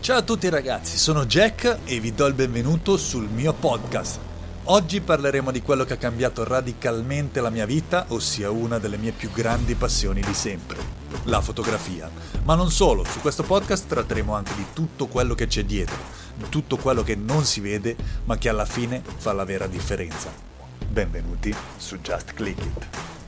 Ciao 0.00 0.16
a 0.16 0.22
tutti 0.22 0.48
ragazzi, 0.48 0.96
sono 0.96 1.26
Jack 1.26 1.80
e 1.84 2.00
vi 2.00 2.14
do 2.14 2.24
il 2.24 2.32
benvenuto 2.32 2.96
sul 2.96 3.28
mio 3.28 3.52
podcast. 3.52 4.18
Oggi 4.64 5.02
parleremo 5.02 5.50
di 5.50 5.60
quello 5.60 5.84
che 5.84 5.92
ha 5.92 5.98
cambiato 5.98 6.42
radicalmente 6.42 7.42
la 7.42 7.50
mia 7.50 7.66
vita, 7.66 8.06
ossia 8.08 8.50
una 8.50 8.78
delle 8.78 8.96
mie 8.96 9.12
più 9.12 9.30
grandi 9.30 9.74
passioni 9.74 10.22
di 10.22 10.32
sempre, 10.32 10.78
la 11.24 11.42
fotografia. 11.42 12.10
Ma 12.44 12.54
non 12.54 12.70
solo, 12.70 13.04
su 13.04 13.20
questo 13.20 13.42
podcast 13.42 13.88
tratteremo 13.88 14.34
anche 14.34 14.54
di 14.56 14.64
tutto 14.72 15.06
quello 15.06 15.34
che 15.34 15.46
c'è 15.46 15.64
dietro, 15.64 15.98
di 16.34 16.48
tutto 16.48 16.78
quello 16.78 17.02
che 17.02 17.14
non 17.14 17.44
si 17.44 17.60
vede, 17.60 17.94
ma 18.24 18.38
che 18.38 18.48
alla 18.48 18.64
fine 18.64 19.02
fa 19.18 19.34
la 19.34 19.44
vera 19.44 19.66
differenza. 19.66 20.32
Benvenuti 20.88 21.54
su 21.76 21.98
Just 22.00 22.32
Click 22.32 22.64
It. 22.64 23.19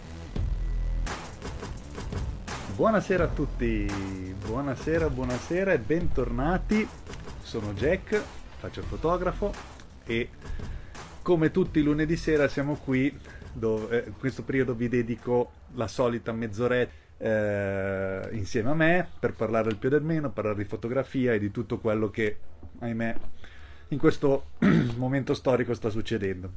Buonasera 2.74 3.24
a 3.24 3.28
tutti, 3.28 3.86
buonasera, 4.46 5.10
buonasera 5.10 5.74
e 5.74 5.78
bentornati. 5.78 6.88
Sono 7.42 7.74
Jack, 7.74 8.20
faccio 8.58 8.80
il 8.80 8.86
fotografo 8.86 9.52
e 10.06 10.30
come 11.20 11.50
tutti 11.50 11.80
i 11.80 11.82
lunedì 11.82 12.16
sera 12.16 12.48
siamo 12.48 12.76
qui, 12.76 13.14
dove, 13.52 14.04
eh, 14.04 14.08
in 14.08 14.16
questo 14.18 14.42
periodo 14.42 14.74
vi 14.74 14.88
dedico 14.88 15.52
la 15.74 15.86
solita 15.86 16.32
mezz'oretta 16.32 16.92
eh, 17.18 18.28
insieme 18.32 18.70
a 18.70 18.74
me 18.74 19.06
per 19.20 19.34
parlare 19.34 19.68
del 19.68 19.76
più 19.76 19.90
del 19.90 20.02
meno, 20.02 20.30
parlare 20.30 20.56
di 20.56 20.64
fotografia 20.64 21.34
e 21.34 21.38
di 21.38 21.50
tutto 21.50 21.78
quello 21.78 22.08
che, 22.08 22.38
ahimè, 22.78 23.14
in 23.88 23.98
questo 23.98 24.46
momento 24.96 25.34
storico 25.34 25.74
sta 25.74 25.90
succedendo. 25.90 26.50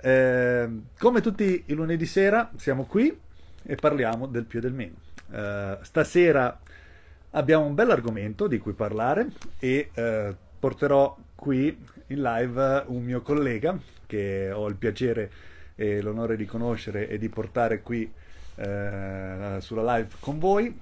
Eh, 0.00 0.68
come 0.98 1.20
tutti 1.20 1.64
i 1.66 1.74
lunedì 1.74 2.06
sera 2.06 2.50
siamo 2.56 2.84
qui 2.84 3.14
e 3.62 3.74
parliamo 3.76 4.26
del 4.26 4.44
più 4.44 4.58
e 4.58 4.62
del 4.62 4.72
meno. 4.72 5.12
Uh, 5.26 5.82
stasera 5.82 6.60
abbiamo 7.30 7.64
un 7.64 7.74
bel 7.74 7.90
argomento 7.90 8.46
di 8.46 8.58
cui 8.58 8.72
parlare 8.72 9.28
e 9.58 9.90
uh, 9.94 10.34
porterò 10.58 11.16
qui 11.34 11.76
in 12.08 12.22
live 12.22 12.84
un 12.86 13.02
mio 13.02 13.22
collega 13.22 13.76
che 14.06 14.50
ho 14.52 14.68
il 14.68 14.76
piacere 14.76 15.30
e 15.74 16.00
l'onore 16.00 16.36
di 16.36 16.44
conoscere 16.44 17.08
e 17.08 17.18
di 17.18 17.28
portare 17.28 17.80
qui 17.80 18.04
uh, 18.04 19.58
sulla 19.60 19.96
live 19.96 20.08
con 20.20 20.38
voi 20.38 20.78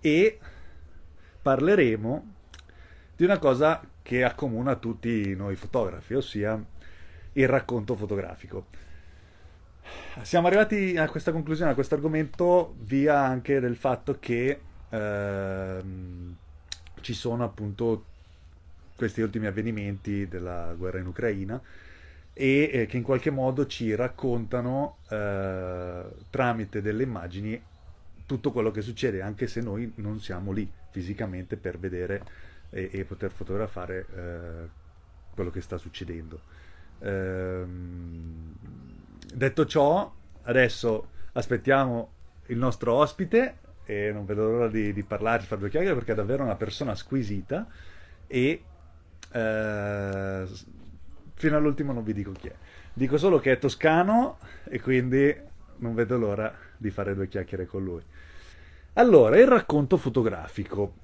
e 0.00 0.38
parleremo 1.40 2.34
di 3.14 3.24
una 3.24 3.38
cosa 3.38 3.80
che 4.02 4.24
accomuna 4.24 4.74
tutti 4.76 5.34
noi 5.36 5.54
fotografi, 5.54 6.14
ossia 6.14 6.60
il 7.34 7.48
racconto 7.48 7.94
fotografico 7.94 8.66
siamo 10.22 10.46
arrivati 10.46 10.96
a 10.96 11.08
questa 11.08 11.32
conclusione, 11.32 11.70
a 11.70 11.74
questo 11.74 11.94
argomento, 11.94 12.74
via 12.80 13.20
anche 13.20 13.60
del 13.60 13.76
fatto 13.76 14.18
che 14.18 14.60
ehm, 14.88 16.36
ci 17.00 17.14
sono 17.14 17.44
appunto 17.44 18.04
questi 18.96 19.20
ultimi 19.20 19.46
avvenimenti 19.46 20.28
della 20.28 20.74
guerra 20.76 20.98
in 20.98 21.06
Ucraina 21.06 21.60
e 22.34 22.70
eh, 22.72 22.86
che 22.86 22.96
in 22.96 23.02
qualche 23.02 23.30
modo 23.30 23.66
ci 23.66 23.94
raccontano 23.94 24.98
eh, 25.08 26.02
tramite 26.30 26.80
delle 26.80 27.02
immagini 27.02 27.60
tutto 28.24 28.52
quello 28.52 28.70
che 28.70 28.80
succede, 28.80 29.20
anche 29.20 29.46
se 29.46 29.60
noi 29.60 29.92
non 29.96 30.20
siamo 30.20 30.52
lì 30.52 30.70
fisicamente 30.90 31.56
per 31.56 31.78
vedere 31.78 32.22
e, 32.70 32.88
e 32.92 33.04
poter 33.04 33.30
fotografare 33.30 34.06
eh, 34.14 34.68
quello 35.34 35.50
che 35.50 35.60
sta 35.60 35.76
succedendo. 35.76 36.40
Ehm, 37.00 38.54
detto 39.32 39.66
ciò, 39.66 40.12
adesso 40.42 41.08
aspettiamo 41.32 42.10
il 42.46 42.58
nostro 42.58 42.94
ospite 42.94 43.58
e 43.84 44.12
non 44.12 44.24
vedo 44.24 44.44
l'ora 44.44 44.68
di, 44.68 44.92
di 44.92 45.02
parlare, 45.02 45.40
di 45.40 45.46
fare 45.46 45.60
due 45.60 45.70
chiacchiere 45.70 45.94
perché 45.94 46.12
è 46.12 46.14
davvero 46.14 46.42
una 46.42 46.56
persona 46.56 46.94
squisita 46.94 47.66
e 48.26 48.62
eh, 49.32 50.44
fino 51.34 51.56
all'ultimo 51.56 51.92
non 51.92 52.04
vi 52.04 52.12
dico 52.12 52.32
chi 52.32 52.48
è. 52.48 52.54
Dico 52.92 53.16
solo 53.16 53.38
che 53.38 53.52
è 53.52 53.58
toscano 53.58 54.38
e 54.64 54.80
quindi 54.80 55.34
non 55.78 55.94
vedo 55.94 56.16
l'ora 56.18 56.54
di 56.76 56.90
fare 56.90 57.14
due 57.14 57.28
chiacchiere 57.28 57.66
con 57.66 57.82
lui. 57.82 58.02
Allora, 58.94 59.38
il 59.38 59.46
racconto 59.46 59.96
fotografico. 59.96 60.94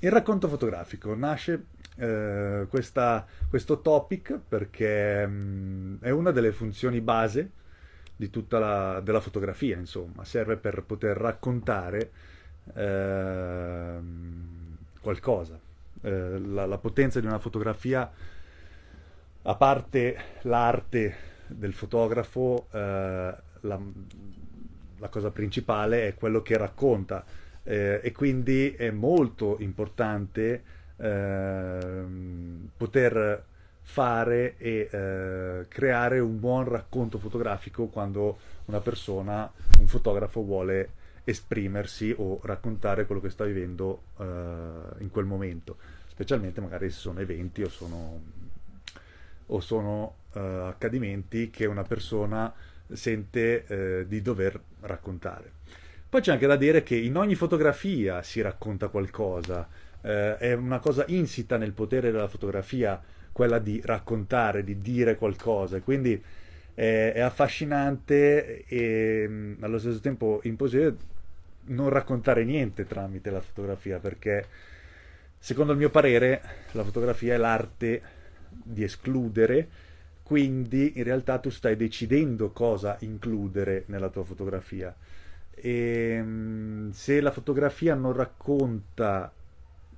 Il 0.00 0.10
racconto 0.12 0.46
fotografico 0.48 1.14
nasce 1.14 1.64
eh, 1.98 2.66
questa, 2.68 3.26
questo 3.48 3.80
topic 3.80 4.38
perché 4.48 5.26
mh, 5.26 5.32
mm, 5.32 5.94
è 6.00 6.10
una 6.10 6.30
delle 6.30 6.52
funzioni 6.52 7.00
base 7.00 7.50
di 8.16 8.30
tutta 8.30 8.58
la 8.58 9.00
della 9.00 9.20
fotografia, 9.20 9.76
insomma, 9.76 10.24
serve 10.24 10.56
per 10.56 10.82
poter 10.82 11.16
raccontare 11.16 12.10
eh, 12.74 13.98
qualcosa. 15.00 15.58
Eh, 16.02 16.38
la, 16.38 16.66
la, 16.66 16.78
potenza 16.78 17.20
di 17.20 17.26
una 17.26 17.38
fotografia, 17.38 18.10
a 19.42 19.54
parte 19.54 20.16
l'arte 20.42 21.16
del 21.46 21.72
fotografo, 21.72 22.66
eh, 22.72 23.34
la, 23.60 23.80
la 24.98 25.08
cosa 25.08 25.30
principale 25.30 26.08
è 26.08 26.14
quello 26.14 26.42
che 26.42 26.56
racconta 26.56 27.24
eh, 27.62 28.00
e 28.02 28.12
quindi 28.12 28.72
è 28.72 28.90
molto 28.90 29.56
importante 29.60 30.62
poter 32.76 33.44
fare 33.88 34.56
e 34.58 34.88
eh, 34.90 35.66
creare 35.68 36.18
un 36.18 36.38
buon 36.38 36.64
racconto 36.64 37.18
fotografico 37.18 37.86
quando 37.86 38.38
una 38.66 38.80
persona, 38.80 39.50
un 39.78 39.86
fotografo 39.86 40.42
vuole 40.42 40.90
esprimersi 41.24 42.14
o 42.16 42.40
raccontare 42.42 43.06
quello 43.06 43.20
che 43.20 43.30
sta 43.30 43.44
vivendo 43.44 44.02
eh, 44.18 44.24
in 44.98 45.10
quel 45.10 45.24
momento, 45.24 45.76
specialmente 46.08 46.60
magari 46.60 46.90
se 46.90 46.98
sono 46.98 47.20
eventi 47.20 47.62
o 47.62 47.68
sono, 47.68 48.20
o 49.46 49.60
sono 49.60 50.14
eh, 50.34 50.40
accadimenti 50.40 51.48
che 51.48 51.64
una 51.64 51.82
persona 51.82 52.52
sente 52.92 53.64
eh, 53.66 54.06
di 54.06 54.20
dover 54.20 54.60
raccontare. 54.80 55.52
Poi 56.08 56.20
c'è 56.20 56.32
anche 56.32 56.46
da 56.46 56.56
dire 56.56 56.82
che 56.82 56.96
in 56.96 57.16
ogni 57.16 57.34
fotografia 57.34 58.22
si 58.22 58.40
racconta 58.40 58.88
qualcosa, 58.88 59.68
eh, 60.02 60.36
è 60.36 60.52
una 60.54 60.78
cosa 60.78 61.04
insita 61.08 61.56
nel 61.56 61.72
potere 61.72 62.10
della 62.10 62.28
fotografia 62.28 63.00
quella 63.32 63.58
di 63.58 63.80
raccontare, 63.84 64.64
di 64.64 64.80
dire 64.80 65.16
qualcosa, 65.16 65.80
quindi 65.80 66.20
è, 66.74 67.12
è 67.14 67.20
affascinante 67.20 68.64
e 68.66 69.26
mm, 69.28 69.62
allo 69.62 69.78
stesso 69.78 70.00
tempo 70.00 70.40
impossibile 70.44 70.96
non 71.68 71.88
raccontare 71.88 72.44
niente 72.44 72.86
tramite 72.86 73.30
la 73.30 73.40
fotografia 73.40 73.98
perché 73.98 74.46
secondo 75.38 75.72
il 75.72 75.78
mio 75.78 75.90
parere 75.90 76.40
la 76.72 76.84
fotografia 76.84 77.34
è 77.34 77.36
l'arte 77.36 78.02
di 78.48 78.82
escludere. 78.84 79.68
Quindi 80.22 80.98
in 80.98 81.04
realtà 81.04 81.38
tu 81.38 81.48
stai 81.48 81.74
decidendo 81.74 82.50
cosa 82.50 82.96
includere 83.00 83.84
nella 83.86 84.10
tua 84.10 84.24
fotografia. 84.24 84.94
E 85.54 86.20
mm, 86.22 86.90
se 86.90 87.20
la 87.20 87.30
fotografia 87.30 87.94
non 87.94 88.12
racconta 88.12 89.32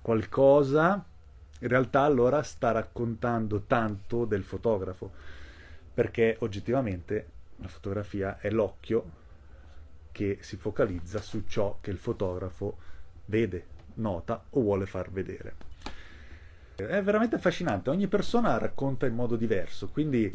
qualcosa, 0.01 1.05
in 1.61 1.69
realtà 1.69 2.03
allora 2.03 2.43
sta 2.43 2.73
raccontando 2.73 3.63
tanto 3.63 4.25
del 4.25 4.45
fotografo, 4.45 5.11
perché 5.93 6.37
oggettivamente 6.41 7.27
la 7.57 7.69
fotografia 7.69 8.39
è 8.39 8.51
l'occhio 8.51 9.19
che 10.13 10.39
si 10.41 10.57
focalizza 10.57 11.21
su 11.21 11.45
ciò 11.47 11.79
che 11.81 11.91
il 11.91 11.99
fotografo 11.99 12.79
vede 13.27 13.67
nota 13.95 14.43
o 14.51 14.61
vuole 14.61 14.87
far 14.87 15.11
vedere. 15.11 15.55
È 16.75 17.03
veramente 17.03 17.37
affascinante, 17.37 17.91
ogni 17.91 18.07
persona 18.07 18.57
racconta 18.57 19.07
in 19.07 19.15
modo 19.15 19.37
diverso, 19.37 19.89
quindi 19.89 20.35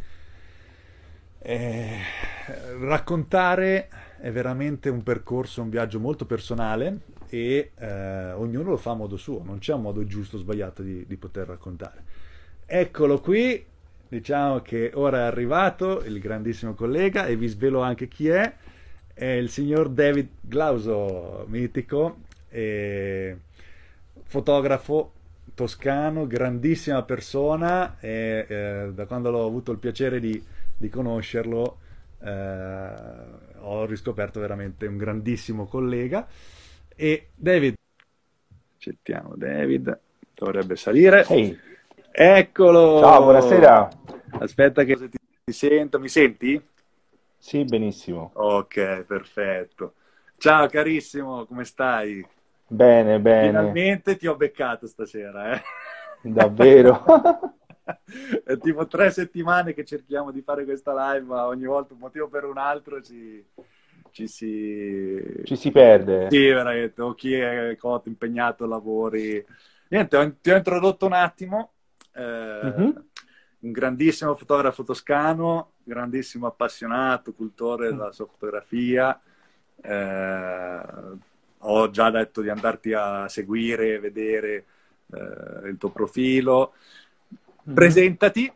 eh, 1.40 2.00
raccontare 2.80 3.90
è 4.20 4.32
veramente 4.32 4.90
un 4.90 5.04
percorso, 5.04 5.62
un 5.62 5.70
viaggio 5.70 6.00
molto 6.00 6.26
personale 6.26 7.02
e 7.30 7.72
eh, 7.78 8.32
ognuno 8.32 8.72
lo 8.72 8.78
fa 8.78 8.92
a 8.92 8.96
modo 8.96 9.18
suo, 9.18 9.44
non 9.44 9.60
c'è 9.60 9.74
un 9.74 9.82
modo 9.82 10.06
giusto 10.06 10.38
o 10.38 10.40
sbagliato 10.40 10.82
di, 10.82 11.06
di 11.06 11.16
poter 11.18 11.48
raccontare. 11.48 12.04
Eccolo 12.66 13.20
qui, 13.20 13.64
diciamo 14.08 14.62
che 14.62 14.92
ora 14.94 15.20
è 15.20 15.22
arrivato 15.22 16.04
il 16.04 16.20
grandissimo 16.20 16.74
collega 16.74 17.26
e 17.26 17.36
vi 17.36 17.48
svelo 17.48 17.82
anche 17.82 18.08
chi 18.08 18.28
è, 18.28 18.54
è 19.14 19.26
il 19.26 19.50
signor 19.50 19.90
David 19.90 20.28
Glauso, 20.42 21.46
mitico, 21.48 22.18
e 22.50 23.38
fotografo 24.24 25.12
toscano, 25.54 26.28
grandissima 26.28 27.04
persona 27.04 27.98
e 28.00 28.46
eh, 28.48 28.92
da 28.94 29.06
quando 29.06 29.32
ho 29.32 29.46
avuto 29.46 29.72
il 29.72 29.78
piacere 29.78 30.20
di, 30.20 30.42
di 30.76 30.90
conoscerlo 30.90 31.78
eh, 32.24 32.94
ho 33.60 33.86
riscoperto 33.86 34.40
veramente 34.40 34.86
un 34.88 34.98
grandissimo 34.98 35.66
collega 35.66 36.28
e 36.96 37.30
David 37.36 37.76
accettiamo 38.76 39.36
David 39.36 40.00
dovrebbe 40.34 40.76
salire 40.76 41.26
Ehi. 41.28 41.60
eccolo 42.12 43.00
Ciao, 43.00 43.24
buonasera. 43.24 43.90
aspetta 44.40 44.84
che 44.84 44.96
ti, 45.10 45.18
ti 45.44 45.54
sento 45.54 46.00
mi 46.00 46.10
senti? 46.10 46.62
Sì, 47.38 47.64
benissimo. 47.66 48.32
ok 48.34 49.04
perfetto 49.06 49.96
ciao 50.38 50.68
carissimo 50.68 51.46
come 51.46 51.66
stai? 51.66 52.26
Bene, 52.68 53.20
bene. 53.20 53.48
finalmente 53.48 54.16
ti 54.18 54.28
ho 54.28 54.36
beccato 54.36 54.88
stasera 54.88 55.54
eh? 55.54 55.62
Davvero? 56.22 57.04
È 58.44 58.58
tipo 58.58 58.88
tre 58.88 59.12
settimane 59.12 59.74
che 59.74 59.86
cerchiamo 59.86 60.32
di 60.32 60.42
fare 60.42 60.66
questa 60.66 61.14
live, 61.14 61.26
ma 61.26 61.46
ogni 61.46 61.66
volta 61.66 61.94
un 61.94 62.00
motivo 62.00 62.28
per 62.28 62.46
un 62.46 62.58
altro 62.58 63.00
ci, 63.00 63.46
ci 64.16 64.28
si... 64.30 65.22
Ci 65.44 65.58
si 65.58 65.72
perde. 65.72 66.30
Sì, 66.30 66.48
veramente, 66.48 67.02
o 67.02 67.14
chi 67.16 67.34
è 67.34 67.76
cotto, 67.78 68.08
impegnato, 68.08 68.66
lavori. 68.66 69.46
Niente, 69.90 70.38
ti 70.40 70.52
ho 70.52 70.56
introdotto 70.56 71.06
un 71.06 71.12
attimo. 71.12 71.74
eh, 72.14 72.62
Mhm. 72.64 73.06
Un 73.66 73.72
grandissimo 73.72 74.34
fotografo 74.36 74.84
toscano, 74.84 75.72
grandissimo 75.84 76.48
appassionato, 76.48 77.34
cultore 77.34 77.90
della 77.90 78.12
sua 78.14 78.28
fotografia. 78.28 79.20
Eh, 79.82 80.80
ho 81.58 81.90
già 81.90 82.10
detto 82.10 82.42
di 82.42 82.50
andarti 82.50 82.94
a 82.94 83.28
seguire, 83.28 84.00
vedere 84.00 84.66
eh, 85.12 85.68
il 85.68 85.76
tuo 85.78 85.90
profilo. 85.90 86.74
Presentati, 87.64 88.50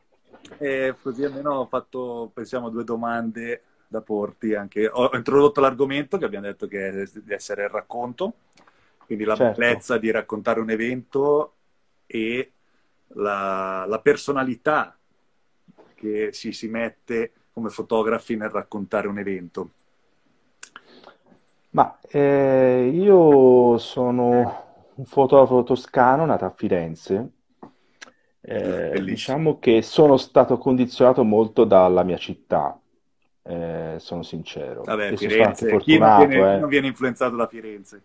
e 0.58 0.96
così 1.02 1.26
almeno 1.26 1.54
ho 1.56 1.66
fatto, 1.66 2.32
pensiamo, 2.34 2.70
due 2.70 2.84
domande 2.86 3.64
da 3.90 4.02
porti 4.02 4.54
anche. 4.54 4.88
Ho 4.88 5.10
introdotto 5.14 5.60
l'argomento 5.60 6.18
che 6.18 6.26
abbiamo 6.26 6.46
detto 6.46 6.68
che 6.68 6.90
è 6.90 7.04
di 7.12 7.34
essere 7.34 7.64
il 7.64 7.70
racconto, 7.70 8.34
quindi 9.06 9.26
la 9.26 9.36
Certo. 9.36 9.60
bellezza 9.60 9.98
di 9.98 10.12
raccontare 10.12 10.60
un 10.60 10.70
evento 10.70 11.56
e 12.06 12.52
la, 13.14 13.86
la 13.88 14.00
personalità 14.00 14.96
che 15.96 16.30
si, 16.32 16.52
si 16.54 16.68
mette 16.68 17.34
come 17.52 17.70
fotografi 17.70 18.36
nel 18.38 18.50
raccontare 18.50 19.08
un 19.08 19.18
evento. 19.18 19.72
Ma 21.72 22.00
eh, 22.08 22.90
io 22.94 23.78
sono 23.80 24.64
un 24.96 25.06
fotografo 25.06 25.64
toscano 25.64 26.26
nato 26.26 26.46
a 26.46 26.54
Firenze. 26.56 27.32
Eh, 28.42 29.02
diciamo 29.04 29.60
che 29.60 29.82
sono 29.82 30.18
stato 30.18 30.58
condizionato 30.58 31.24
molto 31.24 31.66
dalla 31.66 32.04
mia 32.04 32.18
città, 32.18 32.80
eh, 33.50 33.96
sono 33.98 34.22
sincero. 34.22 34.84
Vabbè, 34.84 35.16
Firenze, 35.16 35.76
chi 35.78 35.98
non 35.98 36.18
viene, 36.18 36.56
eh. 36.56 36.60
non 36.60 36.70
viene 36.70 36.88
influenzato 36.88 37.36
da 37.36 37.48
Firenze? 37.48 38.02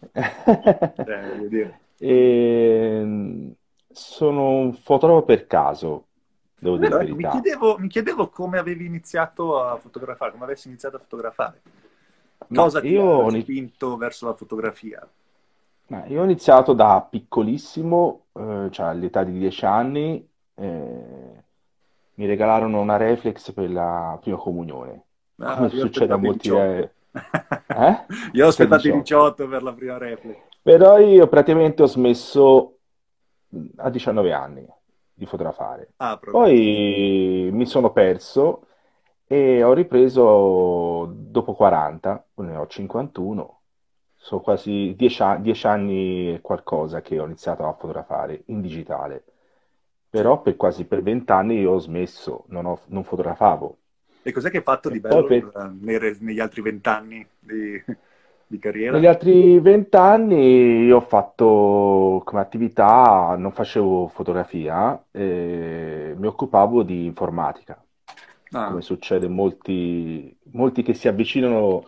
Dire. 1.48 1.80
Ehm, 1.98 3.54
sono 3.92 4.48
un 4.48 4.72
fotografo 4.72 5.24
per 5.24 5.46
caso, 5.46 6.06
devo 6.58 6.78
dire 6.78 6.88
la 6.88 6.96
Però, 6.96 7.08
ecco, 7.08 7.16
mi 7.16 7.28
chiedevo, 7.28 7.78
mi 7.78 7.88
chiedevo 7.88 8.28
come 8.30 8.58
avevi 8.58 8.86
iniziato 8.86 9.62
a 9.62 9.76
fotografare, 9.76 10.30
come 10.32 10.44
avessi 10.44 10.68
iniziato 10.68 10.96
a 10.96 11.00
fotografare. 11.00 11.60
Ma 12.48 12.62
Cosa 12.62 12.80
ti 12.80 12.96
ho 12.96 13.28
ini- 13.28 13.42
spinto 13.42 13.96
verso 13.98 14.26
la 14.26 14.34
fotografia? 14.34 15.06
Ma 15.88 16.06
io 16.06 16.20
ho 16.22 16.24
iniziato 16.24 16.72
da 16.72 17.06
piccolissimo, 17.08 18.26
eh, 18.32 18.68
cioè 18.70 18.86
all'età 18.86 19.24
di 19.24 19.32
10 19.32 19.64
anni, 19.66 20.26
eh, 20.54 21.44
mi 22.20 22.26
regalarono 22.26 22.80
una 22.82 22.98
reflex 22.98 23.50
per 23.52 23.70
la 23.70 24.18
prima 24.20 24.36
comunione, 24.36 25.04
Ah, 25.38 25.56
come 25.56 25.70
succede 25.70 26.12
a 26.12 26.18
molti... 26.18 26.50
18. 26.50 26.62
eh, 26.70 26.90
eh? 27.66 28.06
Io 28.32 28.44
ho 28.44 28.48
aspettato 28.48 28.86
i 28.86 28.92
18. 28.92 28.98
18 28.98 29.48
per 29.48 29.62
la 29.62 29.72
prima 29.72 29.96
reflex. 29.96 30.36
Però 30.62 30.98
io 30.98 31.26
praticamente 31.28 31.82
ho 31.82 31.86
smesso 31.86 32.76
a 33.76 33.88
19 33.88 34.32
anni 34.34 34.66
di 35.14 35.24
fotografare. 35.24 35.92
Ah. 35.96 36.18
Poi 36.18 37.48
mi 37.50 37.64
sono 37.64 37.90
perso 37.90 38.66
e 39.26 39.62
ho 39.62 39.72
ripreso 39.72 41.10
dopo 41.14 41.54
40, 41.54 42.26
ne 42.34 42.56
ho 42.56 42.66
51, 42.66 43.60
sono 44.14 44.40
quasi 44.42 44.94
10 44.94 45.22
a- 45.22 45.36
10 45.36 45.66
anni 45.66 46.34
e 46.34 46.40
qualcosa 46.42 47.00
che 47.00 47.18
ho 47.18 47.24
iniziato 47.24 47.66
a 47.66 47.72
fotografare 47.72 48.42
in 48.48 48.60
digitale. 48.60 49.24
Però 50.10 50.42
per 50.42 50.56
quasi 50.56 50.84
per 50.84 51.02
20 51.02 51.32
anni 51.32 51.60
io 51.60 51.72
ho 51.72 51.78
smesso, 51.78 52.44
non, 52.48 52.66
ho- 52.66 52.80
non 52.88 53.04
fotografavo. 53.04 53.78
E 54.22 54.32
cos'è 54.32 54.50
che 54.50 54.58
hai 54.58 54.62
fatto 54.62 54.90
E 54.92 54.94
di 54.94 55.00
bello 55.00 55.26
per- 55.26 55.50
eh, 55.54 55.68
negli 56.20 56.40
altri 56.40 56.60
vent'anni 56.62 57.26
di, 57.38 57.82
di 58.46 58.58
carriera? 58.58 58.92
Negli 58.92 59.06
altri 59.06 59.60
20 59.60 59.96
anni 59.96 60.82
io 60.84 60.96
ho 60.96 61.00
fatto 61.00 62.22
come 62.24 62.40
attività, 62.40 63.36
non 63.38 63.52
facevo 63.52 64.08
fotografia, 64.08 65.00
eh, 65.12 66.14
mi 66.16 66.26
occupavo 66.26 66.82
di 66.82 67.04
informatica. 67.04 67.80
Ah, 68.52 68.80
come 68.80 68.82
succede 68.82 69.28
molti, 69.28 70.36
molti 70.52 70.82
che 70.82 70.94
si 70.94 71.08
avvicinano, 71.08 71.84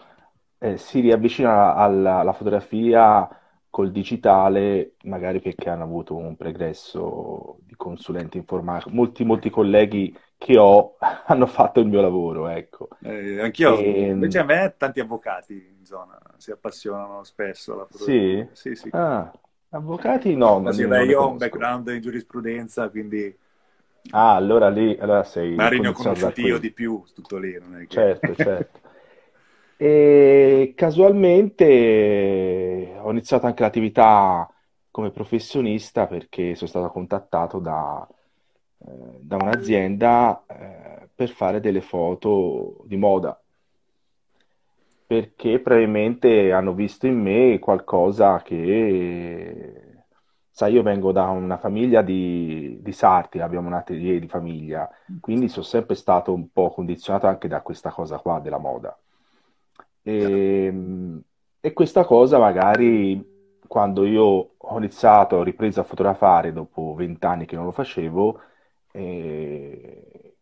eh, 0.58 0.76
si 0.78 1.00
riavvicinano 1.00 1.74
alla, 1.76 2.18
alla 2.20 2.32
fotografia 2.34 3.28
col 3.70 3.90
digitale, 3.92 4.96
magari 5.04 5.40
perché 5.40 5.70
hanno 5.70 5.84
avuto 5.84 6.16
un 6.16 6.36
pregresso 6.36 7.58
di 7.62 7.71
consulente 7.82 8.36
informatico. 8.38 8.90
Molti, 8.90 9.24
molti 9.24 9.50
colleghi 9.50 10.16
che 10.36 10.58
ho 10.58 10.96
hanno 11.26 11.46
fatto 11.46 11.80
il 11.80 11.86
mio 11.88 12.00
lavoro, 12.00 12.48
ecco. 12.48 12.88
eh, 13.00 13.40
anch'io, 13.40 13.80
Ehm. 13.80 14.12
invece 14.12 14.38
a 14.38 14.44
me 14.44 14.74
tanti 14.76 15.00
avvocati 15.00 15.54
in 15.54 15.84
zona 15.84 16.18
si 16.36 16.50
appassionano 16.50 17.24
spesso 17.24 17.72
alla 17.74 17.86
Sì? 17.88 18.46
Sì, 18.52 18.74
sì. 18.74 18.94
Ah, 18.94 19.32
avvocati 19.70 20.34
no, 20.36 20.60
Ma 20.62 20.72
sì, 20.72 20.86
beh, 20.86 21.04
io 21.04 21.20
ho 21.20 21.30
un 21.30 21.36
background 21.36 21.88
in 21.88 22.00
giurisprudenza, 22.00 22.88
quindi 22.88 23.36
Ah, 24.12 24.34
allora 24.36 24.68
lì, 24.68 24.96
allora 24.98 25.22
sei 25.24 25.50
magari 25.54 25.80
ne 25.80 25.88
ho 25.88 25.92
conosciuti 25.92 26.42
io 26.42 26.58
di 26.58 26.72
più, 26.72 27.02
tutto 27.14 27.38
lì, 27.38 27.58
non 27.58 27.76
è 27.76 27.86
che... 27.86 28.08
Certo, 28.08 28.34
certo. 28.36 28.80
E 29.76 30.74
casualmente 30.76 31.64
ho 32.98 33.10
iniziato 33.10 33.46
anche 33.46 33.62
l'attività 33.62 34.51
come 34.92 35.10
professionista 35.10 36.06
perché 36.06 36.54
sono 36.54 36.68
stato 36.68 36.88
contattato 36.90 37.58
da, 37.58 38.06
eh, 38.86 39.18
da 39.20 39.36
un'azienda 39.36 40.44
eh, 40.46 41.08
per 41.14 41.30
fare 41.30 41.60
delle 41.60 41.80
foto 41.80 42.82
di 42.84 42.96
moda, 42.96 43.40
perché 45.06 45.60
probabilmente 45.60 46.52
hanno 46.52 46.74
visto 46.74 47.06
in 47.06 47.18
me 47.18 47.58
qualcosa 47.58 48.42
che, 48.42 50.04
sai, 50.50 50.74
io 50.74 50.82
vengo 50.82 51.10
da 51.10 51.28
una 51.30 51.56
famiglia 51.56 52.02
di, 52.02 52.78
di 52.82 52.92
sarti, 52.92 53.40
abbiamo 53.40 53.68
un 53.68 53.74
atelier 53.74 54.20
di 54.20 54.28
famiglia, 54.28 54.88
quindi 55.20 55.48
sono 55.48 55.64
sempre 55.64 55.94
stato 55.94 56.34
un 56.34 56.52
po' 56.52 56.70
condizionato 56.70 57.26
anche 57.26 57.48
da 57.48 57.62
questa 57.62 57.90
cosa 57.90 58.18
qua 58.18 58.40
della 58.40 58.58
moda. 58.58 58.96
E, 60.02 60.74
e 61.60 61.72
questa 61.72 62.04
cosa 62.04 62.38
magari 62.38 63.31
quando 63.72 64.04
io 64.04 64.54
ho 64.58 64.76
iniziato, 64.78 65.36
ho 65.36 65.42
ripreso 65.42 65.80
a 65.80 65.84
fotografare 65.84 66.52
dopo 66.52 66.92
vent'anni 66.94 67.46
che 67.46 67.56
non 67.56 67.64
lo 67.64 67.72
facevo, 67.72 68.40
eh, 68.92 70.36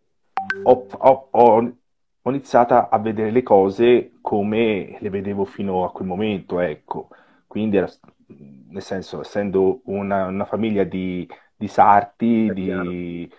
ho, 0.62 0.86
ho- 0.90 1.28
ho- 1.30 1.76
ho 2.22 2.30
iniziato 2.30 2.74
a 2.74 2.98
vedere 2.98 3.30
le 3.30 3.42
cose 3.44 4.18
come 4.20 4.98
le 5.00 5.10
vedevo 5.10 5.44
fino 5.44 5.84
a 5.84 5.92
quel 5.92 6.08
momento, 6.08 6.58
ecco. 6.60 7.08
Quindi, 7.46 7.76
era- 7.76 7.88
nel 8.26 8.82
senso, 8.82 9.20
essendo 9.20 9.82
una, 9.84 10.26
una 10.26 10.44
famiglia 10.44 10.82
di, 10.84 11.28
di 11.54 11.68
sarti, 11.68 12.52
di, 12.52 13.30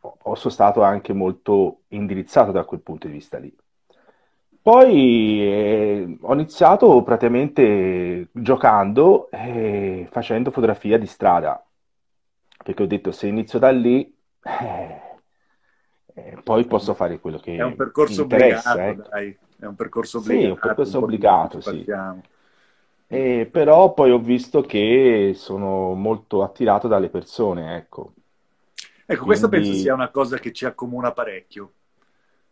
ho, 0.00 0.34
sono 0.34 0.52
stato 0.52 0.82
anche 0.82 1.12
molto 1.12 1.84
indirizzato 1.88 2.50
da 2.52 2.64
quel 2.64 2.80
punto 2.82 3.06
di 3.06 3.12
vista 3.14 3.38
lì. 3.38 3.54
Poi 4.62 5.40
eh, 5.42 6.18
ho 6.20 6.32
iniziato 6.34 7.02
praticamente 7.02 8.28
giocando 8.32 9.30
e 9.30 10.06
facendo 10.10 10.50
fotografia 10.50 10.98
di 10.98 11.06
strada, 11.06 11.64
perché 12.62 12.82
ho 12.82 12.86
detto 12.86 13.10
se 13.12 13.26
inizio 13.26 13.58
da 13.58 13.70
lì, 13.70 14.14
eh, 14.42 15.00
eh, 16.14 16.36
poi 16.42 16.66
posso 16.66 16.94
fare 16.94 17.20
quello 17.20 17.38
che 17.38 17.52
È 17.56 17.62
un 17.62 17.76
percorso 17.76 18.22
obbligato, 18.22 18.78
ecco. 18.78 19.08
dai. 19.10 19.38
È 19.58 19.64
un 19.66 19.74
percorso 19.76 20.18
Sì, 20.18 20.44
obbligato. 20.44 20.52
un 20.54 20.58
percorso 20.60 20.98
un 20.98 20.98
po' 20.98 21.06
tutti 21.06 21.06
obbligato, 21.06 21.60
ci 21.60 21.70
sì. 21.70 21.88
E 23.08 23.48
però 23.50 23.92
poi 23.92 24.10
ho 24.10 24.18
visto 24.20 24.62
che 24.62 25.32
sono 25.34 25.94
molto 25.94 26.42
attirato 26.42 26.88
dalle 26.88 27.08
persone, 27.10 27.76
ecco. 27.76 28.14
Ecco, 29.06 29.24
questo 29.24 29.48
penso 29.48 29.72
Quindi 29.72 29.80
sia 29.80 29.94
una 29.94 30.10
cosa 30.10 30.38
che 30.38 30.52
ci 30.52 30.64
accomuna 30.64 31.12
parecchio, 31.12 31.72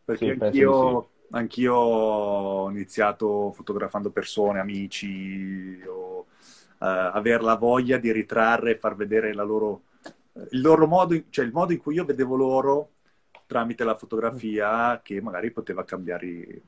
perché 0.05 0.31
sì, 0.31 0.37
penso 0.37 0.73
sì. 0.73 0.87
anch'io, 0.91 1.11
anch'io 1.31 1.75
ho 1.75 2.71
iniziato 2.71 3.53
fotografando 3.53 4.11
persone, 4.11 4.61
amici, 4.61 5.81
o 5.87 6.27
eh, 6.81 6.87
aver 6.87 7.43
la 7.43 7.57
voglia 7.57 7.99
di 7.99 8.13
ritrarre 8.13 8.73
e 8.73 8.79
far 8.79 8.97
vedere 8.97 9.35
la 9.35 9.43
loro, 9.43 9.83
il 10.51 10.61
loro 10.61 10.87
modo, 10.87 11.21
cioè 11.31 11.45
il 11.45 11.53
modo 11.53 11.73
in 11.73 11.79
cui 11.79 11.95
io 11.95 12.05
vedevo 12.05 12.37
loro 12.37 12.91
tramite 13.47 13.85
la 13.85 13.97
fotografia 13.97 15.01
che 15.03 15.21
magari 15.23 15.51
poteva 15.51 15.85
cambiare 15.85 16.63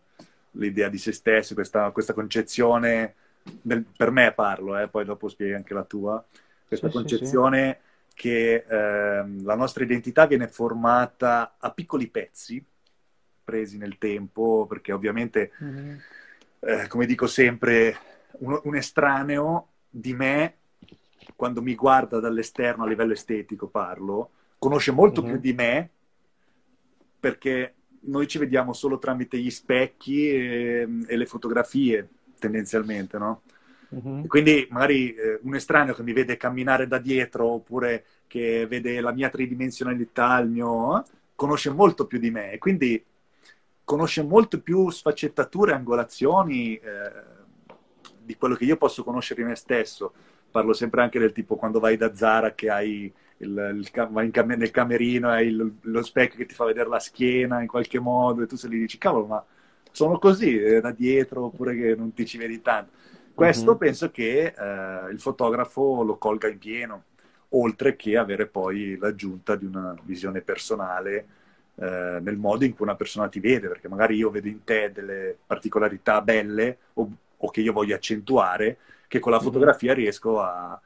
l'idea 0.52 0.88
di 0.88 0.98
se 0.98 1.12
stessi, 1.12 1.54
questa, 1.54 1.90
questa 1.92 2.12
concezione, 2.14 3.14
del- 3.62 3.84
per 3.96 4.10
me 4.10 4.32
parlo, 4.32 4.76
eh, 4.78 4.88
poi 4.88 5.04
dopo 5.04 5.28
spieghi 5.28 5.52
anche 5.54 5.74
la 5.74 5.84
tua, 5.84 6.24
questa 6.66 6.88
Sì, 6.88 6.90
sì, 6.90 7.12
sì. 7.12 7.26
concezione 7.28 7.80
che 8.14 8.64
ehm, 8.68 9.44
la 9.44 9.54
nostra 9.54 9.84
identità 9.84 10.26
viene 10.26 10.48
formata 10.48 11.56
a 11.58 11.70
piccoli 11.72 12.08
pezzi 12.08 12.64
presi 13.50 13.78
nel 13.78 13.98
tempo, 13.98 14.66
perché 14.68 14.92
ovviamente, 14.92 15.50
eh, 16.60 16.86
come 16.88 17.06
dico 17.06 17.26
sempre, 17.26 17.96
un, 18.40 18.60
un 18.64 18.76
estraneo 18.76 19.68
di 19.88 20.12
me, 20.14 20.56
quando 21.36 21.62
mi 21.62 21.74
guarda 21.74 22.20
dall'esterno 22.20 22.84
a 22.84 22.86
livello 22.86 23.12
estetico, 23.12 23.68
parlo, 23.68 24.30
conosce 24.58 24.92
molto 24.92 25.20
Mhm. 25.20 25.26
più 25.26 25.38
di 25.38 25.52
me 25.52 25.90
perché 27.18 27.74
noi 28.02 28.26
ci 28.26 28.38
vediamo 28.38 28.72
solo 28.72 28.98
tramite 28.98 29.38
gli 29.38 29.50
specchi 29.50 30.28
e, 30.30 30.88
e 31.06 31.16
le 31.16 31.26
fotografie, 31.26 32.08
tendenzialmente, 32.38 33.18
no? 33.18 33.42
Mhm. 33.92 34.20
E 34.22 34.26
Quindi 34.28 34.66
magari 34.70 35.14
eh, 35.14 35.38
un 35.42 35.54
estraneo 35.54 35.94
che 35.94 36.02
mi 36.02 36.12
vede 36.12 36.36
camminare 36.36 36.86
da 36.86 36.98
dietro 36.98 37.46
oppure 37.46 38.04
che 38.26 38.66
vede 38.66 39.00
la 39.00 39.12
mia 39.12 39.28
tridimensionalità, 39.30 40.38
il 40.38 40.48
mio, 40.50 41.00
eh, 41.00 41.04
conosce 41.34 41.70
molto 41.70 42.06
più 42.06 42.18
di 42.18 42.30
me 42.30 42.58
quindi 42.58 43.02
conosce 43.90 44.22
molto 44.22 44.60
più 44.60 44.88
sfaccettature, 44.90 45.72
angolazioni 45.72 46.76
eh, 46.76 47.10
di 48.22 48.36
quello 48.36 48.54
che 48.54 48.64
io 48.64 48.76
posso 48.76 49.02
conoscere 49.04 49.42
di 49.42 49.48
me 49.48 49.54
stesso. 49.56 50.12
Parlo 50.50 50.72
sempre 50.72 51.02
anche 51.02 51.18
del 51.18 51.32
tipo 51.32 51.56
quando 51.56 51.80
vai 51.80 51.96
da 51.96 52.14
Zara 52.14 52.54
che 52.54 52.70
hai 52.70 53.12
il, 53.38 53.72
il 53.76 53.90
vai 54.10 54.26
in 54.26 54.30
cam- 54.32 54.52
nel 54.52 54.70
camerino 54.70 55.30
e 55.30 55.32
hai 55.36 55.46
il- 55.48 55.76
lo 55.82 56.02
specchio 56.02 56.38
che 56.38 56.46
ti 56.46 56.54
fa 56.54 56.64
vedere 56.64 56.88
la 56.88 56.98
schiena 57.00 57.60
in 57.60 57.66
qualche 57.68 57.98
modo 58.00 58.42
e 58.42 58.46
tu 58.46 58.56
se 58.56 58.68
li 58.68 58.78
dici 58.78 58.98
cavolo 58.98 59.26
ma 59.26 59.44
sono 59.92 60.18
così 60.18 60.60
eh, 60.60 60.80
da 60.80 60.92
dietro 60.92 61.46
oppure 61.46 61.74
che 61.76 61.94
non 61.96 62.12
ti 62.12 62.26
ci 62.26 62.38
vedi 62.38 62.60
tanto. 62.60 62.92
Questo 63.34 63.76
Mhm. 63.76 63.76
penso 63.76 64.10
che 64.10 64.54
eh, 64.56 65.10
il 65.10 65.18
fotografo 65.20 66.02
lo 66.02 66.16
colga 66.18 66.48
in 66.48 66.58
pieno, 66.58 67.04
oltre 67.50 67.96
che 67.96 68.16
avere 68.16 68.46
poi 68.46 68.96
l'aggiunta 68.98 69.56
di 69.56 69.64
una 69.64 69.94
visione 70.04 70.42
personale 70.42 71.26
eh, 71.80 72.18
nel 72.20 72.36
modo 72.36 72.64
in 72.64 72.74
cui 72.74 72.84
una 72.84 72.94
persona 72.94 73.28
ti 73.28 73.40
vede, 73.40 73.68
perché 73.68 73.88
magari 73.88 74.16
io 74.16 74.30
vedo 74.30 74.48
in 74.48 74.64
te 74.64 74.92
delle 74.92 75.36
particolarità 75.46 76.20
belle 76.20 76.76
o, 76.94 77.10
o 77.38 77.50
che 77.50 77.62
io 77.62 77.72
voglio 77.72 77.94
accentuare, 77.94 78.76
che 79.08 79.18
con 79.18 79.32
la 79.32 79.38
Mhm. 79.38 79.44
fotografia 79.44 79.94
riesco 79.94 80.40
a, 80.40 80.78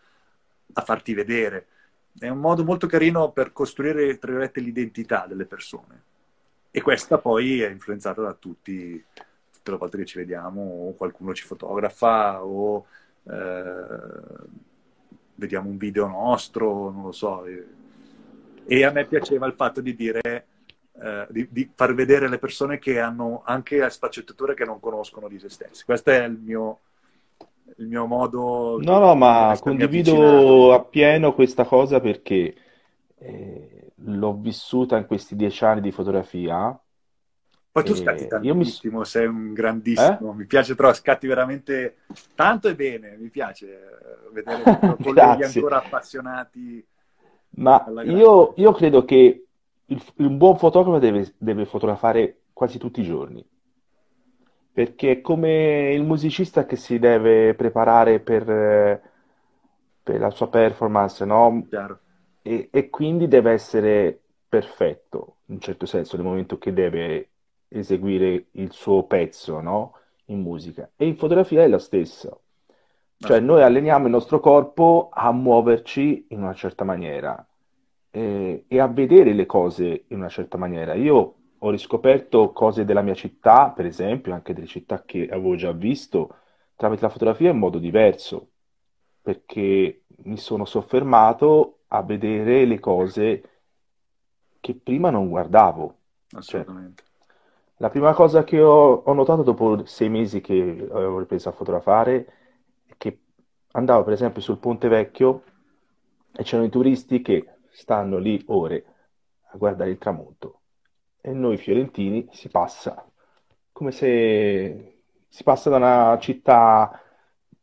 a 0.73 0.83
farti 0.83 1.13
vedere. 1.15 1.67
È 2.17 2.29
un 2.29 2.39
modo 2.39 2.63
molto 2.63 2.87
carino 2.87 3.33
per 3.33 3.53
costruire, 3.53 4.19
tra 4.19 4.29
virgolette, 4.29 4.61
l'identità 4.61 5.27
delle 5.27 5.47
persone. 5.47 6.03
E 6.71 6.81
questa 6.81 7.19
poi 7.19 7.61
è 7.61 7.69
influenzata 7.69 8.23
da 8.23 8.33
tutti, 8.33 9.05
tutte 9.53 9.71
le 9.71 9.77
volte 9.77 9.99
che 9.99 10.05
ci 10.05 10.19
vediamo, 10.19 10.61
o 10.63 10.95
qualcuno 10.95 11.35
ci 11.35 11.45
fotografa, 11.45 12.45
o 12.45 12.87
eh, 13.25 13.85
vediamo 15.35 15.69
un 15.69 15.77
video 15.77 16.07
nostro, 16.07 16.91
non 16.91 17.03
lo 17.03 17.13
so. 17.13 17.45
E, 17.47 17.67
e 18.67 18.85
a 18.85 18.93
me 18.93 19.07
piaceva 19.07 19.47
il 19.47 19.55
fatto 19.55 19.81
di 19.81 19.95
dire, 19.95 20.47
eh, 21.03 21.27
di, 21.31 21.49
di 21.51 21.71
far 21.75 21.95
vedere 21.95 22.29
le 22.29 22.39
persone 22.39 22.79
che 22.79 23.01
hanno 23.01 23.43
anche 23.45 23.89
sfaccettature 23.91 24.55
che 24.55 24.65
non 24.65 24.81
conoscono 24.81 25.29
di 25.29 25.39
se 25.39 25.49
stessi. 25.49 25.85
Questo 25.85 26.11
è 26.11 26.25
il 26.25 26.39
mio, 26.39 26.81
il 27.77 27.87
mio 27.87 28.07
modo 28.07 28.79
No, 28.81 28.99
no, 28.99 29.15
ma 29.15 29.57
condivido 29.61 30.73
appieno 30.73 31.35
questa 31.35 31.65
cosa 31.65 32.01
perché 32.01 32.55
eh, 33.19 33.93
l'ho 33.95 34.35
vissuta 34.35 34.97
in 34.97 35.07
questi 35.07 35.35
dieci 35.35 35.65
anni 35.65 35.81
di 35.81 35.91
fotografia. 35.91 36.79
Poi 37.73 37.83
tu 37.83 37.95
scatti 37.95 38.23
io 38.43 38.55
mi... 38.55 38.65
tantissimo, 38.65 39.03
sei 39.03 39.27
un 39.27 39.49
Eh? 39.49 39.53
grandissimo, 39.53 40.33
mi 40.33 40.45
piace 40.45 40.77
troppo, 40.77 40.95
scatti 40.95 41.27
veramente 41.27 41.97
tanto 42.37 42.69
e 42.69 42.77
bene, 42.77 43.17
mi 43.19 43.31
piace 43.31 43.67
eh, 43.67 44.33
vedere 44.33 44.63
colleghi 45.03 45.43
ancora 45.43 45.79
appassionati 45.83 46.87
Ma 47.57 47.85
io, 48.05 48.53
io 48.57 48.73
credo 48.73 49.05
che 49.05 49.44
il- 49.87 50.03
un 50.19 50.37
buon 50.39 50.57
fotografo 50.57 50.99
deve, 50.99 51.35
deve 51.39 51.65
fotografare 51.67 52.43
quasi 52.53 52.79
tutti 52.79 53.01
i 53.01 53.05
giorni, 53.05 53.45
perché 54.73 55.13
è 55.13 55.21
come 55.21 55.93
il 55.93 56.03
musicista 56.03 56.67
che 56.67 56.77
si 56.77 56.99
deve 56.99 57.55
preparare 57.55 58.19
per, 58.21 58.45
per 60.03 60.21
la 60.21 60.31
sua 60.31 60.49
performance, 60.49 61.25
no? 61.25 61.69
E, 62.43 62.69
e 62.73 62.91
quindi 62.91 63.29
deve 63.29 63.53
essere 63.53 64.21
perfetto, 64.49 65.39
in 65.47 65.55
un 65.55 65.61
certo 65.61 65.87
senso, 65.87 66.17
nel 66.17 66.27
momento 66.27 66.59
che 66.59 66.73
deve 66.73 67.31
eseguire 67.69 68.47
il 68.53 68.73
suo 68.73 69.05
pezzo, 69.05 69.61
no? 69.61 69.97
In 70.27 70.41
musica. 70.41 70.91
E 70.97 71.07
in 71.07 71.17
fotografia 71.17 71.63
è 71.63 71.69
la 71.69 71.79
stessa. 71.79 72.37
Cioè, 73.17 73.41
noi 73.41 73.63
alleniamo 73.63 74.07
il 74.07 74.11
nostro 74.13 74.41
corpo 74.41 75.09
a 75.13 75.33
muoverci 75.33 76.27
in 76.31 76.43
una 76.43 76.55
certa 76.55 76.85
maniera 76.85 77.47
eh, 78.15 78.65
e 78.69 78.79
a 78.79 78.87
vedere 78.87 79.33
le 79.33 79.45
cose 79.45 80.05
in 80.07 80.19
una 80.19 80.29
certa 80.29 80.57
maniera. 80.57 80.95
Io 80.95 81.35
ho 81.59 81.71
riscoperto 81.71 82.53
cose 82.53 82.85
della 82.85 83.03
mia 83.03 83.15
città, 83.15 83.71
per 83.71 83.87
esempio, 83.87 84.33
anche 84.33 84.55
delle 84.55 84.69
città 84.69 85.03
che 85.05 85.27
avevo 85.29 85.57
già 85.57 85.73
visto, 85.73 86.37
tramite 86.77 87.03
la 87.03 87.09
fotografia 87.09 87.51
in 87.51 87.59
modo 87.59 87.79
diverso, 87.79 88.51
perché 89.21 90.05
mi 90.23 90.37
sono 90.37 90.65
soffermato 90.65 91.81
a 91.89 92.03
vedere 92.03 92.65
le 92.67 92.79
cose 92.79 93.51
che 94.61 94.75
prima 94.77 95.11
non 95.11 95.29
guardavo. 95.29 95.97
Cioè, 96.29 96.39
Assolutamente. 96.39 97.03
la 97.79 97.91
prima 97.91 98.15
cosa 98.15 98.45
che 98.45 98.61
ho, 98.61 99.03
ho 99.05 99.13
notato 99.13 99.43
dopo 99.43 99.85
sei 99.87 100.09
mesi 100.09 100.41
che 100.41 100.87
avevo 100.89 101.19
ripreso 101.19 101.49
a 101.49 101.53
fotografare 101.53 102.27
è 102.87 102.95
che 102.97 103.19
andavo 103.73 104.05
per 104.05 104.13
esempio 104.13 104.41
sul 104.41 104.59
Ponte 104.59 104.87
Vecchio 104.87 105.43
e 106.33 106.45
c'erano 106.45 106.69
i 106.69 106.71
turisti 106.71 107.21
che 107.21 107.54
stanno 107.75 108.19
lì 108.19 108.43
ore 108.49 108.85
a 109.51 109.57
guardare 109.57 109.91
il 109.91 109.99
tramonto 109.99 110.61
e 111.21 111.33
noi 111.33 111.57
fiorentini 111.57 112.29
si 112.33 112.49
passa 112.49 113.07
come 113.73 113.91
se 113.93 115.03
si 115.29 115.43
passa 115.43 115.69
da 115.71 115.77
una 115.77 116.19
città 116.21 117.01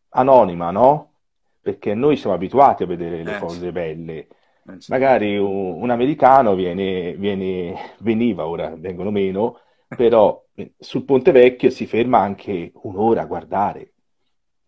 anonima, 0.10 0.72
no? 0.72 1.14
Perché 1.62 1.94
noi 1.94 2.18
siamo 2.18 2.36
abituati 2.36 2.84
a 2.84 2.86
vedere 2.86 3.24
le 3.24 3.34
Eh, 3.34 3.48
sì. 3.48 3.64
cose 3.64 3.72
belle. 3.72 4.28
Eh, 4.70 4.82
sì. 4.82 4.94
Magari 4.94 5.38
un, 5.38 5.82
un 5.82 5.90
americano 5.90 6.54
viene, 6.56 7.16
viene- 7.16 7.96
veniva, 8.00 8.48
ora 8.48 8.76
vengono 8.76 9.10
meno, 9.12 9.60
però 9.96 10.44
sul 10.78 11.06
Ponte 11.06 11.32
Vecchio 11.32 11.70
si 11.70 11.86
ferma 11.86 12.20
anche 12.20 12.72
un'ora 12.84 13.22
a 13.22 13.26
guardare, 13.26 13.94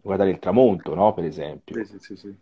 guardare 0.02 0.30
il 0.30 0.40
tramonto, 0.40 0.94
no? 0.96 1.14
Per 1.14 1.26
esempio. 1.26 1.84
Sì, 1.84 2.00
sì, 2.00 2.16
sì. 2.16 2.38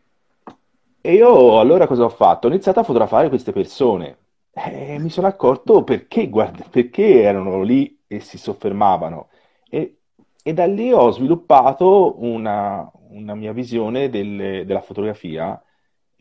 E 1.03 1.13
io 1.15 1.60
allora 1.60 1.88
cosa 1.88 2.03
ho 2.03 2.10
fatto? 2.10 2.48
Ho 2.48 2.50
iniziato 2.51 2.79
a 2.79 2.84
fotografare 2.84 3.29
queste 3.29 3.51
persone 3.51 4.17
e 4.51 5.00
mi 5.00 5.10
sono 5.10 5.27
accorto 5.27 5.84
perché, 5.84 6.29
guarda, 6.29 6.63
perché 6.70 7.22
erano 7.22 7.63
lì 7.63 8.00
e 8.08 8.20
si 8.20 8.38
soffermavano. 8.38 9.29
E, 9.70 9.98
e 10.43 10.53
da 10.53 10.65
lì 10.67 10.91
ho 10.91 11.10
sviluppato 11.12 12.22
una, 12.24 12.89
una 13.10 13.34
mia 13.36 13.51
visione 13.53 14.10
del- 14.10 14.65
della 14.65 14.81
fotografia, 14.81 15.62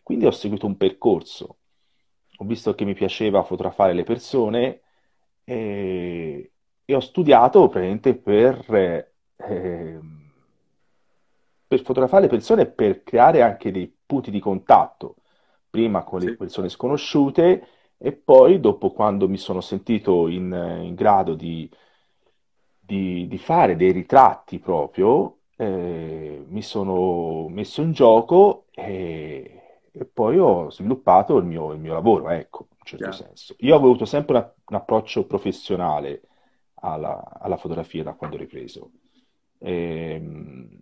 quindi 0.02 0.24
ho 0.26 0.30
seguito 0.30 0.66
un 0.66 0.76
percorso. 0.76 1.58
Ho 2.38 2.44
visto 2.44 2.74
che 2.74 2.84
mi 2.86 2.94
piaceva 2.94 3.42
fotografare 3.42 3.92
le 3.92 4.02
persone 4.04 4.80
e, 5.44 6.52
e 6.84 6.94
ho 6.94 7.00
studiato 7.00 7.68
praticamente 7.68 8.14
per, 8.14 8.64
eh, 8.74 10.00
per 11.70 11.82
fotografare 11.82 12.22
le 12.24 12.28
persone 12.28 12.62
e 12.62 12.66
per 12.70 13.02
creare 13.04 13.42
anche 13.42 13.70
dei 13.70 13.94
punti 14.04 14.30
di 14.32 14.40
contatto, 14.40 15.16
prima 15.70 16.02
con 16.04 16.20
le 16.20 16.26
Sì. 16.26 16.36
persone 16.36 16.68
sconosciute 16.68 17.66
e 17.96 18.12
poi 18.12 18.58
dopo 18.60 18.92
quando 18.92 19.28
mi 19.28 19.36
sono 19.38 19.60
sentito 19.60 20.26
in, 20.28 20.52
in 20.82 20.94
grado 20.94 21.34
di, 21.34 21.70
di, 22.78 23.26
di 23.28 23.38
fare 23.38 23.76
dei 23.76 23.92
ritratti 23.92 24.58
proprio, 24.58 25.40
eh, 25.56 26.44
mi 26.48 26.62
sono 26.62 27.48
messo 27.48 27.82
in 27.82 27.92
gioco 27.92 28.66
e, 28.72 29.82
e 29.92 30.04
poi 30.06 30.38
ho 30.38 30.70
sviluppato 30.70 31.36
il 31.36 31.44
mio, 31.44 31.72
il 31.72 31.78
mio 31.80 31.92
lavoro, 31.94 32.30
ecco, 32.30 32.66
in 32.70 32.76
un 32.78 32.84
certo 32.86 33.10
Chiaro. 33.10 33.12
senso. 33.12 33.54
Io 33.58 33.74
ho 33.74 33.78
avuto 33.78 34.04
sempre 34.04 34.36
una- 34.36 34.54
un 34.66 34.76
approccio 34.76 35.26
professionale 35.26 36.22
alla, 36.82 37.22
alla 37.38 37.56
fotografia 37.56 38.02
da 38.02 38.14
quando 38.14 38.36
ho 38.36 38.38
ripreso. 38.38 38.92
Ehm, 39.58 40.78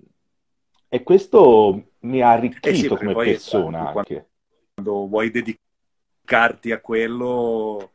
E, 0.89 1.03
questo 1.03 1.91
mi 2.01 2.23
ha 2.23 2.33
Eh 2.35 2.51
sì, 2.51 2.87
arricchito 2.87 2.97
come 2.97 3.15
persona 3.15 3.79
quando- 3.79 3.99
anche. 3.99 4.29
Quando 4.75 5.07
vuoi 5.09 5.31
dedicarti 5.31 6.73
a 6.73 6.81
quello, 6.81 7.91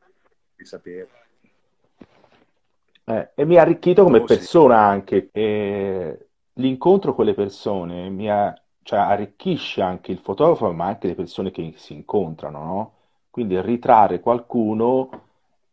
di 0.56 0.66
sapere. 0.66 1.10
Eh, 3.06 3.32
e 3.36 3.46
mi 3.46 3.58
ha 3.58 3.62
arricchito 3.62 4.04
come 4.04 4.20
Oh, 4.20 4.28
sì. 4.28 4.36
persona 4.36 4.80
anche. 4.80 5.30
E 5.32 6.28
l'incontro 6.54 7.14
con 7.16 7.26
le 7.26 7.34
persone 7.34 8.10
mi 8.10 8.30
ha- 8.30 8.54
cioè, 8.84 9.00
arricchisce 9.00 9.82
anche 9.82 10.12
il 10.12 10.20
fotografo, 10.20 10.72
ma 10.72 10.86
anche 10.88 11.08
le 11.08 11.16
persone 11.16 11.52
che 11.52 11.74
si 11.78 11.94
incontrano, 11.94 12.64
no? 12.64 12.94
Quindi 13.30 13.60
ritrarre 13.62 14.20
qualcuno 14.20 15.10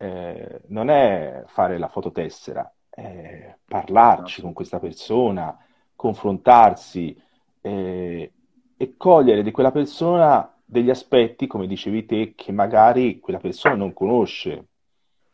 eh, 0.02 0.62
non 0.68 0.88
è 0.88 1.44
fare 1.48 1.76
la 1.76 1.88
fototessera, 1.88 2.72
è 2.88 3.54
parlarci 3.66 4.40
No. 4.40 4.46
con 4.46 4.54
questa 4.54 4.78
persona, 4.78 5.56
confrontarsi 6.00 7.14
eh, 7.60 8.32
e 8.74 8.96
cogliere 8.96 9.42
di 9.42 9.50
quella 9.50 9.70
persona 9.70 10.50
degli 10.64 10.88
aspetti, 10.88 11.46
come 11.46 11.66
dicevi 11.66 12.06
te, 12.06 12.32
che 12.34 12.52
magari 12.52 13.18
quella 13.20 13.38
persona 13.38 13.74
non 13.74 13.92
conosce. 13.92 14.68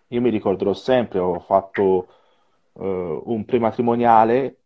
Io 0.08 0.20
mi 0.20 0.28
ricorderò 0.28 0.72
sempre, 0.72 1.20
ho 1.20 1.38
fatto 1.38 2.08
eh, 2.72 3.22
un 3.24 3.44
prematrimoniale 3.44 4.62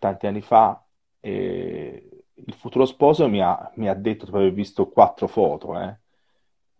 tanti 0.00 0.26
anni 0.26 0.40
fa 0.40 0.84
e 1.20 2.08
il 2.34 2.54
futuro 2.54 2.84
sposo 2.84 3.28
mi 3.28 3.40
ha, 3.40 3.70
mi 3.76 3.88
ha 3.88 3.94
detto 3.94 4.24
dopo 4.24 4.38
aver 4.38 4.52
visto 4.52 4.88
quattro 4.88 5.28
foto, 5.28 5.80
eh, 5.80 5.96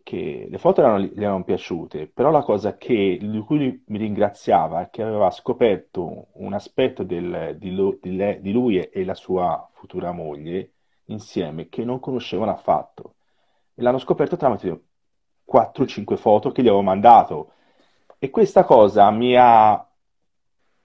che 0.07 0.47
le 0.49 0.59
foto 0.59 0.81
erano- 0.83 1.01
gli 1.01 1.23
erano 1.23 1.43
piaciute, 1.45 2.07
però 2.07 2.31
la 2.31 2.43
cosa 2.43 2.77
che, 2.77 3.19
di 3.21 3.39
cui 3.41 3.83
mi 3.89 3.99
ringraziava 3.99 4.83
è 4.83 4.91
che 4.91 5.03
aveva 5.03 5.31
scoperto 5.31 6.29
un 6.35 6.53
aspetto 6.53 7.03
del- 7.03 7.57
di, 7.59 7.75
lo- 7.75 7.99
di 8.01 8.15
le- 8.15 8.41
di 8.41 8.53
lui 8.53 8.79
e, 8.79 8.91
e 8.93 9.05
la 9.05 9.15
sua 9.15 9.69
futura 9.73 10.13
moglie 10.13 10.75
insieme 11.07 11.69
che 11.69 11.85
non 11.85 11.99
conoscevano 12.01 12.53
affatto. 12.53 13.17
E 13.75 13.83
l'hanno 13.83 13.99
scoperto 13.99 14.37
tramite 14.37 14.85
4-5 15.45 16.17
foto 16.17 16.51
che 16.53 16.63
gli 16.63 16.69
avevo 16.69 16.83
mandato. 16.83 17.53
E 18.19 18.31
questa 18.31 18.65
cosa 18.65 19.11
mi 19.11 19.35
ha, 19.37 19.87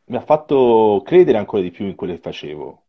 mi 0.06 0.16
ha 0.16 0.22
fatto 0.22 1.02
credere 1.04 1.38
ancora 1.38 1.62
di 1.62 1.72
più 1.72 1.86
in 1.86 1.96
quello 1.96 2.14
che 2.14 2.20
facevo. 2.22 2.84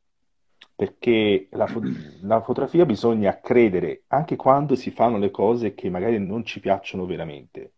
Perché 0.75 1.49
la, 1.53 1.67
fo- 1.67 1.81
la 2.23 2.41
fotografia 2.41 2.85
bisogna 2.87 3.41
credere 3.41 4.05
anche 4.09 4.37
quando 4.37 4.75
si 4.75 4.91
fanno 4.91 5.19
le 5.19 5.31
cose 5.31 5.75
che 5.75 5.91
magari 5.91 6.19
non 6.19 6.45
ci 6.45 6.61
piacciono 6.61 7.07
veramente, 7.07 7.75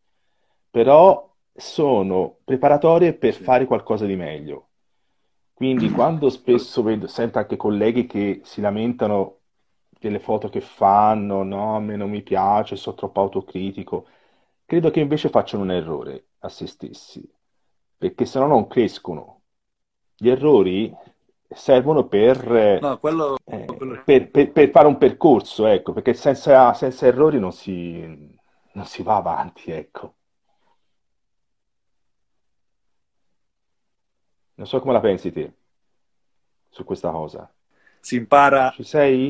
però 0.70 1.32
sono 1.52 2.38
preparatorie 2.44 3.14
per 3.14 3.34
fare 3.34 3.66
qualcosa 3.66 4.06
di 4.06 4.16
meglio. 4.16 4.68
Quindi 5.52 5.90
quando 5.90 6.30
spesso 6.30 6.82
vedo, 6.82 7.06
sento 7.06 7.38
anche 7.38 7.56
colleghi 7.56 8.06
che 8.06 8.40
si 8.44 8.60
lamentano 8.60 9.40
delle 9.98 10.18
foto 10.18 10.48
che 10.48 10.60
fanno, 10.60 11.42
no, 11.42 11.76
a 11.76 11.80
me 11.80 11.96
non 11.96 12.10
mi 12.10 12.22
piace, 12.22 12.76
sono 12.76 12.96
troppo 12.96 13.20
autocritico, 13.20 14.06
credo 14.64 14.90
che 14.90 15.00
invece 15.00 15.28
facciano 15.30 15.62
un 15.62 15.70
errore 15.70 16.28
a 16.40 16.48
se 16.48 16.66
stessi, 16.66 17.26
perché 17.96 18.24
se 18.26 18.38
no 18.38 18.46
non 18.46 18.66
crescono. 18.66 19.42
Gli 20.16 20.28
errori 20.28 20.94
servono 21.54 22.06
per, 22.06 22.54
eh, 22.56 22.78
No, 22.80 22.98
quello, 22.98 23.36
eh, 23.44 23.64
quello- 23.64 24.02
per- 24.04 24.30
per- 24.30 24.52
per 24.52 24.70
fare 24.70 24.86
un 24.86 24.98
percorso, 24.98 25.66
ecco, 25.66 25.92
perché 25.92 26.14
senza, 26.14 26.72
senza 26.74 27.06
errori 27.06 27.38
non 27.38 27.52
si, 27.52 28.00
non 28.72 28.84
si 28.86 29.02
va 29.02 29.16
avanti, 29.16 29.70
ecco. 29.70 30.14
Non 34.56 34.66
so 34.66 34.80
come 34.80 34.92
la 34.92 35.00
pensi 35.00 35.32
te 35.32 35.52
su 36.70 36.84
questa 36.84 37.10
cosa. 37.10 37.48
si 38.00 38.16
impara 38.16 38.74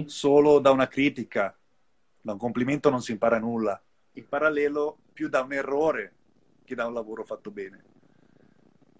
solo 0.07 0.59
da 0.59 0.71
una 0.71 0.89
critica, 0.89 1.57
da 2.21 2.33
un 2.33 2.39
complimento 2.39 2.91
non 2.91 3.01
si 3.01 3.13
impara 3.13 3.39
nulla. 3.39 3.81
In 4.15 4.29
parallelo, 4.29 4.99
più 5.13 5.29
da 5.29 5.43
un 5.43 5.53
errore 5.53 6.13
che 6.65 6.75
da 6.75 6.87
un 6.87 6.95
lavoro 6.95 7.25
fatto 7.25 7.51
bene 7.51 7.83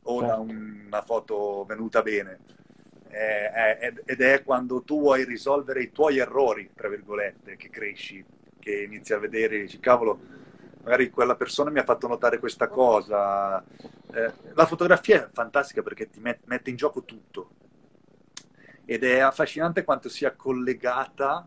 o 0.03 0.21
da 0.21 0.37
Certo. 0.37 0.43
una 0.43 1.03
foto 1.03 1.65
venuta 1.65 2.03
bene. 2.03 2.39
Ed 3.15 4.21
è 4.21 4.43
quando 4.43 4.83
tu 4.83 5.01
vuoi 5.01 5.25
risolvere 5.25 5.83
i 5.83 5.93
tuoi 5.93 6.19
errori, 6.19 6.71
tra 6.75 6.89
virgolette, 6.89 7.57
che 7.57 7.71
cresci, 7.71 8.25
che 8.59 8.83
inizi 8.83 9.13
a 9.13 9.19
vedere, 9.19 9.61
dici, 9.61 9.79
cavolo, 9.79 10.19
magari 10.83 11.11
quella 11.11 11.37
persona 11.37 11.71
mi 11.71 11.79
ha 11.79 11.85
fatto 11.85 12.09
notare 12.09 12.39
questa 12.39 12.69
cosa. 12.69 13.63
Eh, 14.13 14.33
la 14.55 14.67
fotografia 14.67 15.25
è 15.25 15.29
fantastica 15.33 15.83
perché 15.83 16.11
ti 16.11 16.21
met- 16.21 16.43
mette 16.45 16.71
in 16.71 16.77
gioco 16.77 17.05
tutto 17.05 17.51
ed 18.85 19.03
è 19.03 19.19
affascinante 19.19 19.85
quanto 19.85 20.09
sia 20.09 20.33
collegata 20.33 21.47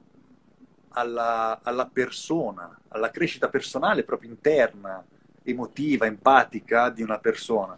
alla, 0.89 1.59
alla 1.61 1.85
persona, 1.85 2.79
alla 2.89 3.11
crescita 3.11 3.49
personale 3.49 4.03
proprio 4.03 4.29
interna, 4.29 5.05
emotiva, 5.43 6.05
empatica 6.05 6.89
di 6.89 7.03
una 7.03 7.19
persona. 7.19 7.77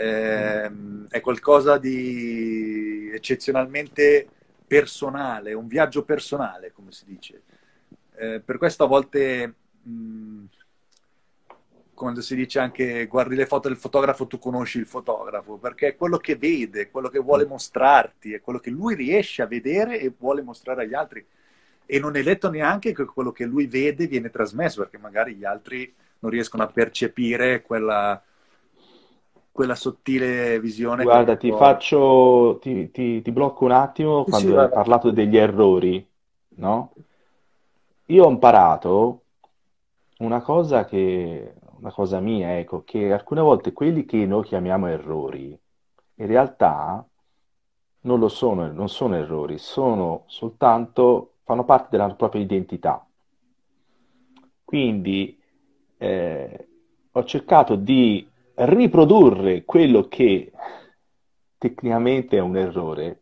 Ehm, 0.00 1.08
è 1.10 1.20
qualcosa 1.20 1.76
di 1.76 3.10
eccezionalmente 3.12 4.26
personale, 4.66 5.52
un 5.52 5.66
viaggio 5.66 6.04
personale, 6.04 6.72
come 6.72 6.90
si 6.90 7.04
dice. 7.04 7.42
Eh, 8.16 8.40
per 8.40 8.56
questo 8.56 8.84
a 8.84 8.86
volte, 8.86 9.54
mh, 9.82 10.44
quando 11.92 12.22
si 12.22 12.34
dice 12.34 12.60
anche 12.60 13.06
guardi 13.06 13.34
le 13.34 13.44
foto 13.44 13.68
del 13.68 13.76
fotografo, 13.76 14.26
tu 14.26 14.38
conosci 14.38 14.78
il 14.78 14.86
fotografo, 14.86 15.58
perché 15.58 15.88
è 15.88 15.96
quello 15.96 16.16
che 16.16 16.36
vede, 16.36 16.90
quello 16.90 17.08
che 17.10 17.18
vuole 17.18 17.44
mostrarti, 17.44 18.32
è 18.32 18.40
quello 18.40 18.58
che 18.58 18.70
lui 18.70 18.94
riesce 18.94 19.42
a 19.42 19.46
vedere 19.46 20.00
e 20.00 20.14
vuole 20.16 20.40
mostrare 20.40 20.84
agli 20.84 20.94
altri. 20.94 21.22
E 21.84 21.98
non 21.98 22.16
è 22.16 22.22
detto 22.22 22.48
neanche 22.48 22.94
che 22.94 23.04
quello 23.04 23.32
che 23.32 23.44
lui 23.44 23.66
vede 23.66 24.06
viene 24.06 24.30
trasmesso, 24.30 24.80
perché 24.80 24.96
magari 24.96 25.34
gli 25.34 25.44
altri 25.44 25.92
non 26.20 26.30
riescono 26.30 26.62
a 26.62 26.68
percepire 26.68 27.60
quella, 27.62 28.22
quella 29.52 29.74
sottile 29.74 30.60
visione. 30.60 31.06
Guarda, 31.06 31.36
ti 31.36 31.52
faccio, 31.52 32.58
ti, 32.60 32.90
ti- 32.92 33.22
ti 33.22 33.32
blocco 33.32 33.64
un 33.64 33.72
attimo 33.72 34.26
quando 34.26 34.50
sì, 34.50 34.50
hai 34.60 34.70
guarda. 34.70 34.70
parlato 34.70 35.10
degli 35.10 35.36
errori, 35.36 36.06
no? 36.56 36.96
Io 38.14 38.24
ho 38.26 38.30
imparato 38.30 39.24
una 40.18 40.40
cosa 40.42 40.84
che, 40.84 41.54
una 41.78 41.90
cosa 41.92 42.20
mia, 42.20 42.58
ecco, 42.58 42.82
che 42.84 43.12
alcune 43.12 43.40
volte 43.40 43.72
quelli 43.72 44.04
che 44.04 44.26
noi 44.26 44.44
chiamiamo 44.44 44.88
errori, 44.88 45.58
in 46.16 46.26
realtà 46.26 47.06
non 48.02 48.18
lo 48.18 48.28
sono, 48.28 48.70
non 48.72 48.88
sono 48.88 49.16
errori, 49.16 49.58
sono 49.58 50.24
soltanto, 50.26 51.36
fanno 51.44 51.64
parte 51.64 51.88
della 51.96 52.14
propria 52.14 52.42
identità. 52.42 53.06
Quindi 54.64 55.38
eh, 55.98 56.68
ho 57.10 57.24
cercato 57.24 57.74
di 57.76 58.29
riprodurre 58.60 59.64
quello 59.64 60.08
che 60.08 60.52
tecnicamente 61.56 62.36
è 62.36 62.40
un 62.40 62.56
errore 62.56 63.20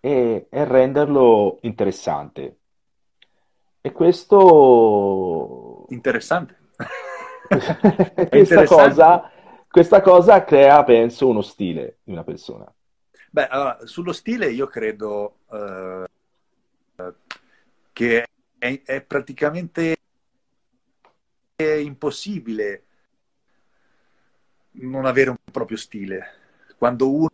e, 0.00 0.46
e 0.48 0.64
renderlo 0.64 1.58
interessante. 1.62 2.56
E 3.80 3.92
questo, 3.92 5.86
Interessante. 5.88 6.58
questa 7.48 8.28
interessante. 8.30 8.64
cosa, 8.64 9.30
questa 9.68 10.00
cosa 10.02 10.44
crea, 10.44 10.84
penso, 10.84 11.28
uno 11.28 11.42
stile 11.42 11.98
di 12.02 12.12
una 12.12 12.24
persona. 12.24 12.72
Beh, 13.30 13.46
allora, 13.46 13.78
sullo 13.84 14.12
stile 14.12 14.50
io 14.50 14.66
credo 14.66 15.36
eh, 15.50 16.04
che 17.92 18.26
è, 18.58 18.82
è 18.84 19.00
praticamente 19.02 19.96
impossibile 21.56 22.84
non 24.72 25.04
avere 25.04 25.30
un 25.30 25.36
proprio 25.50 25.76
stile. 25.76 26.34
Quando 26.78 27.28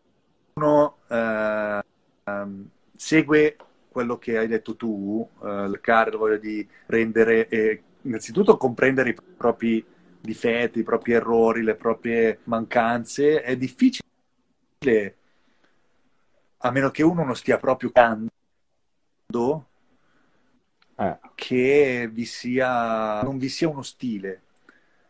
uno 0.55 0.97
eh, 1.09 1.83
ehm, 2.25 2.69
segue 2.95 3.57
quello 3.89 4.19
che 4.19 4.39
hai 4.39 4.47
detto 4.47 4.77
tu, 4.77 5.29
eh, 5.43 5.65
il 5.65 5.81
caro, 5.81 6.19
voglio 6.19 6.39
di 6.39 6.67
rendere, 6.87 7.49
eh, 7.49 7.83
innanzitutto 8.03 8.57
comprendere 8.57 9.11
i 9.11 9.17
propri 9.37 9.85
difetti, 10.21 10.81
i 10.81 10.83
propri 10.83 11.13
errori, 11.13 11.63
le 11.63 11.75
proprie 11.77 12.41
mancanze, 12.45 13.43
è 13.43 13.57
difficile 13.57 14.03
a 16.59 16.71
meno 16.71 16.91
che 16.91 17.03
uno 17.03 17.25
non 17.25 17.37
stia 17.37 17.59
proprio 17.59 17.91
cantando 17.91 18.31
Eh, 20.99 21.19
che 21.35 22.09
vi 22.11 22.25
sia 22.25 23.21
non 23.21 23.37
vi 23.37 23.51
sia 23.51 23.69
uno 23.69 23.83
stile 23.83 24.41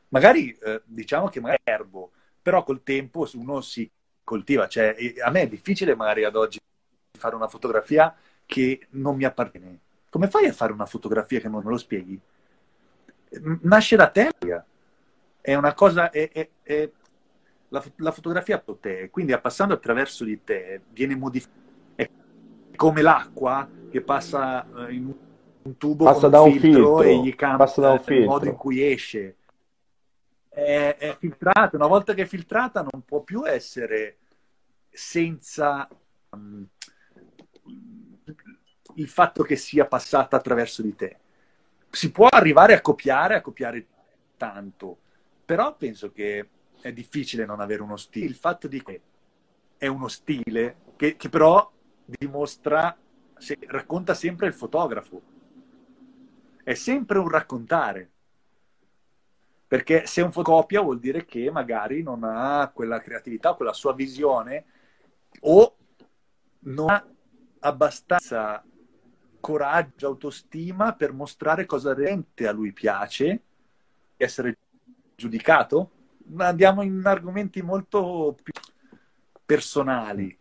magari 0.09 0.51
eh, 0.51 0.83
diciamo 0.85 1.29
che 1.29 1.39
magari 1.41 1.61
è 1.62 1.71
erbo 1.71 2.11
però 2.47 2.63
col 2.63 2.85
tempo 2.85 3.27
uno 3.35 3.61
si 3.61 3.91
coltiva. 4.23 4.69
Cioè, 4.69 4.95
a 5.21 5.31
me 5.31 5.41
è 5.41 5.49
difficile 5.49 5.97
magari 5.97 6.23
ad 6.23 6.37
oggi 6.37 6.61
fare 7.19 7.35
una 7.35 7.49
fotografia 7.49 8.15
che 8.47 8.87
non 8.91 9.17
mi 9.17 9.25
appartiene. 9.25 9.81
Come 10.09 10.29
fai 10.29 10.47
a 10.47 10.53
fare 10.53 10.73
una 10.73 10.87
fotografia 10.87 11.41
che 11.41 11.49
non 11.49 11.65
me 11.65 11.71
lo 11.71 11.77
spieghi? 11.77 12.17
Nasce 13.63 13.97
da 13.97 14.07
te. 14.11 14.31
È 15.41 15.57
una 15.57 15.75
cosa... 15.75 16.11
È, 16.11 16.31
è, 16.31 16.49
è, 16.63 16.89
la, 17.71 17.83
la, 17.97 18.13
fotografia 18.13 18.63
a 18.65 18.75
te, 18.81 19.11
quindi 19.11 19.37
passando 19.41 19.75
attraverso 19.75 20.23
di 20.23 20.45
te, 20.45 20.83
viene 20.93 21.17
modificata. 21.17 21.65
È 21.97 22.09
come 22.77 23.03
l'acqua 23.03 23.69
che 23.91 24.03
passa 24.03 24.65
eh, 24.87 24.93
in 24.93 25.13
un 25.63 25.77
tubo 25.77 26.05
passa 26.05 26.29
da 26.29 26.43
un 26.43 26.53
filtro, 26.53 26.69
filtro 26.71 27.03
e 27.03 27.19
gli 27.19 27.35
cambia 27.35 28.01
il 28.07 28.25
modo 28.25 28.47
in 28.47 28.55
cui 28.55 28.89
esce. 28.89 29.35
È, 30.57 30.97
è 30.99 31.16
filtrata, 31.19 31.77
una 31.77 31.87
volta 31.87 32.14
che 32.14 32.23
è 32.23 32.27
filtrata 32.27 32.81
non 32.81 33.03
può 33.05 33.21
più 33.21 33.47
essere 33.47 34.16
senza 34.88 35.87
um, 36.31 36.66
il 38.95 39.09
fatto 39.09 39.42
che 39.42 39.57
sia 39.57 39.85
passata 39.85 40.35
attraverso 40.35 40.81
di 40.81 40.95
te. 40.95 41.19
Si 41.90 42.11
può 42.11 42.27
arrivare 42.31 42.73
a 42.73 42.81
copiare, 42.81 43.35
a 43.35 43.42
copiare 43.42 43.87
tanto, 44.38 44.97
però 45.45 45.77
penso 45.77 46.11
che 46.11 46.49
è 46.81 46.90
difficile 46.90 47.45
non 47.45 47.61
avere 47.61 47.83
uno 47.83 47.99
stile. 47.99 48.25
Il 48.25 48.35
fatto 48.35 48.66
di 48.66 48.83
che 48.83 49.01
è 49.77 49.88
uno 49.88 50.09
stile 50.09 50.77
che, 50.97 51.16
che 51.16 51.29
però 51.29 51.71
dimostra, 52.03 52.97
se, 53.37 53.59
racconta 53.66 54.14
sempre 54.14 54.47
il 54.47 54.55
fotografo. 54.55 55.21
È 56.64 56.73
sempre 56.73 57.19
un 57.19 57.29
raccontare. 57.29 58.12
Perché 59.69 60.07
se 60.07 60.23
un 60.23 60.31
fotocopia 60.31 60.81
vuol 60.81 61.01
dire 61.01 61.25
che 61.25 61.51
magari 61.51 62.03
non 62.03 62.23
ha 62.23 62.71
quella 62.73 63.01
creatività, 63.01 63.55
quella 63.55 63.73
sua 63.73 63.93
visione 63.93 64.65
o 65.41 65.77
non 66.61 66.91
ha 66.91 67.07
abbastanza 67.61 68.65
coraggio, 69.41 70.07
autostima 70.07 70.95
per 70.95 71.13
mostrare 71.13 71.67
cosa 71.67 71.95
realmente 71.95 72.47
a 72.47 72.53
lui 72.53 72.73
piace, 72.73 73.43
essere 74.17 74.59
giudicato. 75.15 75.91
Andiamo 76.37 76.83
in 76.83 77.03
argomenti 77.05 77.63
molto 77.63 78.37
più 78.43 78.53
personali. 79.45 80.37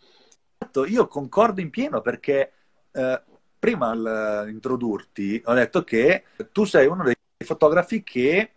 Io 0.88 1.08
concordo 1.08 1.62
in 1.62 1.70
pieno 1.70 2.02
perché 2.02 2.52
eh, 2.92 3.22
prima 3.58 3.92
al 3.92 4.50
introdurti 4.50 5.42
ho 5.46 5.54
detto 5.54 5.84
che 5.84 6.26
tu 6.52 6.66
sei 6.66 6.88
uno 6.88 7.04
dei 7.04 7.16
fotografi 7.46 8.04
che 8.04 8.55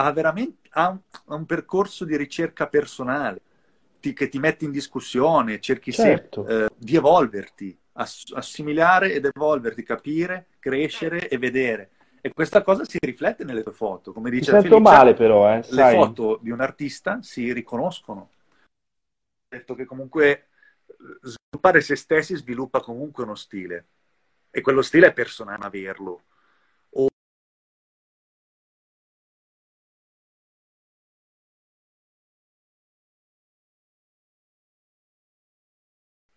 ha 0.00 0.12
veramente 0.12 0.68
ha 0.70 0.88
un, 0.88 0.98
un 1.36 1.46
percorso 1.46 2.04
di 2.04 2.16
ricerca 2.16 2.68
personale 2.68 3.40
ti, 4.00 4.12
che 4.12 4.28
ti 4.28 4.38
mette 4.38 4.64
in 4.64 4.70
discussione, 4.70 5.60
cerchi 5.60 5.92
certo. 5.92 6.44
sempre 6.44 6.66
eh, 6.66 6.70
di 6.76 6.96
evolverti, 6.96 7.76
ass- 7.92 8.32
assimilare 8.34 9.12
ed 9.12 9.24
evolverti, 9.24 9.82
capire, 9.82 10.46
crescere 10.58 11.28
e 11.28 11.38
vedere. 11.38 11.90
E 12.20 12.32
questa 12.32 12.62
cosa 12.62 12.84
si 12.84 12.98
riflette 13.00 13.44
nelle 13.44 13.62
tue 13.62 13.72
foto. 13.72 14.12
Come 14.12 14.30
dice 14.30 14.52
Mi 14.52 14.60
sento 14.60 14.80
male 14.80 15.14
però, 15.14 15.52
eh, 15.52 15.64
le 15.68 15.90
foto 15.90 16.38
di 16.42 16.50
un 16.50 16.60
artista 16.60 17.18
si 17.22 17.52
riconoscono. 17.52 18.30
Ho 18.60 19.56
detto 19.56 19.74
che 19.74 19.84
comunque 19.84 20.48
sviluppare 21.22 21.80
se 21.80 21.96
stessi 21.96 22.36
sviluppa 22.36 22.80
comunque 22.80 23.24
uno 23.24 23.34
stile. 23.34 23.86
E 24.50 24.60
quello 24.60 24.82
stile 24.82 25.08
è 25.08 25.12
personale 25.12 25.64
averlo. 25.64 26.22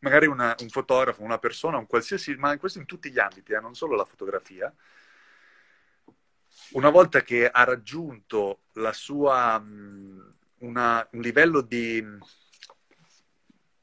Magari 0.02 0.28
una, 0.28 0.56
un 0.60 0.70
fotografo, 0.70 1.24
una 1.24 1.40
persona, 1.40 1.78
un 1.78 1.88
qualsiasi, 1.88 2.36
ma 2.36 2.58
questo 2.58 2.80
in 2.80 2.86
tutti 2.86 3.12
gli 3.12 3.20
ambiti, 3.20 3.54
eh, 3.54 3.60
non 3.60 3.76
solo 3.76 3.96
la 3.96 4.06
fotografia, 4.06 4.74
una 6.72 6.90
volta 6.90 7.22
che 7.22 7.50
ha 7.50 7.64
raggiunto 7.64 8.64
la 8.74 8.94
sua, 8.94 9.62
una, 10.60 11.08
un 11.12 11.22
livello 11.22 11.62
di 11.62 12.04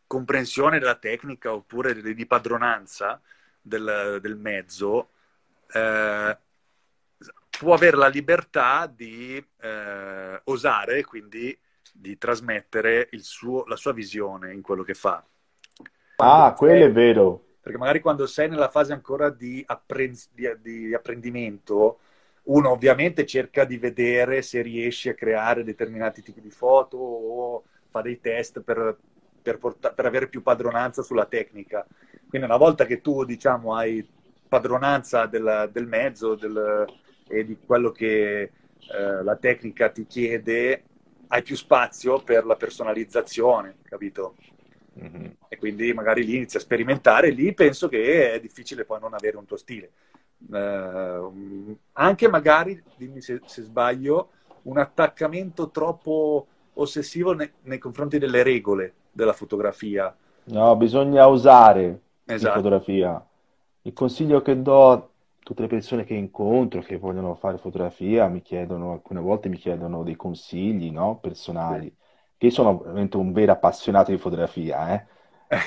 comprensione 0.06 0.78
della 0.78 0.96
tecnica 0.96 1.52
oppure 1.52 1.94
di, 2.00 2.14
di 2.14 2.26
padronanza 2.26 3.20
del, 3.60 4.18
del 4.20 4.36
mezzo, 4.36 5.10
eh, 5.72 6.38
può 7.58 7.74
avere 7.74 7.96
la 7.96 8.08
libertà 8.08 8.86
di 8.86 9.44
eh, 9.60 10.40
osare, 10.44 11.04
quindi 11.04 11.56
di 11.92 12.16
trasmettere 12.16 13.08
suo, 13.20 13.64
la 13.66 13.76
sua 13.76 13.92
visione 13.92 14.52
in 14.52 14.62
quello 14.62 14.82
che 14.82 14.94
fa. 14.94 15.24
Ah, 16.20 16.52
quello 16.56 16.84
è 16.84 16.90
vero. 16.92 17.44
Perché 17.60 17.78
magari 17.78 18.00
quando 18.00 18.26
sei 18.26 18.48
nella 18.48 18.68
fase 18.68 18.92
ancora 18.92 19.30
di, 19.30 19.62
apprend- 19.66 20.28
di, 20.32 20.48
di 20.60 20.94
apprendimento, 20.94 21.98
uno 22.44 22.70
ovviamente 22.70 23.26
cerca 23.26 23.64
di 23.64 23.76
vedere 23.78 24.42
se 24.42 24.62
riesci 24.62 25.08
a 25.08 25.14
creare 25.14 25.64
determinati 25.64 26.22
tipi 26.22 26.40
di 26.40 26.50
foto 26.50 26.96
o 26.96 27.64
fa 27.90 28.00
dei 28.00 28.20
test 28.20 28.60
per, 28.62 28.96
per, 29.42 29.58
porta- 29.58 29.92
per 29.92 30.06
avere 30.06 30.28
più 30.28 30.42
padronanza 30.42 31.02
sulla 31.02 31.26
tecnica. 31.26 31.86
Quindi 32.28 32.46
una 32.46 32.56
volta 32.56 32.84
che 32.86 33.00
tu, 33.00 33.24
diciamo, 33.24 33.74
hai 33.74 34.06
padronanza 34.48 35.26
del, 35.26 35.68
del 35.72 35.86
mezzo 35.86 36.34
del, 36.34 36.86
e 37.28 37.44
di 37.44 37.58
quello 37.64 37.90
che 37.92 38.40
eh, 38.42 39.22
la 39.22 39.36
tecnica 39.36 39.90
ti 39.90 40.06
chiede, 40.06 40.84
hai 41.28 41.42
più 41.42 41.54
spazio 41.54 42.22
per 42.22 42.46
la 42.46 42.56
personalizzazione, 42.56 43.76
capito? 43.82 44.34
Mm-hmm. 45.00 45.26
E 45.48 45.56
quindi 45.58 45.92
magari 45.92 46.24
lì 46.24 46.36
inizi 46.36 46.56
a 46.56 46.60
sperimentare, 46.60 47.30
lì 47.30 47.54
penso 47.54 47.88
che 47.88 48.32
è 48.32 48.40
difficile 48.40 48.84
poi 48.84 48.98
non 49.00 49.14
avere 49.14 49.36
un 49.36 49.44
tuo 49.46 49.56
stile. 49.56 49.90
Uh, 50.48 51.76
anche 51.92 52.28
magari, 52.28 52.80
dimmi 52.96 53.20
se, 53.20 53.40
se, 53.44 53.62
sbaglio, 53.62 54.30
un 54.62 54.78
attaccamento 54.78 55.70
troppo 55.70 56.46
ossessivo 56.74 57.32
ne, 57.32 57.54
nei 57.62 57.78
confronti 57.78 58.18
delle 58.18 58.42
regole 58.42 58.94
della 59.12 59.32
fotografia. 59.32 60.14
No, 60.44 60.76
bisogna 60.76 61.26
usare 61.26 62.00
esatto. 62.24 62.48
la 62.48 62.56
fotografia. 62.56 63.26
Il 63.82 63.92
consiglio 63.92 64.42
che 64.42 64.60
do 64.60 64.90
a 64.90 65.08
tutte 65.40 65.62
le 65.62 65.68
persone 65.68 66.04
che 66.04 66.14
incontro, 66.14 66.82
che 66.82 66.98
vogliono 66.98 67.34
fare 67.34 67.58
fotografia, 67.58 68.28
mi 68.28 68.42
chiedono, 68.42 68.92
alcune 68.92 69.20
volte 69.20 69.48
mi 69.48 69.56
chiedono 69.56 70.02
dei 70.02 70.16
consigli 70.16 70.90
no? 70.90 71.18
personali. 71.20 71.86
Sì 71.86 72.06
che 72.38 72.46
io 72.46 72.52
sono 72.52 72.78
veramente 72.78 73.16
un 73.18 73.32
vero 73.32 73.52
appassionato 73.52 74.10
di 74.10 74.18
fotografia, 74.18 74.94
eh? 74.94 75.04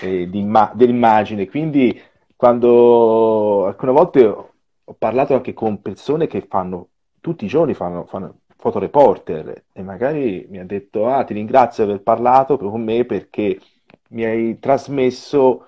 e 0.02 0.30
di 0.30 0.40
imma- 0.40 0.72
dell'immagine, 0.74 1.48
quindi 1.48 2.00
quando 2.36 3.66
alcune 3.68 3.92
volte 3.92 4.26
ho 4.26 4.96
parlato 4.98 5.34
anche 5.34 5.54
con 5.54 5.82
persone 5.82 6.28
che 6.28 6.46
fanno 6.48 6.88
tutti 7.20 7.46
i 7.46 7.48
giorni 7.48 7.74
fanno, 7.74 8.06
fanno 8.06 8.40
fotoreporter 8.56 9.66
e 9.72 9.84
magari 9.84 10.46
mi 10.50 10.60
ha 10.60 10.66
detto 10.66 11.08
ah 11.08 11.24
ti 11.24 11.34
ringrazio 11.34 11.84
per 11.84 11.94
aver 11.94 12.04
parlato 12.04 12.58
con 12.58 12.82
me 12.82 13.06
perché 13.06 13.60
mi 14.10 14.24
hai 14.24 14.60
trasmesso 14.60 15.66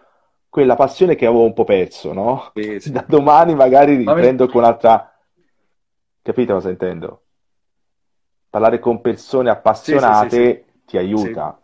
quella 0.50 0.76
passione 0.76 1.16
che 1.16 1.26
avevo 1.26 1.46
un 1.46 1.54
po' 1.54 1.63
perso, 1.63 2.13
no? 2.13 2.52
Sì, 2.54 2.80
sì. 2.80 2.92
Da 2.94 3.04
domani 3.08 3.56
magari 3.56 3.96
riprendo 3.96 4.48
con 4.48 4.62
un'altra... 4.62 5.12
Capito 6.22 6.54
cosa 6.54 6.70
intendo? 6.70 7.22
Parlare 8.50 8.78
con 8.78 9.02
persone 9.02 9.50
appassionate 9.50 10.66
sì, 10.66 10.72
ti 10.93 10.99
aiuta. 10.99 11.60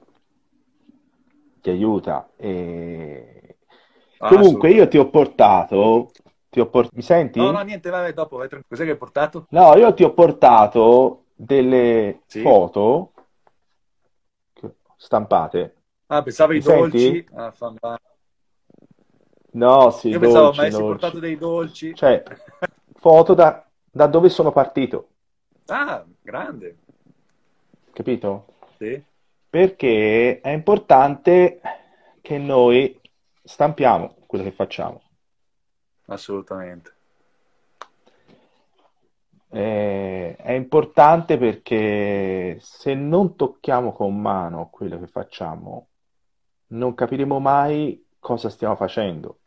Ti 1.62 1.70
aiuta. 1.70 2.30
E... 2.36 3.58
Ah, 4.20 4.30
Comunque 4.30 4.72
io 4.72 4.88
ti 4.88 4.98
ho 4.98 5.08
portato... 5.10 6.12
Ti 6.50 6.60
ho 6.60 6.68
port... 6.68 6.90
Mi 6.94 7.04
senti? 7.04 7.40
No, 7.40 7.52
no, 7.52 7.62
niente, 7.62 7.92
vai, 7.92 8.12
dopo. 8.12 8.38
Vai, 8.38 8.50
Cos'è 8.50 8.84
che 8.84 8.92
hai 8.92 8.98
portato? 8.98 9.46
No, 9.52 9.76
io 9.76 9.94
ti 9.94 10.04
ho 10.04 10.14
portato 10.14 11.26
delle 11.36 12.22
foto 12.28 13.12
stampate. 14.98 15.76
Ah, 16.08 16.24
pensavo 16.24 16.52
ai 16.54 16.62
dolci. 16.62 17.26
Ah, 17.36 17.54
No, 19.52 19.90
sì, 19.92 20.10
Io 20.12 20.20
dolci, 20.20 20.30
pensavo, 20.32 20.54
ma 20.54 20.64
hai 20.64 20.72
portato 20.72 21.20
dei 21.20 21.38
dolci. 21.38 21.94
Cioè, 21.94 22.24
foto 23.00 23.34
da, 23.34 23.66
da 23.92 24.08
dove 24.08 24.30
sono 24.30 24.52
partito. 24.52 25.10
Ah, 25.70 26.06
grande. 26.24 26.76
Capito? 27.94 28.46
Sì. 28.80 29.04
Perché 29.50 30.42
è 30.42 30.50
importante 30.50 31.60
che 32.22 32.38
noi 32.38 33.00
stampiamo 33.44 34.16
quello 34.28 34.44
che 34.44 34.52
facciamo. 34.52 35.02
Assolutamente. 36.06 36.94
Eh, 39.52 40.36
è 40.36 40.52
importante 40.52 41.40
perché 41.40 42.58
se 42.62 42.94
non 42.94 43.36
tocchiamo 43.36 43.92
con 43.92 44.20
mano 44.22 44.70
quello 44.70 45.00
che 45.00 45.08
facciamo, 45.08 45.88
non 46.68 46.94
capiremo 46.94 47.40
mai 47.40 48.06
cosa 48.20 48.50
stiamo 48.50 48.76
facendo. 48.76 49.40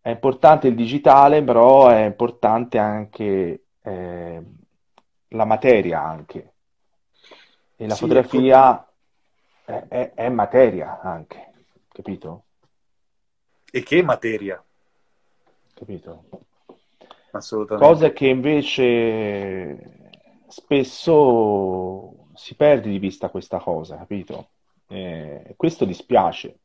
È 0.00 0.10
importante 0.10 0.68
il 0.68 0.74
digitale, 0.74 1.42
però 1.42 1.88
è 1.88 2.04
importante 2.04 2.76
anche 2.76 3.64
eh, 3.80 4.42
la 5.28 5.44
materia 5.46 6.02
anche. 6.02 6.53
E 7.76 7.86
la 7.86 7.94
Sì, 7.94 8.00
fotografia 8.00 8.86
è, 9.64 9.86
è, 9.88 10.12
è 10.14 10.28
materia 10.28 11.00
anche, 11.00 11.52
capito? 11.88 12.44
E 13.72 13.82
che 13.82 14.02
materia? 14.02 14.64
Capito? 15.74 16.24
Assolutamente. 17.32 17.84
Cosa 17.84 18.12
che 18.12 18.26
invece 18.28 20.12
spesso 20.48 22.28
si 22.34 22.54
perde 22.54 22.90
di 22.90 22.98
vista 22.98 23.28
questa 23.30 23.58
cosa, 23.58 23.96
capito? 23.96 24.50
Eh, 24.88 25.54
questo 25.56 25.84
dispiace, 25.84 26.60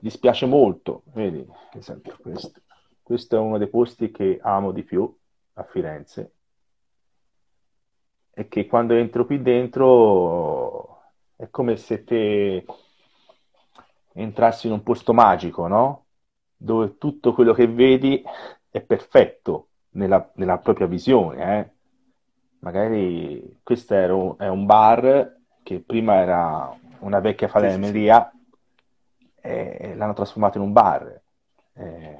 dispiace 0.00 0.46
molto, 0.46 1.02
vedi, 1.06 1.40
ad 1.40 1.78
esempio 1.78 2.16
questo. 2.20 2.60
Questo 3.02 3.36
è 3.36 3.38
uno 3.38 3.58
dei 3.58 3.68
posti 3.68 4.10
che 4.10 4.38
amo 4.42 4.70
di 4.72 4.82
più 4.82 5.10
a 5.54 5.62
Firenze 5.64 6.34
e 8.38 8.46
che 8.46 8.66
quando 8.66 8.94
entro 8.94 9.26
qui 9.26 9.42
dentro 9.42 11.00
è 11.34 11.50
come 11.50 11.76
se 11.76 12.04
te 12.04 12.64
entrassi 14.12 14.68
in 14.68 14.74
un 14.74 14.84
posto 14.84 15.12
magico, 15.12 15.66
no? 15.66 16.04
Dove 16.56 16.98
tutto 16.98 17.34
quello 17.34 17.52
che 17.52 17.66
vedi 17.66 18.22
è 18.70 18.80
perfetto 18.80 19.70
nella, 19.90 20.30
nella 20.34 20.58
propria 20.58 20.86
visione, 20.86 21.58
eh? 21.58 21.70
Magari 22.60 23.58
questo 23.64 23.94
era 23.94 24.14
un, 24.14 24.36
è 24.38 24.46
un 24.46 24.66
bar 24.66 25.36
che 25.64 25.80
prima 25.80 26.14
era 26.20 26.72
una 27.00 27.18
vecchia 27.18 27.48
falegnameria 27.48 28.32
e 29.40 29.94
l'hanno 29.96 30.12
trasformato 30.12 30.58
in 30.58 30.64
un 30.64 30.72
bar. 30.72 31.20
E, 31.72 32.18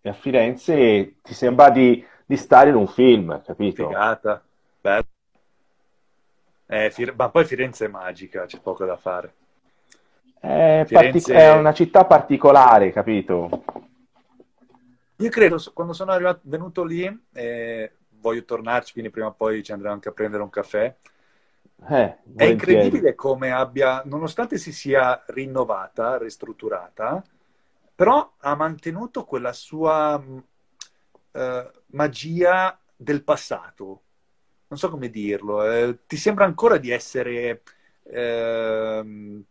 e 0.00 0.08
a 0.08 0.12
Firenze 0.12 1.16
ti 1.22 1.34
sembra 1.34 1.70
di, 1.70 2.06
di, 2.24 2.36
stare 2.36 2.70
in 2.70 2.76
un 2.76 2.86
film, 2.86 3.42
capito? 3.42 3.88
Figata, 3.88 4.44
bello. 4.82 5.06
Eh, 6.66 6.90
Fir- 6.90 7.14
ma 7.14 7.30
poi 7.30 7.44
Firenze 7.44 7.86
è 7.86 7.88
magica, 7.88 8.44
c'è 8.44 8.58
poco 8.60 8.84
da 8.84 8.96
fare. 8.96 9.34
È, 10.38 10.84
Firenze... 10.86 10.92
partic- 10.92 11.30
è 11.30 11.52
una 11.52 11.72
città 11.72 12.04
particolare, 12.04 12.90
capito? 12.90 13.64
Io 15.16 15.30
credo, 15.30 15.62
quando 15.72 15.92
sono 15.92 16.10
arrivato, 16.10 16.40
venuto 16.44 16.82
lì, 16.82 17.24
eh, 17.32 17.92
voglio 18.18 18.44
tornarci, 18.44 18.92
quindi 18.92 19.10
prima 19.10 19.28
o 19.28 19.34
poi 19.34 19.62
ci 19.62 19.70
andremo 19.70 19.94
anche 19.94 20.08
a 20.08 20.12
prendere 20.12 20.42
un 20.42 20.50
caffè. 20.50 20.96
Eh, 21.88 22.16
è 22.34 22.44
incredibile 22.44 23.14
come 23.14 23.52
abbia, 23.52 24.02
nonostante 24.04 24.56
si 24.58 24.72
sia 24.72 25.22
rinnovata, 25.26 26.18
ristrutturata, 26.18 27.22
però 27.94 28.34
ha 28.38 28.54
mantenuto 28.56 29.24
quella 29.24 29.52
sua 29.52 30.14
uh, 30.14 31.70
magia 31.86 32.80
del 32.96 33.22
passato. 33.22 34.02
Non 34.72 34.80
so 34.80 34.88
come 34.88 35.10
dirlo, 35.10 35.70
eh, 35.70 35.98
ti 36.06 36.16
sembra 36.16 36.46
ancora 36.46 36.78
di 36.78 36.88
essere, 36.88 37.60
eh, 38.04 39.42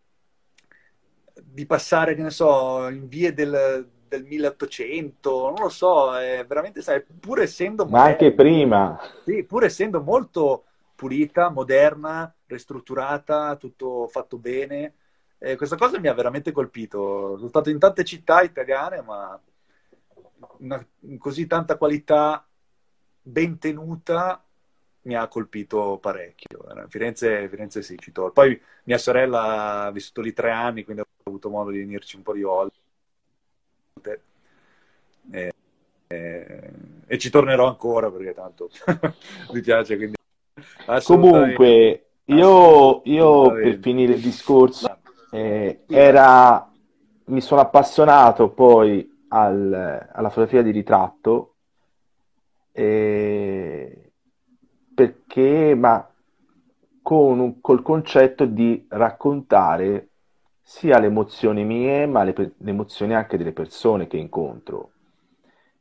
di 1.43 1.65
passare, 1.67 2.15
che 2.15 2.23
ne 2.23 2.31
so, 2.31 2.87
in 2.87 3.07
vie 3.07 3.31
del, 3.31 3.87
del 4.07 4.23
1800, 4.23 5.29
non 5.51 5.61
lo 5.61 5.69
so, 5.69 6.17
è 6.17 6.43
veramente, 6.47 6.81
sai, 6.81 7.03
pur 7.03 7.39
essendo... 7.39 7.83
Ma 7.83 7.99
moderna, 7.99 8.09
anche 8.09 8.33
prima. 8.33 8.99
Sì, 9.23 9.43
pur 9.43 9.63
essendo 9.63 10.01
molto 10.01 10.63
pulita, 10.95 11.51
moderna, 11.51 12.33
ristrutturata, 12.47 13.55
tutto 13.57 14.07
fatto 14.07 14.39
bene. 14.39 14.95
Eh, 15.37 15.55
questa 15.55 15.75
cosa 15.75 15.99
mi 15.99 16.07
ha 16.07 16.15
veramente 16.15 16.51
colpito. 16.51 17.35
Sono 17.35 17.47
stato 17.47 17.69
in 17.69 17.77
tante 17.77 18.03
città 18.03 18.41
italiane, 18.41 19.03
ma 19.03 19.39
una, 20.57 20.83
così 21.19 21.45
tanta 21.45 21.77
qualità 21.77 22.43
ben 23.21 23.59
tenuta 23.59 24.43
mi 25.03 25.15
ha 25.15 25.27
colpito 25.27 25.97
parecchio. 25.99 26.65
Firenze, 26.87 27.47
Firenze 27.49 27.81
sì, 27.81 27.97
ci 27.97 28.11
torno. 28.11 28.31
Poi 28.31 28.59
mia 28.83 28.97
sorella 28.97 29.83
ha 29.85 29.91
vissuto 29.91 30.21
lì 30.21 30.33
tre 30.33 30.51
anni, 30.51 30.83
quindi 30.83 31.01
ho 31.01 31.07
avuto 31.23 31.49
modo 31.49 31.71
di 31.71 31.79
venirci 31.79 32.15
un 32.15 32.21
po' 32.23 32.33
di 32.33 32.41
volte 32.41 32.79
e, 35.31 35.53
e, 36.07 36.71
e, 37.07 37.17
ci 37.17 37.29
tornerò 37.29 37.67
ancora 37.67 38.11
perché 38.11 38.33
tanto 38.33 38.69
mi 39.53 39.61
piace. 39.61 39.95
Quindi... 39.95 40.17
Comunque, 41.03 42.05
io, 42.25 43.01
io 43.05 43.51
per 43.51 43.79
finire 43.79 44.13
il 44.13 44.21
discorso, 44.21 44.97
eh, 45.31 45.83
era, 45.87 46.71
mi 47.25 47.41
sono 47.41 47.61
appassionato 47.61 48.49
poi 48.49 49.25
al, 49.29 50.09
alla 50.11 50.29
fotografia 50.29 50.61
di 50.61 50.71
ritratto 50.71 51.55
eh, 52.71 54.00
perché, 55.01 55.73
ma 55.73 56.07
con 57.01 57.39
un, 57.39 57.59
col 57.59 57.81
concetto 57.81 58.45
di 58.45 58.85
raccontare 58.89 60.09
sia 60.61 60.99
le 60.99 61.07
emozioni 61.07 61.63
mie, 61.63 62.05
ma 62.05 62.23
le, 62.23 62.35
le 62.35 62.69
emozioni 62.69 63.15
anche 63.15 63.35
delle 63.37 63.51
persone 63.51 64.05
che 64.05 64.17
incontro. 64.17 64.91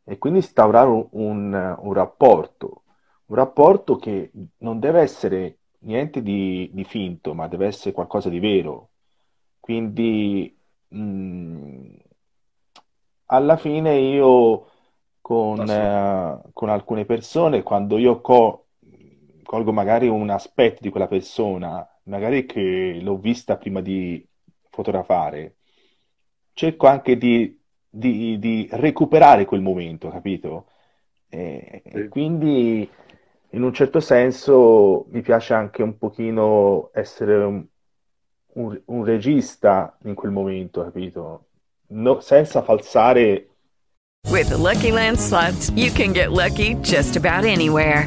E 0.04 0.16
quindi 0.16 0.38
instaurare 0.38 0.88
un, 0.88 1.06
un, 1.10 1.76
un 1.80 1.92
rapporto, 1.92 2.84
un 3.26 3.36
rapporto 3.36 3.96
che 3.96 4.30
non 4.58 4.80
deve 4.80 5.00
essere 5.00 5.58
niente 5.80 6.22
di, 6.22 6.70
di, 6.72 6.84
finto, 6.84 7.34
ma 7.34 7.46
deve 7.46 7.66
essere 7.66 7.92
qualcosa 7.92 8.30
di 8.30 8.40
vero. 8.40 8.88
Quindi 9.60 10.56
mh, 10.88 10.98
mm, 10.98 11.94
alla 13.26 13.56
fine 13.58 13.96
io 13.98 14.66
con, 15.20 15.60
eh, 15.68 16.40
con 16.54 16.70
alcune 16.70 17.04
persone, 17.04 17.62
quando 17.62 17.98
io 17.98 18.22
co- 18.22 18.64
colgo 19.50 19.72
magari 19.72 20.06
un 20.06 20.30
aspetto 20.30 20.78
di 20.80 20.90
quella 20.90 21.08
persona, 21.08 21.84
magari 22.04 22.46
che 22.46 23.00
l'ho 23.02 23.16
vista 23.16 23.56
prima 23.56 23.80
di 23.80 24.24
fotografare, 24.70 25.56
cerco 26.52 26.86
anche 26.86 27.16
di, 27.16 27.60
di, 27.88 28.38
di 28.38 28.68
recuperare 28.70 29.46
quel 29.46 29.60
momento, 29.60 30.08
capito? 30.08 30.66
E, 31.28 31.82
sì. 31.84 31.96
e, 31.96 32.08
quindi 32.08 32.88
in 33.50 33.62
un 33.64 33.74
certo 33.74 33.98
senso 33.98 35.06
mi 35.08 35.20
piace 35.20 35.52
anche 35.52 35.82
un 35.82 35.98
pochino 35.98 36.90
essere 36.92 37.34
un, 37.34 37.66
un, 38.52 38.80
un 38.84 39.04
regista 39.04 39.98
in 40.04 40.14
quel 40.14 40.30
momento, 40.30 40.84
capito? 40.84 41.46
No, 41.88 42.20
senza 42.20 42.62
falsare. 42.62 43.48
With 44.28 44.48
the 44.50 44.56
Lucky 44.56 44.92
Land 44.92 45.18
slots, 45.18 45.70
you 45.74 45.90
can 45.90 46.12
get 46.12 46.30
lucky 46.30 46.76
just 46.82 47.16
about 47.16 47.44
anywhere. 47.44 48.06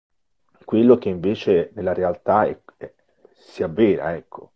Quello 0.71 0.97
che 0.97 1.09
invece 1.09 1.71
nella 1.73 1.93
realtà 1.93 2.45
è, 2.45 2.57
è, 2.77 2.89
si 3.33 3.61
avvera, 3.61 4.15
ecco. 4.15 4.51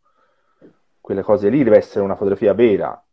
Quelle 1.01 1.21
cose 1.21 1.49
lì 1.49 1.61
deve 1.61 1.75
essere 1.75 2.05
una 2.05 2.15
fotografia 2.15 2.53
vera 2.53 3.03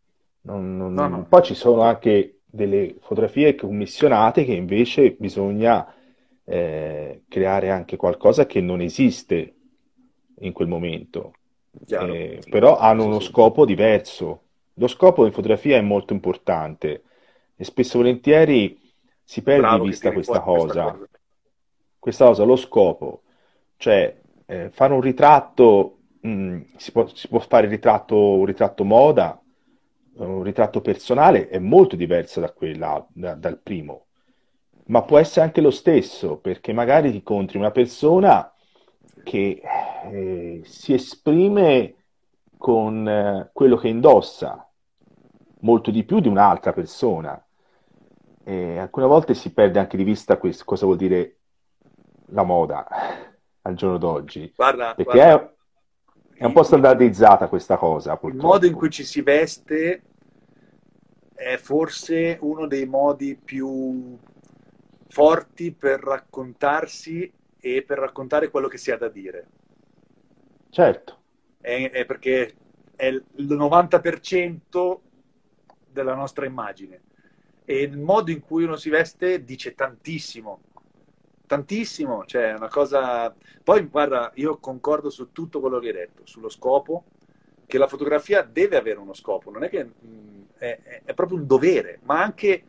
Non, 0.43 0.77
non... 0.77 0.93
No, 0.93 1.09
no. 1.09 1.25
Poi 1.27 1.43
ci 1.43 1.53
sono 1.53 1.81
anche 1.81 2.37
delle 2.45 2.95
fotografie 3.01 3.55
commissionate 3.55 4.45
che 4.45 4.53
invece 4.53 5.17
bisogna 5.19 5.93
eh, 6.45 7.23
creare 7.27 7.71
anche 7.71 7.97
qualcosa 7.97 8.45
che 8.45 8.61
non 8.61 8.79
esiste 8.79 9.53
in 10.39 10.53
quel 10.53 10.69
momento, 10.69 11.33
eh, 11.89 12.39
però 12.49 12.77
hanno 12.77 13.03
uno 13.03 13.19
scopo 13.19 13.65
diverso. 13.65 14.43
Lo 14.75 14.87
scopo 14.87 15.25
in 15.25 15.33
fotografia 15.33 15.75
è 15.75 15.81
molto 15.81 16.13
importante 16.13 17.03
e 17.53 17.65
spesso 17.65 17.97
e 17.97 18.01
volentieri 18.01 18.79
si 19.21 19.41
perde 19.41 19.59
Bravo 19.59 19.83
di 19.83 19.89
vista 19.89 20.13
questa 20.13 20.39
cosa. 20.39 20.83
questa 20.83 20.91
cosa. 20.93 21.12
Questa 22.03 22.25
cosa, 22.25 22.43
lo 22.43 22.57
scopo, 22.57 23.21
cioè 23.77 24.13
eh, 24.45 24.69
fare 24.71 24.91
un 24.93 24.99
ritratto, 24.99 25.99
mh, 26.19 26.59
si, 26.75 26.91
può, 26.91 27.07
si 27.07 27.29
può 27.29 27.39
fare 27.39 27.67
ritratto, 27.67 28.17
un 28.17 28.45
ritratto 28.45 28.83
moda, 28.83 29.41
un 30.15 30.43
ritratto 30.43 30.81
personale 30.81 31.47
è 31.47 31.59
molto 31.59 31.95
diverso 31.95 32.41
da 32.41 32.51
quella, 32.51 33.05
da- 33.09 33.35
dal 33.35 33.57
primo, 33.57 34.07
ma 34.87 35.01
può 35.03 35.17
essere 35.17 35.45
anche 35.45 35.61
lo 35.61 35.71
stesso, 35.71 36.35
perché 36.39 36.73
magari 36.73 37.09
ti 37.09 37.15
incontri 37.17 37.57
una 37.57 37.71
persona 37.71 38.51
che 39.23 39.61
eh, 40.11 40.61
si 40.65 40.93
esprime 40.93 41.95
con 42.57 43.07
eh, 43.07 43.49
quello 43.53 43.77
che 43.77 43.87
indossa 43.87 44.69
molto 45.61 45.89
di 45.89 46.03
più 46.03 46.19
di 46.19 46.27
un'altra 46.27 46.73
persona. 46.73 47.41
E 48.43 48.77
alcune 48.77 49.05
volte 49.05 49.33
si 49.33 49.53
perde 49.53 49.79
anche 49.79 49.95
di 49.95 50.03
vista 50.03 50.37
questo, 50.37 50.65
cosa 50.65 50.85
vuol 50.85 50.97
dire 50.97 51.37
la 52.33 52.43
moda 52.43 52.87
al 53.61 53.75
giorno 53.75 53.97
d'oggi, 53.97 54.53
Guarda, 54.55 54.93
perché 54.93 55.03
guarda, 55.03 55.55
è, 56.35 56.41
è 56.41 56.45
un 56.45 56.51
po' 56.53 56.63
standardizzata 56.63 57.47
questa 57.47 57.77
cosa, 57.77 58.17
il 58.19 58.19
purtroppo. 58.19 58.47
modo 58.47 58.65
in 58.65 58.73
cui 58.73 58.89
ci 58.89 59.03
si 59.03 59.21
veste 59.21 60.01
è 61.35 61.57
forse 61.57 62.37
uno 62.41 62.67
dei 62.67 62.85
modi 62.85 63.35
più 63.35 64.17
forti 65.07 65.71
per 65.73 65.99
raccontarsi 66.01 67.31
e 67.59 67.83
per 67.83 67.99
raccontare 67.99 68.49
quello 68.49 68.67
che 68.67 68.77
si 68.77 68.91
ha 68.91 68.97
da 68.97 69.09
dire. 69.09 69.51
Certo, 70.71 71.13
È, 71.59 71.89
è 71.91 72.05
perché 72.05 72.57
è 72.95 73.07
il 73.07 73.23
90% 73.37 75.01
della 75.87 76.13
nostra 76.15 76.45
immagine 76.45 77.05
e 77.65 77.81
il 77.81 77.97
modo 77.97 78.31
in 78.31 78.41
cui 78.41 78.63
uno 78.65 78.75
si 78.75 78.89
veste 78.89 79.43
dice 79.43 79.73
tantissimo. 79.73 80.61
Tantissimo, 81.53 82.25
cioè 82.25 82.49
è 82.49 82.55
una 82.55 82.67
cosa. 82.67 83.31
Poi, 83.63 83.83
guarda, 83.85 84.31
io 84.35 84.57
concordo 84.57 85.11
su 85.11 85.31
tutto 85.31 85.59
quello 85.59 85.77
che 85.77 85.87
hai 85.89 85.93
detto, 85.93 86.21
sullo 86.25 86.49
scopo, 86.49 87.03
che 87.67 87.77
la 87.77 87.85
fotografia 87.87 88.41
deve 88.41 88.75
avere 88.75 88.97
uno 88.97 89.13
scopo, 89.13 89.51
non 89.51 89.63
è 89.63 89.69
che 89.69 89.83
mh, 89.83 90.41
è, 90.57 90.79
è- 90.81 91.01
è 91.05 91.13
proprio 91.13 91.37
un 91.37 91.45
dovere, 91.45 91.99
ma 92.05 92.23
anche 92.23 92.63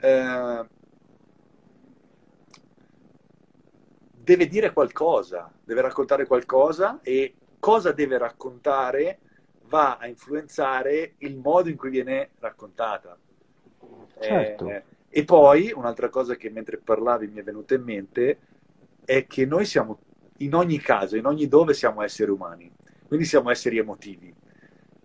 eh, 0.00 0.64
deve 4.10 4.48
dire 4.48 4.72
qualcosa, 4.72 5.52
deve 5.62 5.82
raccontare 5.82 6.26
qualcosa 6.26 6.98
e 7.00 7.34
cosa 7.60 7.92
deve 7.92 8.18
raccontare 8.18 9.20
va 9.68 9.98
a 9.98 10.08
influenzare 10.08 11.14
il 11.18 11.36
modo 11.36 11.68
in 11.68 11.76
cui 11.76 11.90
viene 11.90 12.30
raccontata. 12.40 13.16
certo. 14.18 14.68
Eh, 14.68 14.82
e 15.16 15.24
poi 15.24 15.70
un'altra 15.72 16.08
cosa 16.08 16.34
che 16.34 16.50
mentre 16.50 16.76
parlavi 16.76 17.28
mi 17.28 17.38
è 17.38 17.44
venuta 17.44 17.74
in 17.74 17.84
mente 17.84 18.38
è 19.04 19.28
che 19.28 19.46
noi 19.46 19.64
siamo 19.64 20.00
in 20.38 20.56
ogni 20.56 20.78
caso, 20.78 21.16
in 21.16 21.24
ogni 21.24 21.46
dove 21.46 21.72
siamo 21.72 22.02
esseri 22.02 22.32
umani, 22.32 22.68
quindi 23.06 23.24
siamo 23.24 23.50
esseri 23.50 23.78
emotivi. 23.78 24.34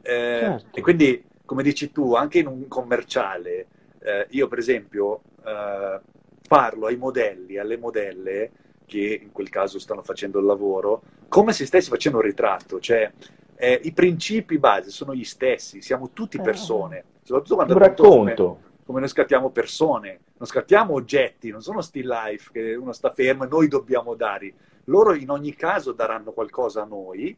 Eh, 0.01 0.39
Certo. 0.39 0.79
E 0.79 0.81
quindi, 0.81 1.23
come 1.45 1.61
dici 1.61 1.91
tu, 1.91 2.15
anche 2.15 2.39
in 2.39 2.47
un 2.47 2.67
commerciale, 2.67 3.67
eh, 3.99 4.25
io 4.31 4.47
per 4.47 4.57
esempio 4.57 5.21
eh, 5.45 5.99
parlo 6.47 6.87
ai 6.87 6.97
modelli, 6.97 7.59
alle 7.59 7.77
modelle 7.77 8.51
che 8.87 9.19
in 9.21 9.31
quel 9.31 9.49
caso 9.49 9.77
stanno 9.77 10.01
facendo 10.01 10.39
il 10.39 10.45
lavoro, 10.45 11.03
come 11.27 11.53
se 11.53 11.67
stessi 11.67 11.89
facendo 11.89 12.17
un 12.17 12.23
ritratto, 12.23 12.79
cioè 12.79 13.11
eh, 13.57 13.79
i 13.83 13.91
principi 13.91 14.57
base 14.57 14.89
sono 14.89 15.13
gli 15.13 15.23
stessi, 15.23 15.83
siamo 15.83 16.09
tutti 16.13 16.41
persone, 16.41 17.03
soprattutto 17.21 17.53
quando 17.53 17.75
un 17.75 17.81
appunto 17.83 18.09
come- 18.09 18.29
racconto. 18.31 18.68
Come 18.89 19.01
noi 19.01 19.09
scattiamo 19.09 19.51
persone, 19.51 20.21
non 20.37 20.47
scattiamo 20.47 20.93
oggetti, 20.95 21.51
non 21.51 21.61
sono 21.61 21.79
still 21.79 22.07
life 22.09 22.49
che 22.51 22.73
uno 22.73 22.91
sta 22.91 23.11
fermo 23.11 23.43
e 23.43 23.47
noi 23.47 23.67
dobbiamo 23.67 24.15
dare. 24.15 24.51
Loro 24.85 25.13
in 25.13 25.29
ogni 25.29 25.53
caso 25.53 25.91
daranno 25.91 26.31
qualcosa 26.31 26.81
a 26.81 26.85
noi 26.85 27.37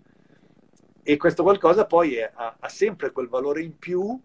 e 1.03 1.17
questo 1.17 1.43
qualcosa 1.43 1.85
poi 1.85 2.15
è- 2.15 2.31
ha, 2.33 2.55
ha 2.57 2.69
sempre 2.69 3.11
quel 3.11 3.27
valore 3.27 3.61
in 3.63 3.77
più 3.77 4.17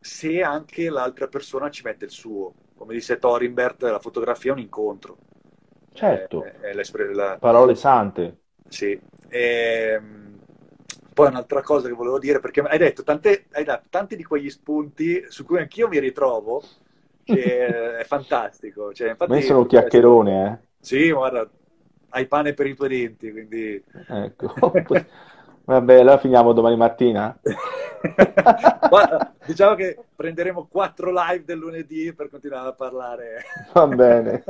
se 0.00 0.42
anche 0.42 0.88
l'altra 0.88 1.26
persona 1.26 1.68
ci 1.68 1.82
mette 1.84 2.06
il 2.06 2.10
suo. 2.10 2.54
Come 2.74 2.94
disse 2.94 3.18
Thorimbert, 3.18 3.82
la 3.82 3.98
fotografia 3.98 4.50
è 4.52 4.54
un 4.54 4.60
incontro. 4.60 5.18
Certo, 5.92 6.42
È- 6.42 6.60
è 6.60 7.12
la- 7.12 7.38
parole 7.38 7.74
sante. 7.74 8.38
sì. 8.68 8.98
Ehm, 9.28 10.25
poi 11.16 11.28
un'altra 11.28 11.62
cosa 11.62 11.88
che 11.88 11.94
volevo 11.94 12.18
dire, 12.18 12.40
perché 12.40 12.60
hai 12.60 12.76
detto 12.78 13.02
tante, 13.02 13.46
hai 13.52 13.64
dato 13.64 13.86
tanti 13.90 14.16
di 14.16 14.22
quegli 14.24 14.50
spunti 14.50 15.24
su 15.28 15.44
cui 15.46 15.58
anch'io 15.58 15.88
mi 15.88 15.98
ritrovo, 15.98 16.62
che 17.24 17.98
è 18.00 18.04
fantastico. 18.04 18.92
Cioè, 18.92 19.10
infatti, 19.10 19.30
Ma 19.30 19.36
io 19.36 19.42
sono 19.42 19.58
un 19.60 19.66
chiacchierone, 19.66 20.68
Sì, 20.80 21.10
guarda, 21.10 21.48
hai 22.10 22.26
pane 22.28 22.54
per 22.54 22.66
i 22.66 22.74
tuoi 22.74 22.88
denti, 22.88 23.30
quindi... 23.32 23.82
eh. 24.08 24.24
Ecco. 24.24 24.52
Vabbè, 25.64 25.94
allora 26.00 26.18
finiamo 26.18 26.52
domani 26.52 26.76
mattina? 26.76 27.36
Guarda, 28.86 29.34
diciamo 29.44 29.74
che 29.74 30.06
prenderemo 30.14 30.66
quattro 30.68 31.10
live 31.12 31.44
del 31.44 31.58
lunedì 31.58 32.12
per 32.14 32.28
continuare 32.30 32.68
a 32.68 32.74
parlare. 32.74 33.44
Va 33.74 33.86
bene. 33.86 34.44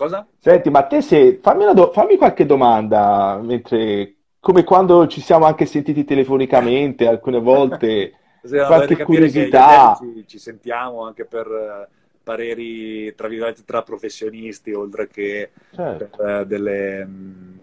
Cosa? 0.00 0.26
Senti, 0.38 0.70
ma 0.70 0.82
te 0.86 1.02
se... 1.02 1.38
fammi, 1.42 1.64
una 1.64 1.74
do- 1.74 1.92
fammi 1.92 2.16
qualche 2.16 2.46
domanda, 2.46 3.38
mentre... 3.42 4.16
come 4.40 4.64
quando 4.64 5.06
ci 5.06 5.20
siamo 5.20 5.44
anche 5.44 5.66
sentiti 5.66 6.04
telefonicamente 6.04 7.06
alcune 7.06 7.40
volte, 7.40 8.14
qualche 8.64 9.00
curiosità. 9.00 9.94
ci, 9.94 10.24
ci 10.26 10.38
sentiamo 10.38 11.04
anche 11.04 11.24
per 11.26 11.46
eh, 11.46 11.88
pareri 12.22 13.14
tra 13.14 13.28
virgolette 13.28 13.64
tra 13.64 13.82
professionisti, 13.82 14.72
oltre 14.72 15.08
che 15.08 15.50
Certo. 15.70 16.18
per 16.18 16.40
eh, 16.42 16.46
delle, 16.46 17.04
mh, 17.04 17.60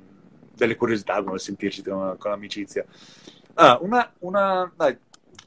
delle 0.54 0.76
curiosità, 0.76 1.23
come 1.23 1.39
sentirci 1.39 1.84
con, 1.84 2.15
con 2.17 2.32
amicizia. 2.32 2.86
Ah, 3.56 3.78
una, 3.82 4.12
una- 4.19 4.71
dai, 4.76 4.97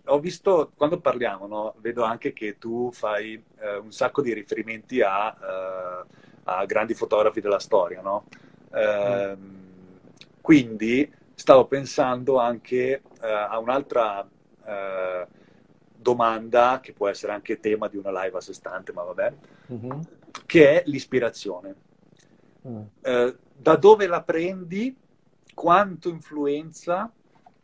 ho 0.06 0.18
visto 0.18 0.70
quando 0.76 1.00
parliamo, 1.00 1.46
no, 1.46 1.74
vedo 1.78 2.02
anche 2.02 2.32
che 2.32 2.58
tu 2.58 2.90
fai 2.92 3.40
eh, 3.60 3.76
un 3.76 3.92
sacco 3.92 4.22
di 4.22 4.32
riferimenti 4.32 5.00
a, 5.00 5.28
eh, 5.30 6.04
a 6.44 6.64
grandi 6.66 6.94
fotografi 6.94 7.40
della 7.40 7.58
storia, 7.58 8.00
no? 8.00 8.24
Ehm, 8.72 9.68
quindi 10.40 11.10
stavo 11.34 11.66
pensando 11.66 12.38
anche 12.38 13.02
eh, 13.20 13.26
a 13.26 13.58
un'altra 13.58 14.26
eh, 14.64 15.26
domanda 15.94 16.80
che 16.82 16.92
può 16.92 17.08
essere 17.08 17.32
anche 17.32 17.60
tema 17.60 17.88
di 17.88 17.96
una 17.96 18.10
live 18.24 18.38
a 18.38 18.40
sé 18.40 18.52
stante, 18.54 18.92
ma 18.92 19.02
vabbè, 19.02 19.32
Mhm. 19.68 20.06
che 20.46 20.82
è 20.82 20.82
l'ispirazione. 20.86 21.74
Mm. 22.66 22.82
Eh, 23.02 23.36
da 23.52 23.76
dove 23.76 24.06
la 24.06 24.22
prendi? 24.22 24.96
Quanto 25.54 26.08
influenza 26.08 27.10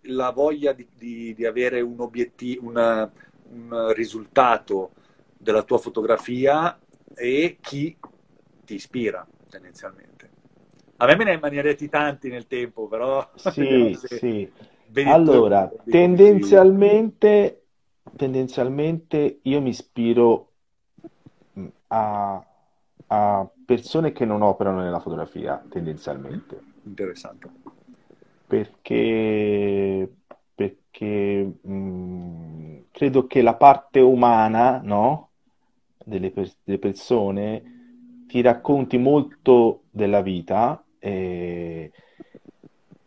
la 0.02 0.30
voglia 0.30 0.72
di, 0.72 0.86
di- 0.94 1.34
di 1.34 1.46
avere 1.46 1.80
un 1.80 2.00
obiettivo, 2.00 2.68
un, 2.68 3.10
un 3.50 3.92
risultato 3.94 4.90
della 5.36 5.62
tua 5.62 5.78
fotografia 5.78 6.78
e 7.14 7.58
chi 7.60 7.96
ti 8.66 8.74
ispira 8.74 9.26
tendenzialmente? 9.48 10.30
A 10.98 11.06
me 11.06 11.16
me 11.16 11.24
ne, 11.24 11.38
hai 11.40 11.62
detti 11.62 11.88
tanti 11.88 12.28
nel 12.28 12.46
tempo, 12.46 12.88
però 12.88 13.30
Sì, 13.34 13.94
sì. 14.04 14.50
Allora, 15.02 15.70
tendenzialmente, 15.88 17.66
tendenzialmente 18.16 19.40
io 19.42 19.60
mi 19.60 19.70
ispiro 19.70 20.52
mh, 21.54 21.66
a, 21.88 22.44
a 23.08 23.50
persone 23.64 24.12
che 24.12 24.24
non 24.24 24.42
operano 24.42 24.80
nella 24.80 25.00
fotografia, 25.00 25.64
tendenzialmente. 25.68 26.60
Interessante. 26.84 27.50
perché, 28.46 30.08
perché 30.54 31.58
mh, 31.62 32.86
credo 32.90 33.26
che 33.26 33.42
la 33.42 33.54
parte 33.56 34.00
umana, 34.00 34.80
no, 34.82 35.32
delle, 36.04 36.30
per- 36.30 36.52
delle 36.62 36.78
persone 36.78 37.75
ti 38.26 38.40
racconti 38.40 38.98
molto 38.98 39.82
della 39.90 40.20
vita 40.20 40.82
e, 40.98 41.92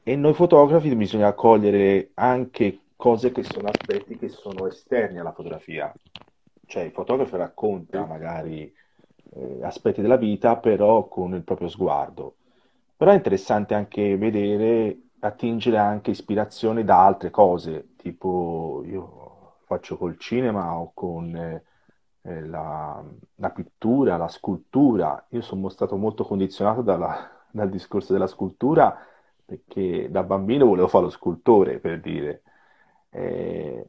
e 0.04 0.16
noi 0.16 0.34
fotografi 0.34 0.96
bisogna 0.96 1.34
cogliere 1.34 2.12
anche 2.16 2.80
cose 2.96 3.32
che 3.32 3.44
sono 3.44 3.70
aspetti 3.70 4.18
che 4.18 4.30
sono 4.30 4.68
esterni 4.68 5.20
alla 5.20 5.32
fotografia. 5.32 5.94
Cioè 6.66 6.84
il 6.84 6.92
fotografo 6.92 7.38
racconta 7.38 8.06
magari 8.06 8.72
eh, 9.34 9.60
aspetti 9.62 10.02
della 10.02 10.18
vita, 10.18 10.58
però 10.58 11.08
con 11.08 11.34
il 11.34 11.44
proprio 11.44 11.68
sguardo. 11.68 12.36
Però 12.96 13.12
è 13.12 13.16
interessante 13.16 13.74
anche 13.74 14.18
vedere, 14.18 14.98
attingere 15.20 15.78
anche 15.78 16.12
ispirazione 16.12 16.84
da 16.84 17.06
altre 17.06 17.30
cose, 17.30 17.90
tipo 17.96 18.84
io 18.86 19.56
faccio 19.66 19.98
col 19.98 20.18
cinema 20.18 20.78
o 20.78 20.92
con 20.94 21.36
eh, 21.36 21.64
eh, 22.22 22.46
la, 22.46 23.04
la 23.36 23.50
pittura, 23.52 24.18
la 24.18 24.28
scultura. 24.28 25.26
Io 25.32 25.42
sono 25.42 25.70
stato 25.70 25.96
molto 25.98 26.24
condizionato 26.24 26.82
dalla- 26.82 27.46
dal 27.52 27.70
discorso 27.70 28.14
della 28.14 28.28
scultura 28.28 28.98
perché 29.46 30.10
da 30.12 30.24
bambino 30.24 30.66
volevo 30.68 30.88
fare 30.88 31.06
lo 31.06 31.10
scultore, 31.10 31.80
per 31.80 32.00
dire. 32.02 32.44
Eh, 33.10 33.86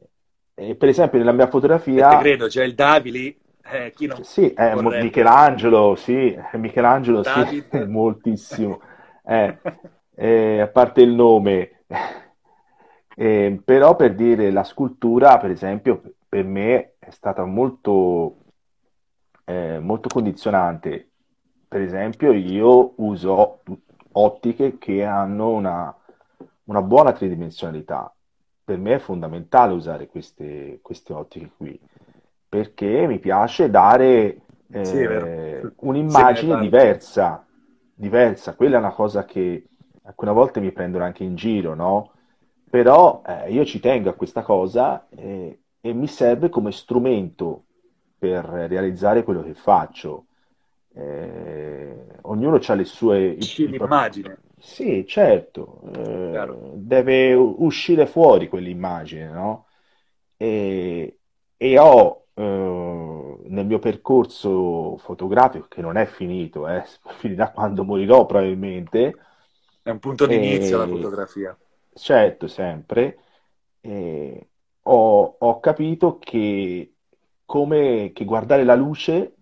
e 0.55 0.75
per 0.75 0.89
esempio 0.89 1.19
nella 1.19 1.31
mia 1.31 1.47
Te 1.93 2.05
fotografia... 2.05 2.09
credo, 2.17 2.47
c'è 2.47 2.63
il 2.65 2.73
Davili, 2.75 3.37
eh, 3.63 3.91
chi 3.95 4.05
non 4.07 4.23
Sì, 4.23 4.53
eh, 4.53 4.75
Mo- 4.75 4.91
vorrebbe? 4.91 4.97
Michelangelo, 4.97 5.95
sì, 5.95 6.35
Michelangelo, 6.53 7.23
sì, 7.23 7.45
David. 7.45 7.69
moltissimo. 7.85 8.81
Eh, 9.23 9.61
eh, 10.15 10.59
a 10.61 10.67
parte 10.67 11.01
il 11.01 11.11
nome, 11.13 11.83
Eh, 13.13 13.61
però 13.63 13.95
per 13.95 14.15
dire 14.15 14.51
la 14.51 14.63
scultura, 14.63 15.37
per 15.37 15.51
esempio, 15.51 16.01
per 16.31 16.45
me 16.45 16.93
è 16.97 17.09
stata 17.09 17.43
molto, 17.43 18.37
eh, 19.43 19.79
molto 19.79 20.07
condizionante. 20.07 21.09
Per 21.67 21.81
esempio, 21.81 22.31
io 22.31 22.93
uso 22.95 23.59
ottiche 24.13 24.77
che 24.77 25.03
hanno 25.03 25.49
una, 25.49 25.93
una 26.63 26.81
buona 26.81 27.11
tridimensionalità. 27.11 28.15
Per 28.63 28.77
me 28.77 28.93
è 28.93 28.99
fondamentale 28.99 29.73
usare 29.73 30.07
queste, 30.07 30.79
queste 30.81 31.11
ottiche 31.11 31.51
qui, 31.57 31.77
perché 32.47 33.07
mi 33.07 33.19
piace 33.19 33.69
dare 33.69 34.39
eh, 34.71 34.85
sì, 34.85 35.05
un'immagine 35.79 36.61
diversa, 36.61 37.45
diversa. 37.93 38.55
Quella 38.55 38.77
è 38.77 38.79
una 38.79 38.93
cosa 38.93 39.25
che 39.25 39.65
alcune 40.03 40.31
volte 40.31 40.61
mi 40.61 40.71
prendono 40.71 41.03
anche 41.03 41.25
in 41.25 41.35
giro, 41.35 41.75
no? 41.75 42.13
Però 42.69 43.21
eh, 43.27 43.51
io 43.51 43.65
ci 43.65 43.81
tengo 43.81 44.09
a 44.09 44.13
questa 44.13 44.43
cosa 44.43 45.07
eh, 45.09 45.60
e 45.81 45.93
mi 45.93 46.07
serve 46.07 46.49
come 46.49 46.71
strumento 46.71 47.65
per 48.17 48.45
realizzare 48.45 49.23
quello 49.23 49.41
che 49.41 49.55
faccio. 49.55 50.27
Eh, 50.93 52.05
ognuno 52.21 52.59
ha 52.63 52.73
le 52.75 52.85
sue... 52.85 53.35
l'immagine. 53.65 54.37
Sì, 54.59 55.05
certo, 55.07 55.81
eh, 55.95 56.45
deve 56.75 57.33
uscire 57.33 58.05
fuori 58.05 58.47
quell'immagine, 58.47 59.31
no? 59.31 59.65
E, 60.37 61.17
e 61.57 61.79
ho 61.79 62.25
eh, 62.35 63.37
nel 63.47 63.65
mio 63.65 63.79
percorso 63.79 64.97
fotografico, 64.97 65.65
che 65.67 65.81
non 65.81 65.97
è 65.97 66.05
finito, 66.05 66.67
eh, 66.67 66.83
finirà 67.17 67.49
quando 67.49 67.83
morirò 67.83 68.27
probabilmente. 68.27 69.15
È 69.81 69.89
un 69.89 69.97
punto 69.97 70.27
di 70.27 70.35
inizio 70.35 70.77
la 70.77 70.87
fotografia. 70.87 71.57
Certo, 71.93 72.47
sempre. 72.47 73.17
Ho, 74.83 75.35
ho, 75.39 75.59
capito 75.59 76.17
che 76.17 76.93
come 77.45 78.11
che 78.13 78.25
guardare 78.25 78.63
la 78.63 78.75
luce, 78.75 79.35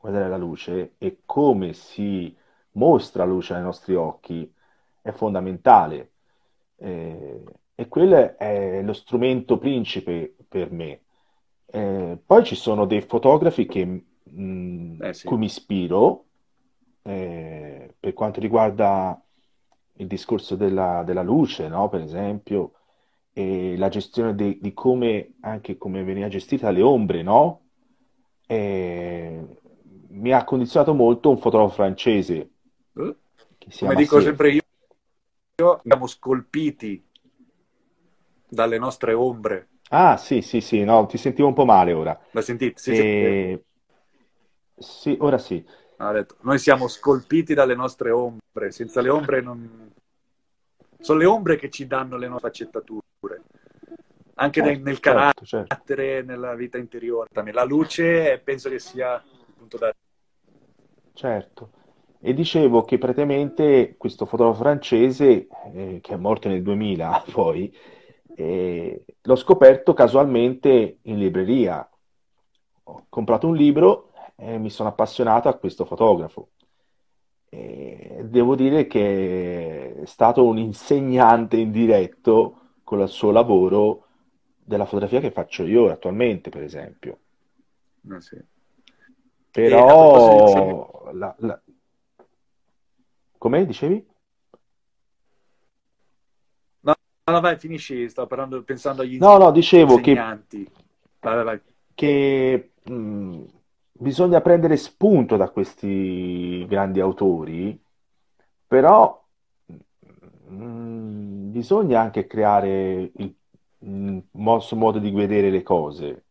guardare 0.00 0.28
la 0.28 0.36
luce 0.36 0.94
e 0.98 1.22
come 1.24 1.72
si 1.72 2.34
mostra 2.72 3.24
la 3.24 3.30
luce 3.30 3.54
ai 3.54 3.62
nostri 3.62 3.94
occhi 3.94 4.52
è 5.02 5.10
fondamentale. 5.12 6.12
Eh, 6.76 7.42
e 7.74 7.88
quello 7.88 8.36
è 8.38 8.82
lo 8.82 8.92
strumento 8.92 9.58
principe 9.58 10.34
per 10.48 10.70
me. 10.70 11.02
Eh, 11.66 12.18
poi 12.24 12.44
ci 12.44 12.54
sono 12.54 12.86
dei 12.86 13.02
fotografi 13.02 13.66
che, 13.66 13.84
mh, 13.84 14.04
mm, 14.30 15.02
eh 15.02 15.12
sì. 15.12 15.26
cui 15.26 15.36
mi 15.36 15.46
ispiro 15.46 16.24
eh, 17.02 17.94
per 17.98 18.12
quanto 18.14 18.40
riguarda 18.40 19.20
il 19.98 20.06
discorso 20.06 20.56
della, 20.56 21.02
della 21.04 21.22
luce, 21.22 21.68
no? 21.68 21.88
per 21.88 22.00
esempio, 22.00 22.72
e 23.38 23.76
la 23.76 23.90
gestione 23.90 24.34
di, 24.34 24.58
di, 24.62 24.72
come 24.72 25.34
anche 25.40 25.76
come 25.76 26.02
veniva 26.02 26.26
gestita 26.26 26.70
le 26.70 26.80
ombre, 26.80 27.22
no? 27.22 27.66
E 28.46 29.44
mi 30.08 30.32
ha 30.32 30.42
condizionato 30.42 30.94
molto 30.94 31.28
un 31.28 31.36
fotografo 31.36 31.74
francese. 31.74 32.50
Eh? 32.94 33.16
Come 33.78 33.94
dico 33.94 34.22
sempre 34.22 34.52
io, 34.52 34.62
io, 35.56 35.80
siamo 35.84 36.06
scolpiti 36.06 37.04
dalle 38.48 38.78
nostre 38.78 39.12
ombre. 39.12 39.68
Ah, 39.90 40.16
sì, 40.16 40.40
sì, 40.40 40.62
sì, 40.62 40.82
no, 40.84 41.04
ti 41.04 41.18
sentivo 41.18 41.48
un 41.48 41.54
po' 41.54 41.66
male 41.66 41.92
ora. 41.92 42.18
La 42.30 42.40
sentite? 42.40 42.78
Sì, 42.78 42.92
e... 42.92 43.64
sì, 44.78 45.14
ora 45.20 45.36
sì. 45.36 45.62
Ha 45.98 46.12
detto, 46.12 46.36
noi 46.40 46.58
siamo 46.58 46.88
scolpiti 46.88 47.52
dalle 47.52 47.74
nostre 47.74 48.10
ombre, 48.12 48.70
senza 48.70 49.02
le 49.02 49.10
ombre 49.10 49.42
non... 49.42 49.92
Sono 50.98 51.18
le 51.18 51.26
ombre 51.26 51.56
che 51.56 51.68
ci 51.68 51.86
danno 51.86 52.16
le 52.16 52.28
nostre 52.28 52.48
accettature, 52.48 53.04
anche 54.38 54.60
certo, 54.60 54.74
nel, 54.74 54.82
nel 54.82 54.98
certo, 55.00 55.44
certo. 55.44 55.66
carattere, 55.68 56.06
certo. 56.06 56.30
nella 56.30 56.54
vita 56.54 56.78
interiore. 56.78 57.28
La 57.52 57.64
luce 57.64 58.40
penso 58.42 58.68
che 58.68 58.78
sia 58.78 59.14
il 59.14 59.54
punto 59.56 59.78
da... 59.78 59.94
Certo. 61.12 61.70
E 62.20 62.34
dicevo 62.34 62.82
che 62.82 62.98
praticamente 62.98 63.94
questo 63.96 64.26
fotografo 64.26 64.62
francese, 64.62 65.46
eh, 65.72 66.00
che 66.02 66.14
è 66.14 66.16
morto 66.16 66.48
nel 66.48 66.62
2000 66.62 67.24
poi, 67.32 67.74
eh, 68.34 69.04
l'ho 69.22 69.36
scoperto 69.36 69.94
casualmente 69.94 70.98
in 71.02 71.18
libreria. 71.18 71.88
Ho 72.84 73.06
comprato 73.08 73.46
un 73.46 73.56
libro 73.56 74.12
e 74.36 74.58
mi 74.58 74.70
sono 74.70 74.90
appassionato 74.90 75.48
a 75.48 75.54
questo 75.54 75.84
fotografo. 75.86 76.50
E 77.48 78.20
devo 78.24 78.54
dire 78.54 78.86
che 78.86 79.94
è 80.02 80.04
stato 80.06 80.44
un 80.44 80.58
insegnante 80.58 81.56
indiretto 81.56 82.65
con 82.86 83.00
il 83.00 83.08
suo 83.08 83.32
lavoro 83.32 84.06
della 84.62 84.84
fotografia 84.84 85.18
che 85.18 85.32
faccio 85.32 85.64
io 85.64 85.90
attualmente, 85.90 86.50
per 86.50 86.62
esempio. 86.62 87.18
Eh 88.08 88.20
sì. 88.20 88.40
Però... 89.50 91.10
La, 91.12 91.34
la... 91.38 91.60
Come 93.38 93.66
dicevi? 93.66 94.06
No, 96.82 96.94
no, 97.24 97.40
vai, 97.40 97.58
finisci, 97.58 98.08
stavo 98.08 98.28
parlando, 98.28 98.62
pensando 98.62 99.02
agli 99.02 99.18
no, 99.18 99.36
no, 99.36 99.50
dicevo. 99.50 99.96
Che, 99.96 100.14
vai, 100.14 101.44
vai. 101.44 101.60
che 101.92 102.70
mh, 102.84 103.42
bisogna 103.90 104.40
prendere 104.40 104.76
spunto 104.76 105.36
da 105.36 105.48
questi 105.48 106.64
grandi 106.68 107.00
autori, 107.00 107.76
però 108.64 109.25
mm, 110.48 111.50
bisogna 111.50 112.00
anche 112.00 112.26
creare 112.26 113.10
il, 113.14 113.34
nostro 114.32 114.76
modo 114.76 114.98
di 114.98 115.10
vedere 115.10 115.50
le 115.50 115.62
cose, 115.62 116.24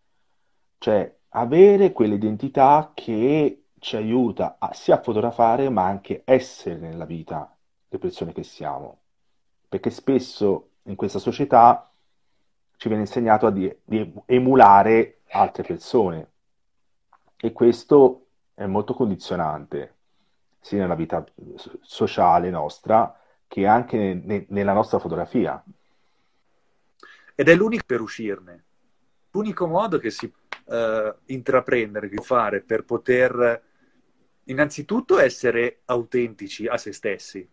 cioè 0.78 1.16
avere 1.30 1.94
quell'identità 1.94 2.92
che 2.94 3.66
ci 3.80 3.96
aiuta 3.96 4.58
a, 4.60 4.74
sia 4.74 4.96
a 4.96 5.02
fotografare 5.02 5.70
ma 5.70 5.86
anche 5.86 6.24
essere 6.26 6.78
nella 6.78 7.06
vita 7.06 7.56
le 7.88 7.98
persone 7.98 8.34
che 8.34 8.44
siamo, 8.44 9.00
perché 9.70 9.90
spesso 9.90 10.70
in 10.84 10.96
questa 10.96 11.20
società 11.20 11.90
ci 12.78 12.88
viene 12.88 13.04
insegnato 13.04 13.48
a 13.48 13.52
di, 13.52 13.74
di 13.84 14.14
emulare 14.26 15.22
altre 15.30 15.64
persone. 15.64 16.32
E 17.38 17.52
questo 17.52 18.26
è 18.54 18.66
molto 18.66 18.94
condizionante 18.94 19.94
sia 20.60 20.80
nella 20.80 20.96
vita 20.96 21.24
sociale 21.82 22.50
nostra 22.50 23.20
che 23.56 23.66
anche 23.66 23.98
ne, 23.98 24.22
ne, 24.22 24.46
nella 24.50 24.74
nostra 24.74 25.00
fotografia. 25.00 25.64
Ed 27.34 27.48
è 27.48 27.56
l'unico 27.56 27.84
per 27.86 28.02
uscirne. 28.02 28.66
L'unico 29.32 29.66
modo 29.66 29.98
che 29.98 30.10
si 30.10 30.26
uh, 30.26 31.16
intraprendere, 31.28 32.10
che 32.10 32.22
fare 32.22 32.60
per 32.60 32.84
poter 32.84 33.64
innanzitutto 34.44 35.20
essere 35.20 35.84
autentici 35.86 36.68
a 36.68 36.76
se 36.76 36.92
stessi 36.92 37.50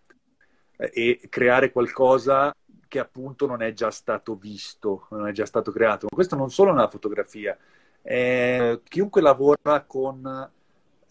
eh, 0.76 0.90
e 0.92 1.20
creare 1.28 1.70
qualcosa 1.70 2.52
che 2.88 2.98
appunto 2.98 3.46
non 3.46 3.62
è 3.62 3.72
già 3.72 3.92
stato 3.92 4.34
visto, 4.34 5.06
non 5.10 5.28
è 5.28 5.30
già 5.30 5.46
stato 5.46 5.70
creato. 5.70 6.08
Questo 6.12 6.34
non 6.34 6.50
solo 6.50 6.72
nella 6.72 6.88
fotografia, 6.88 7.56
eh, 8.02 8.80
chiunque 8.88 9.20
lavora 9.20 9.84
con 9.86 10.50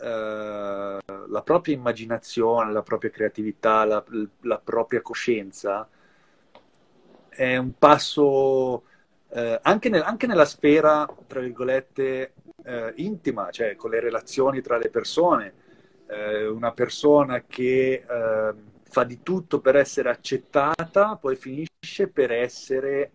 eh, 0.01 0.97
la 1.27 1.41
propria 1.43 1.75
immaginazione, 1.75 2.71
la 2.71 2.81
propria 2.81 3.09
creatività, 3.11 3.85
la, 3.85 4.03
la, 4.41 4.59
propria 4.59 5.01
coscienza, 5.01 5.87
è 7.29 7.55
un 7.57 7.77
passo 7.77 8.83
eh, 9.29 9.59
anche, 9.61 9.89
nel, 9.89 10.01
anche, 10.01 10.27
nella 10.27 10.45
sfera, 10.45 11.07
tra 11.27 11.39
virgolette, 11.39 12.33
eh, 12.63 12.93
intima, 12.97 13.49
cioè 13.51 13.75
con 13.75 13.91
le 13.91 13.99
relazioni 13.99 14.61
tra 14.61 14.77
le 14.77 14.89
persone. 14.89 15.53
Eh, 16.07 16.47
una 16.47 16.73
persona 16.73 17.43
che 17.47 18.03
ehm, 18.07 18.71
fa 18.83 19.03
di 19.05 19.21
tutto 19.23 19.61
per 19.61 19.77
essere 19.77 20.09
accettata, 20.09 21.15
poi 21.15 21.35
finisce 21.37 22.07
per 22.11 22.31
essere 22.31 23.11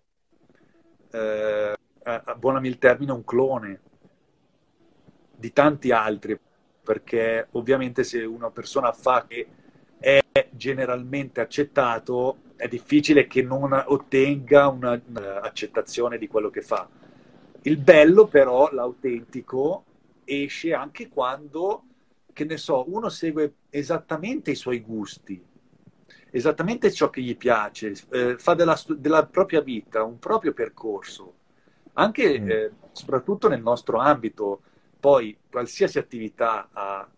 eh, 1.10 1.74
abbonami 2.02 2.68
il 2.68 2.78
termine, 2.78 3.12
un 3.12 3.24
clone 3.24 3.80
di 5.36 5.52
tanti 5.52 5.92
altri, 5.92 6.38
perché 6.86 7.48
ovviamente 7.52 8.04
se 8.04 8.22
una 8.22 8.50
persona 8.50 8.92
fa 8.92 9.26
che 9.26 9.44
è 9.98 10.20
generalmente 10.50 11.40
accettato, 11.40 12.36
è 12.54 12.68
difficile 12.68 13.26
che 13.26 13.42
non 13.42 13.72
ottenga 13.72 14.68
un'accettazione 14.68 16.16
di 16.16 16.28
quello 16.28 16.48
che 16.48 16.62
fa. 16.62 16.88
Il 17.62 17.78
bello 17.78 18.28
però, 18.28 18.70
l'autentico, 18.70 19.84
esce 20.22 20.72
anche 20.72 21.08
quando, 21.08 21.82
che 22.32 22.44
ne 22.44 22.56
so, 22.56 22.84
uno 22.88 23.08
segue 23.08 23.54
esattamente 23.70 24.52
i 24.52 24.54
suoi 24.54 24.80
gusti, 24.80 25.44
esattamente 26.30 26.92
ciò 26.92 27.10
che 27.10 27.20
gli 27.20 27.36
piace, 27.36 27.94
eh, 28.10 28.38
fa 28.38 28.54
della, 28.54 28.78
della 28.96 29.26
propria 29.26 29.60
vita 29.60 30.04
un 30.04 30.20
proprio 30.20 30.52
percorso 30.52 31.34
anche 31.98 32.40
mm. 32.40 32.50
eh, 32.50 32.72
soprattutto 32.92 33.48
nel 33.48 33.62
nostro 33.62 33.98
ambito. 33.98 34.62
Poi 35.06 35.38
qualsiasi 35.48 35.98
attività 35.98 36.68
ha 36.72 37.08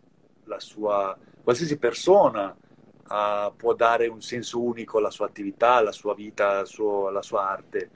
la 0.43 0.59
sua, 0.59 1.17
qualsiasi 1.41 1.79
persona 1.79 2.55
uh, 2.55 3.55
può 3.55 3.73
dare 3.73 4.05
un 4.05 4.21
senso 4.21 4.61
unico 4.61 4.99
alla 4.99 5.09
sua 5.09 5.25
attività, 5.25 5.73
alla 5.73 5.91
sua 5.91 6.13
vita, 6.13 6.59
al 6.59 6.67
suo, 6.67 7.07
alla 7.07 7.23
sua 7.23 7.49
arte. 7.49 7.89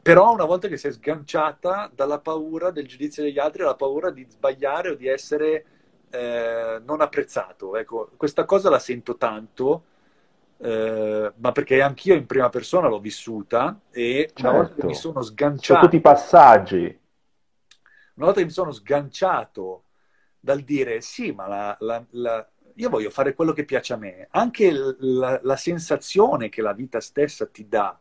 Però 0.00 0.32
una 0.32 0.44
volta 0.44 0.68
che 0.68 0.76
si 0.76 0.86
è 0.86 0.92
sganciata 0.92 1.90
dalla 1.92 2.20
paura 2.20 2.70
del 2.70 2.86
giudizio 2.86 3.24
degli 3.24 3.40
altri, 3.40 3.62
dalla 3.62 3.74
paura 3.74 4.10
di 4.10 4.24
sbagliare 4.28 4.90
o 4.90 4.94
di 4.94 5.08
essere 5.08 5.64
eh, 6.10 6.80
non 6.86 7.00
apprezzato. 7.00 7.76
Ecco, 7.76 8.10
questa 8.16 8.44
cosa 8.44 8.70
la 8.70 8.78
sento 8.78 9.16
tanto, 9.16 9.82
eh, 10.58 11.32
ma 11.34 11.50
perché 11.50 11.82
anch'io 11.82 12.14
in 12.14 12.26
prima 12.26 12.48
persona 12.48 12.86
l'ho 12.86 13.00
vissuta 13.00 13.76
e 13.90 14.30
certo. 14.32 14.40
una 14.42 14.52
volta 14.52 14.74
che 14.76 14.86
mi 14.86 14.94
Certo. 14.94 15.08
sono 15.08 15.22
sganciato... 15.22 15.80
Sono 15.80 15.80
tutti 15.80 15.96
i 15.96 16.00
passaggi. 16.00 17.06
Una 18.18 18.26
volta 18.26 18.40
che 18.40 18.46
mi 18.46 18.52
sono 18.52 18.72
sganciato 18.72 19.84
dal 20.40 20.62
dire 20.62 21.00
sì, 21.00 21.30
ma 21.30 21.46
la, 21.46 21.76
la, 21.78 22.04
la, 22.10 22.50
io 22.74 22.88
voglio 22.88 23.10
fare 23.10 23.32
quello 23.32 23.52
che 23.52 23.64
piace 23.64 23.92
a 23.92 23.96
me, 23.96 24.26
anche 24.32 24.72
la, 24.72 25.56
sensazione 25.56 26.48
che 26.48 26.60
la 26.60 26.72
vita 26.72 27.00
stessa 27.00 27.46
ti 27.46 27.68
dà 27.68 27.96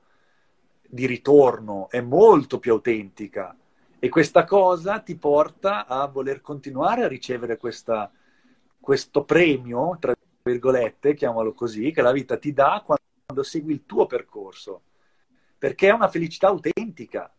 di 0.81 1.05
ritorno 1.05 1.87
è 1.91 2.01
molto 2.01 2.57
più 2.57 2.71
autentica. 2.73 3.55
E 3.99 4.09
questa 4.09 4.43
cosa 4.43 4.99
ti 5.01 5.15
porta 5.17 5.85
a 5.85 6.07
voler 6.07 6.41
continuare 6.41 7.03
a 7.03 7.07
ricevere 7.07 7.57
questa, 7.57 8.11
questo 8.79 9.23
premio, 9.23 9.97
tra 9.99 10.15
virgolette, 10.41 11.13
chiamalo 11.13 11.53
così, 11.53 11.91
che 11.91 12.01
la 12.01 12.11
vita 12.11 12.37
ti 12.37 12.53
dà 12.53 12.83
quando 12.83 13.43
segui 13.43 13.73
il 13.73 13.85
tuo 13.85 14.07
percorso, 14.07 14.81
perché 15.59 15.89
è 15.89 15.93
una 15.93 16.09
felicità 16.09 16.47
autentica. 16.47 17.31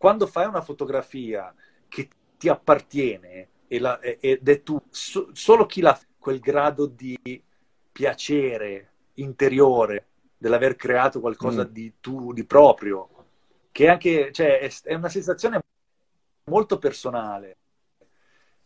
Quando 0.00 0.26
fai 0.26 0.46
una 0.46 0.62
fotografia 0.62 1.54
che 1.86 2.08
ti 2.38 2.48
appartiene 2.48 3.48
e 3.68 3.78
la, 3.78 4.00
ed 4.00 4.48
è 4.48 4.62
tu, 4.62 4.80
so, 4.88 5.28
solo 5.32 5.66
chi 5.66 5.82
ha 5.82 6.00
quel 6.18 6.40
grado 6.40 6.86
di 6.86 7.44
piacere 7.92 8.92
interiore 9.16 10.06
dell'aver 10.38 10.74
creato 10.74 11.20
qualcosa 11.20 11.66
mm. 11.66 11.70
di 11.70 11.92
tu, 12.00 12.32
di 12.32 12.46
proprio, 12.46 13.10
che 13.70 13.88
anche, 13.90 14.32
cioè, 14.32 14.60
è, 14.60 14.70
è, 14.84 14.94
una 14.94 15.10
sensazione 15.10 15.60
molto 16.44 16.78
personale, 16.78 17.58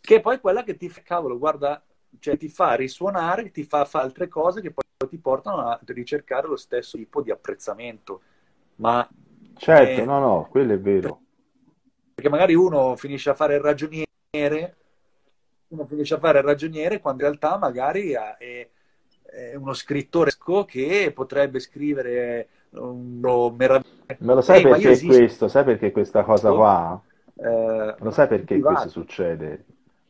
che 0.01 0.15
è 0.15 0.21
poi 0.21 0.39
quella 0.39 0.63
che 0.63 0.77
ti 0.77 0.89
fa, 0.89 1.03
cavolo, 1.03 1.37
guarda, 1.37 1.85
cioè 2.21 2.37
ti 2.37 2.49
fa 2.49 2.75
risuonare, 2.75 3.51
ti 3.51 3.65
fa 3.65 3.85
fare 3.87 4.05
altre 4.05 4.29
cose 4.29 4.61
che 4.61 4.71
poi 4.71 4.85
ti 5.09 5.19
portano 5.19 5.67
a 5.67 5.81
ricercare 5.87 6.47
lo 6.47 6.55
stesso 6.55 6.97
tipo 6.97 7.23
di 7.23 7.33
apprezzamento. 7.33 8.21
Ma 8.77 9.09
certo, 9.57 10.01
è, 10.01 10.05
no, 10.05 10.21
no, 10.21 10.47
quello 10.49 10.75
è 10.75 10.79
vero. 10.79 11.23
Perché 12.15 12.31
magari 12.31 12.55
uno 12.55 12.95
finisce 12.97 13.31
a 13.31 13.35
fare 13.35 13.57
il 13.57 13.61
ragioniere, 13.61 14.77
uno 15.69 15.85
finisce 15.85 16.15
a 16.15 16.19
fare 16.19 16.39
il 16.39 16.45
ragioniere 16.45 17.01
quando 17.01 17.23
in 17.25 17.29
realtà 17.29 17.59
magari 17.59 18.13
è, 18.13 18.69
è 19.23 19.55
uno 19.57 19.75
scrittore 19.75 20.33
che 20.67 21.13
potrebbe 21.15 21.59
scrivere 21.59 22.49
un 22.71 23.19
meraviglioso. 23.57 24.17
Me 24.19 24.35
lo 24.35 24.41
sai 24.41 24.59
Ehi, 24.59 24.63
perché 24.63 24.93
è 24.93 25.05
questo? 25.05 25.49
Sai 25.49 25.65
perché 25.65 25.91
questa 25.91 26.23
cosa 26.23 26.53
qua? 26.53 27.03
Eh, 27.37 27.95
lo 27.99 28.11
sai 28.11 28.29
perché 28.29 28.61
questo 28.61 28.89
succede? 28.89 29.65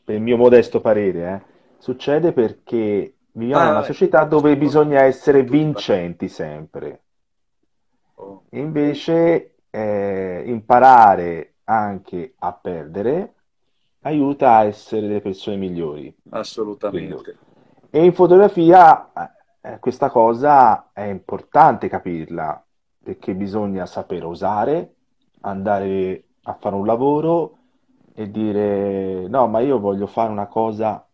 Per 0.05 0.15
il 0.15 0.21
mio 0.21 0.37
modesto 0.37 0.81
parere, 0.81 1.33
eh? 1.33 1.53
Succede 1.79 2.33
perché 2.33 3.15
viviamo 3.33 3.61
ah, 3.61 3.65
in 3.65 3.71
una 3.71 3.81
vabbè. 3.81 3.93
società 3.93 4.25
dove 4.25 4.57
bisogna 4.57 5.03
essere 5.03 5.43
vincenti 5.43 6.29
sempre. 6.29 7.01
Oh. 8.17 8.45
Invece 8.51 9.55
eh, 9.71 10.43
imparare 10.47 11.54
anche 11.65 12.35
a 12.39 12.53
perdere 12.53 13.35
aiuta 14.03 14.57
a 14.57 14.65
essere 14.65 15.07
delle 15.07 15.21
persone 15.21 15.57
migliori. 15.57 16.15
Assolutamente. 16.31 17.15
Quindi. 17.15 17.39
E 17.91 18.05
in 18.05 18.13
fotografia 18.13 19.13
eh, 19.61 19.79
questa 19.79 20.11
cosa 20.11 20.91
è 20.93 21.03
importante 21.03 21.89
capirla, 21.89 22.63
perché 23.03 23.35
bisogna 23.35 23.87
saper 23.87 24.25
osare, 24.25 24.95
andare 25.41 26.25
a 26.43 26.55
fare 26.55 26.75
un 26.75 26.87
lavoro 26.87 27.59
e 28.15 28.31
dire 28.31 29.27
no, 29.29 29.47
ma 29.49 29.61
io 29.61 29.79
voglio 29.79 30.07
fare 30.07 30.31
una 30.31 30.47
cosa 30.47 31.07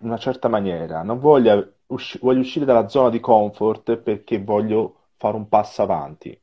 in 0.00 0.06
una 0.06 0.18
certa 0.18 0.48
maniera, 0.48 1.02
non 1.02 1.18
voglio, 1.18 1.74
usci- 1.86 2.18
voglio 2.20 2.40
uscire 2.40 2.64
dalla 2.64 2.88
zona 2.88 3.10
di 3.10 3.20
comfort 3.20 3.96
perché 3.96 4.42
voglio 4.42 4.96
fare 5.16 5.36
un 5.36 5.48
passo 5.48 5.82
avanti. 5.82 6.38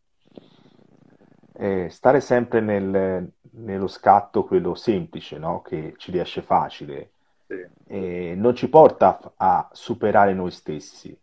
E 1.60 1.89
stare 1.89 2.20
sempre 2.20 2.62
nel, 2.62 3.32
nello 3.51 3.88
scatto, 3.88 4.43
quello 4.43 4.76
semplice, 4.76 5.38
no? 5.38 5.62
che 5.62 5.95
ci 5.97 6.12
riesce 6.12 6.41
facile, 6.41 7.12
sì. 7.47 8.36
non 8.36 8.55
ci 8.55 8.70
porta 8.70 9.34
a 9.36 9.68
superare 9.72 10.34
noi 10.34 10.51
stessi. 10.51 11.18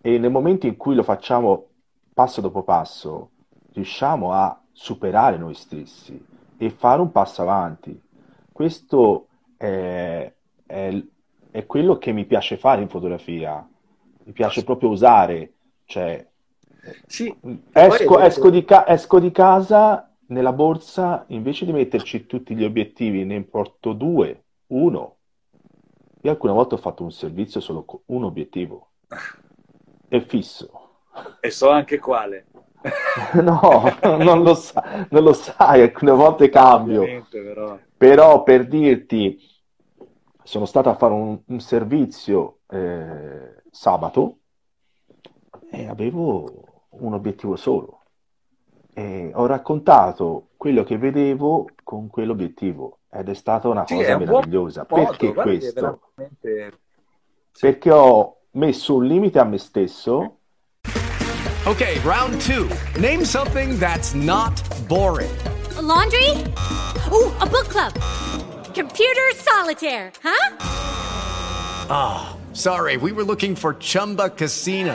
E 0.00 0.18
nel 0.18 0.30
momento 0.30 0.66
in 0.66 0.76
cui 0.76 0.94
lo 0.94 1.02
facciamo 1.02 1.68
passo 2.12 2.40
dopo 2.40 2.62
passo, 2.62 3.30
riusciamo 3.72 4.32
a 4.32 4.60
superare 4.72 5.36
noi 5.36 5.54
stessi 5.54 6.22
e 6.56 6.70
fare 6.70 7.00
un 7.00 7.10
passo 7.10 7.42
avanti. 7.42 8.00
Questo 8.52 9.28
è, 9.56 10.32
è, 10.66 11.02
è 11.50 11.66
quello 11.66 11.98
che 11.98 12.12
mi 12.12 12.24
piace 12.24 12.56
fare 12.56 12.82
in 12.82 12.88
fotografia. 12.88 13.66
Mi 14.24 14.32
piace 14.32 14.64
proprio 14.64 14.90
usare, 14.90 15.52
cioè, 15.84 16.26
sì, 17.06 17.34
esco, 17.72 18.18
esco, 18.20 18.50
di 18.50 18.64
ca- 18.64 18.86
esco 18.86 19.18
di 19.18 19.30
casa 19.30 20.10
nella 20.28 20.52
borsa, 20.52 21.24
invece 21.28 21.64
di 21.64 21.72
metterci 21.72 22.26
tutti 22.26 22.54
gli 22.54 22.64
obiettivi, 22.64 23.24
ne 23.24 23.42
porto 23.42 23.92
due, 23.92 24.44
uno. 24.68 25.16
Io 26.22 26.30
alcune 26.30 26.52
volte 26.52 26.74
ho 26.74 26.78
fatto 26.78 27.02
un 27.02 27.12
servizio 27.12 27.60
solo 27.60 27.84
con 27.84 28.00
un 28.06 28.24
obiettivo. 28.24 28.92
È 30.08 30.20
fisso. 30.20 31.00
E 31.40 31.50
so 31.50 31.70
anche 31.70 31.98
quale. 31.98 32.46
no, 33.42 33.96
non 34.02 34.42
lo, 34.42 34.54
sa- 34.54 35.06
non 35.10 35.22
lo 35.22 35.32
sai, 35.32 35.82
alcune 35.82 36.12
volte 36.12 36.48
cambio. 36.48 37.26
Però. 37.30 37.78
però. 37.96 38.42
per 38.42 38.66
dirti, 38.66 39.38
sono 40.42 40.64
stato 40.66 40.90
a 40.90 40.94
fare 40.94 41.12
un, 41.12 41.38
un 41.46 41.60
servizio 41.60 42.60
eh, 42.68 43.62
sabato 43.70 44.38
e 45.70 45.88
avevo 45.88 46.63
un 46.98 47.14
obiettivo 47.14 47.56
solo. 47.56 48.00
E 48.92 49.32
ho 49.34 49.46
raccontato 49.46 50.48
quello 50.56 50.84
che 50.84 50.96
vedevo 50.98 51.68
con 51.82 52.08
quell'obiettivo 52.08 52.98
ed 53.10 53.28
è 53.28 53.34
stata 53.34 53.68
una 53.68 53.86
sì, 53.86 53.94
cosa 53.96 54.16
un 54.16 54.24
meravigliosa. 54.24 54.86
Modo, 54.88 55.04
Perché 55.04 55.32
questo? 55.32 56.00
Veramente... 56.14 56.78
Perché 57.58 57.90
ho 57.90 58.36
messo 58.52 58.96
un 58.96 59.06
limite 59.06 59.38
a 59.38 59.44
me 59.44 59.58
stesso. 59.58 60.38
Ok, 61.66 62.00
round 62.04 62.40
two. 62.40 62.68
Name 63.00 63.24
something 63.24 63.78
that's 63.78 64.12
not 64.12 64.52
boring. 64.86 65.30
A 65.76 65.82
laundry? 65.82 66.30
Ooh, 67.10 67.32
a 67.40 67.46
book 67.46 67.68
club. 67.68 67.92
Computer 68.74 69.32
solitaire, 69.34 70.12
huh? 70.22 70.56
Ah, 71.88 72.34
oh, 72.34 72.54
sorry, 72.54 72.96
we 72.96 73.12
were 73.12 73.24
looking 73.24 73.54
for 73.54 73.74
Chumba 73.74 74.30
Casino. 74.30 74.94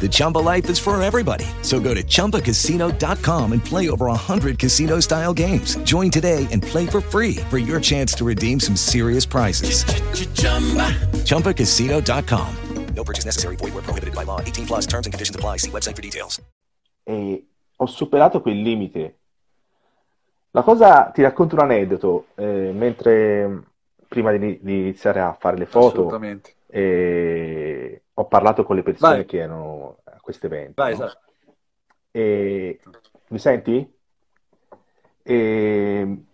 The 0.00 0.08
Chumba 0.10 0.38
life 0.38 0.68
is 0.68 0.80
for 0.80 1.00
everybody. 1.00 1.46
So 1.62 1.78
go 1.78 1.94
to 1.94 2.02
ChumbaCasino.com 2.02 3.52
and 3.52 3.64
play 3.64 3.88
over 3.88 4.06
100 4.06 4.58
casino 4.58 4.98
style 4.98 5.32
games. 5.32 5.76
Join 5.84 6.10
today 6.10 6.48
and 6.50 6.60
play 6.60 6.86
for 6.86 7.00
free 7.00 7.36
for 7.48 7.58
your 7.58 7.78
chance 7.78 8.12
to 8.14 8.24
redeem 8.24 8.58
some 8.58 8.74
serious 8.74 9.24
prizes. 9.24 9.84
chumba 10.34 10.90
ChumbaCasino.com. 11.24 12.56
No 12.94 13.04
purchase 13.04 13.24
necessary. 13.24 13.56
Void 13.56 13.74
where 13.74 13.82
prohibited 13.82 14.14
by 14.14 14.24
law. 14.24 14.40
18 14.40 14.66
plus 14.66 14.86
terms 14.86 15.06
and 15.06 15.12
conditions 15.12 15.36
apply. 15.36 15.58
See 15.58 15.70
website 15.70 15.96
for 15.96 16.02
details. 16.02 16.40
E 17.04 17.46
ho 17.76 17.86
superato 17.86 18.40
quel 18.40 18.60
limite. 18.60 19.16
La 20.50 20.62
cosa, 20.62 21.10
ti 21.12 21.22
racconto 21.22 21.54
un 21.54 21.62
aneddoto. 21.62 22.26
Eh, 22.34 22.72
mentre 22.74 23.62
prima 24.08 24.30
di, 24.32 24.58
di, 24.60 24.80
iniziare 24.80 25.20
a 25.20 25.34
fare 25.38 25.56
le 25.56 25.66
foto, 25.66 26.20
eh, 26.66 27.71
ho 28.22 28.26
parlato 28.26 28.64
con 28.64 28.76
le 28.76 28.82
persone 28.82 29.16
Vai. 29.16 29.24
che 29.26 29.38
erano 29.38 29.98
a 30.04 30.18
questo 30.20 30.46
evento. 30.46 30.82
Vai, 30.82 30.96
no? 30.96 31.04
esatto. 31.04 31.32
E... 32.10 32.80
Mi 33.28 33.38
senti? 33.38 33.94
E... 35.22 36.24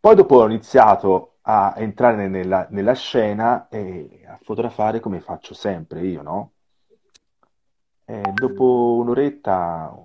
Poi 0.00 0.14
dopo 0.14 0.36
ho 0.36 0.46
iniziato 0.46 1.36
a 1.42 1.74
entrare 1.76 2.28
nella, 2.28 2.66
nella 2.70 2.94
scena 2.94 3.68
e 3.68 4.24
a 4.26 4.38
fotografare 4.42 5.00
come 5.00 5.20
faccio 5.20 5.54
sempre 5.54 6.04
io, 6.04 6.22
no? 6.22 6.52
E 8.04 8.20
dopo 8.34 8.96
un'oretta, 9.00 9.96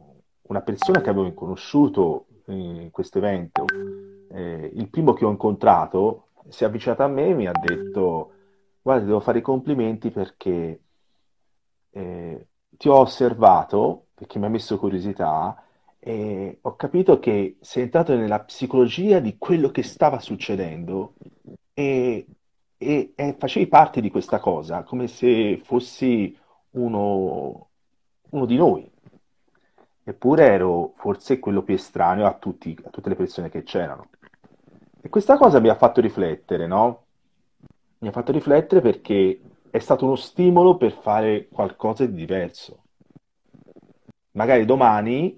una 0.44 0.62
persona 0.62 1.02
che 1.02 1.10
avevo 1.10 1.34
conosciuto 1.34 2.26
in 2.46 2.90
questo 2.92 3.18
evento, 3.18 3.66
eh, 4.30 4.72
il 4.74 4.88
primo 4.90 5.14
che 5.14 5.26
ho 5.26 5.30
incontrato, 5.30 6.28
si 6.48 6.64
è 6.64 6.68
avvicinato 6.68 7.04
a 7.04 7.08
me 7.08 7.30
e 7.30 7.34
mi 7.34 7.48
ha 7.48 7.54
detto: 7.60 8.34
Guarda, 8.88 9.04
devo 9.06 9.20
fare 9.20 9.40
i 9.40 9.42
complimenti 9.42 10.12
perché 10.12 10.80
eh, 11.92 12.48
ti 12.70 12.88
ho 12.90 12.96
osservato, 13.00 14.08
perché 14.14 14.40
mi 14.40 14.46
ha 14.46 14.50
messo 14.50 14.78
curiosità, 14.78 15.62
e 16.00 16.60
ho 16.62 16.76
capito 16.76 17.20
che 17.20 17.58
sei 17.62 17.84
entrato 17.84 18.16
nella 18.16 18.40
psicologia 18.42 19.20
di 19.20 19.38
quello 19.38 19.72
che 19.72 19.84
stava 19.84 20.20
succedendo 20.20 21.16
e, 21.74 22.26
e- 22.78 23.14
e 23.16 23.36
facevi 23.38 23.68
parte 23.68 24.00
di 24.02 24.10
questa 24.10 24.40
cosa, 24.40 24.84
come 24.84 25.08
se 25.08 25.60
fossi 25.64 26.38
uno, 26.72 27.70
uno 28.30 28.46
di 28.46 28.56
noi. 28.56 28.90
Eppure 30.04 30.46
ero 30.46 30.94
forse 30.96 31.40
quello 31.40 31.62
più 31.64 31.74
estraneo 31.74 32.26
a 32.26 32.34
tutti- 32.34 32.78
a 32.84 32.90
tutte 32.90 33.10
le 33.10 33.16
persone 33.16 33.50
che 33.50 33.64
c'erano. 33.64 34.10
E 35.02 35.10
questa 35.10 35.38
cosa 35.38 35.60
mi 35.60 35.70
ha 35.70 35.76
fatto 35.76 36.00
riflettere, 36.00 36.68
no? 36.68 37.07
Mi 38.00 38.08
ha 38.10 38.12
fatto 38.12 38.32
riflettere 38.32 38.82
perché 38.82 39.42
è 39.70 39.80
stato 39.80 40.06
uno 40.06 40.16
stimolo 40.16 40.78
per 40.78 40.92
fare 40.92 41.48
qualcosa 41.48 42.06
di 42.06 42.14
diverso. 42.14 42.84
Magari 44.32 44.66
domani 44.66 45.38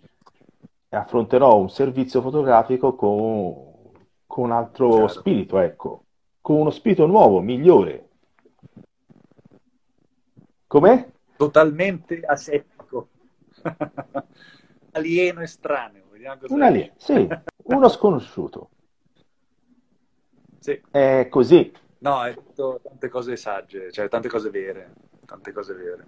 affronterò 0.89 1.57
un 1.57 1.69
servizio 1.69 2.21
fotografico 2.21 2.95
con, 2.95 3.91
con 4.25 4.45
un 4.45 4.51
altro 4.51 4.89
Chiaro. 4.89 5.07
spirito, 5.07 5.59
ecco, 5.59 6.03
con 6.41 6.57
uno 6.57 6.69
spirito 6.69 7.05
nuovo, 7.05 7.39
migliore. 7.39 8.07
Com'è? 10.67 11.09
Totalmente 11.37 12.21
asettico. 12.21 13.09
Alieno 14.91 15.41
estraneo. 15.41 16.07
Un 16.49 16.61
alieno, 16.61 16.93
sì, 16.97 17.27
uno 17.63 17.87
sconosciuto. 17.87 18.69
Sì. 20.59 20.81
È 20.91 21.27
così. 21.29 21.71
No, 21.99 22.17
hai 22.19 22.33
detto 22.33 22.79
tante 22.83 23.09
cose 23.09 23.35
sagge, 23.35 23.91
cioè 23.91 24.07
tante 24.07 24.29
cose 24.29 24.49
vere, 24.49 24.93
tante 25.25 25.51
cose 25.51 25.73
vere. 25.73 26.05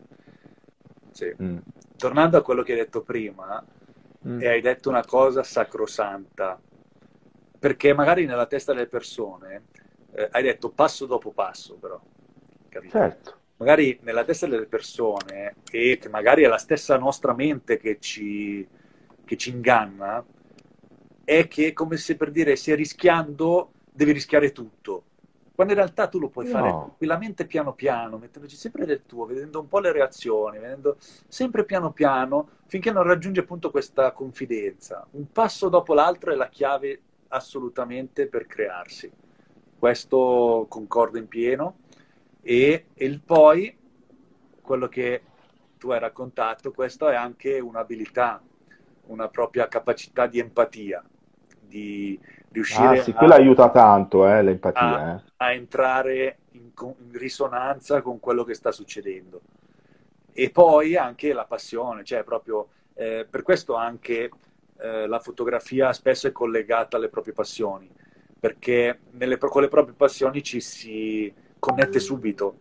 Sì. 1.12 1.34
Mm. 1.42 1.58
Tornando 1.98 2.38
a 2.38 2.42
quello 2.42 2.64
che 2.64 2.74
hai 2.74 2.80
detto 2.80 3.02
prima, 3.02 3.64
Mm. 4.28 4.40
e 4.40 4.48
hai 4.50 4.62
detto 4.62 4.88
una 4.90 5.04
cosa 5.04 5.42
sacrosanta, 5.42 6.62
perché 7.58 7.94
magari 7.94 8.26
nella 8.26 8.46
testa 8.46 8.72
delle 8.72 8.86
persone 8.86 9.64
eh, 10.14 10.28
hai 10.32 10.44
detto 10.44 10.70
passo 10.70 11.08
dopo 11.08 11.32
passo, 11.32 11.76
però, 11.76 12.00
capito? 12.70 12.98
Certo. 12.98 13.38
Magari 13.58 14.00
nella 14.04 14.24
testa 14.24 14.46
delle 14.48 14.68
persone, 14.68 15.56
e 15.72 15.98
che 16.00 16.10
magari 16.10 16.44
è 16.44 16.48
la 16.48 16.58
stessa 16.58 16.98
nostra 16.98 17.34
mente 17.34 17.78
che 17.78 17.98
ci, 18.00 18.68
che 19.26 19.38
ci 19.38 19.50
inganna, 19.50 20.24
è 21.24 21.48
che 21.48 21.74
come 21.74 21.98
se 21.98 22.16
per 22.16 22.32
dire 22.32 22.56
se 22.56 22.76
rischiando 22.76 23.72
devi 23.92 24.12
rischiare 24.12 24.52
tutto. 24.52 25.04
Quando 25.62 25.78
in 25.78 25.86
realtà 25.86 26.08
tu 26.08 26.18
lo 26.18 26.30
puoi 26.30 26.46
No. 26.46 26.52
fare 26.52 26.70
tranquillamente 26.72 27.46
piano 27.46 27.74
piano, 27.74 28.18
mettendoci 28.18 28.56
sempre 28.56 28.84
del 28.88 29.06
tuo, 29.06 29.26
vedendo 29.28 29.60
un 29.60 29.68
po' 29.68 29.78
le 29.78 29.92
reazioni, 29.92 30.58
vedendo 30.58 30.98
sempre 31.28 31.66
piano 31.66 31.92
piano, 31.92 32.50
finché 32.66 32.92
non 32.92 33.04
raggiungi 33.04 33.42
appunto 33.42 33.70
questa 33.70 34.12
confidenza. 34.12 35.06
Un 35.12 35.32
passo 35.32 35.70
dopo 35.70 35.94
l'altro 35.94 36.32
è 36.32 36.36
la 36.36 36.50
chiave 36.50 37.00
assolutamente 37.28 38.26
per 38.26 38.48
crearsi. 38.48 39.12
Questo 39.78 40.66
concordo 40.68 41.20
in 41.20 41.28
pieno. 41.28 41.78
E, 42.42 42.88
e 42.96 43.06
il 43.06 43.22
poi, 43.22 43.78
quello 44.64 44.88
che 44.88 45.22
tu 45.78 45.92
hai 45.92 46.00
raccontato, 46.00 46.72
questo 46.72 47.08
è 47.08 47.14
anche 47.16 47.60
un'abilità, 47.60 48.42
una 49.08 49.28
propria 49.28 49.68
capacità 49.68 50.26
di 50.26 50.40
empatia, 50.40 51.04
di 51.60 52.20
riuscire 52.52 53.00
Ah, 53.00 53.02
sì, 53.02 53.14
a- 53.16 53.26
aiuta 53.36 53.70
tanto, 53.70 54.28
eh, 54.28 54.42
l'empatia, 54.42 55.00
a, 55.00 55.12
eh. 55.16 55.22
a 55.38 55.54
entrare 55.54 56.40
in, 56.52 56.72
in 56.78 57.12
risonanza 57.18 58.02
con 58.02 58.20
quello 58.20 58.44
che 58.44 58.54
sta 58.54 58.72
succedendo. 58.72 59.42
E 60.34 60.50
poi 60.50 60.96
anche 60.96 61.34
la 61.34 61.46
passione, 61.46 62.04
cioè 62.04 62.24
proprio 62.24 62.70
eh, 62.94 63.26
per 63.30 63.42
questo 63.44 63.76
anche 63.76 64.30
eh, 64.80 65.08
la 65.08 65.20
fotografia 65.20 65.92
spesso 65.94 66.28
è 66.28 66.32
collegata 66.32 66.98
alle 66.98 67.10
proprie 67.10 67.34
passioni, 67.34 67.90
perché 68.40 69.00
nelle, 69.12 69.38
con 69.38 69.62
le 69.62 69.68
proprie 69.68 69.96
passioni 69.96 70.42
ci 70.44 70.62
si 70.62 71.34
connette 71.60 72.00
subito. 72.00 72.58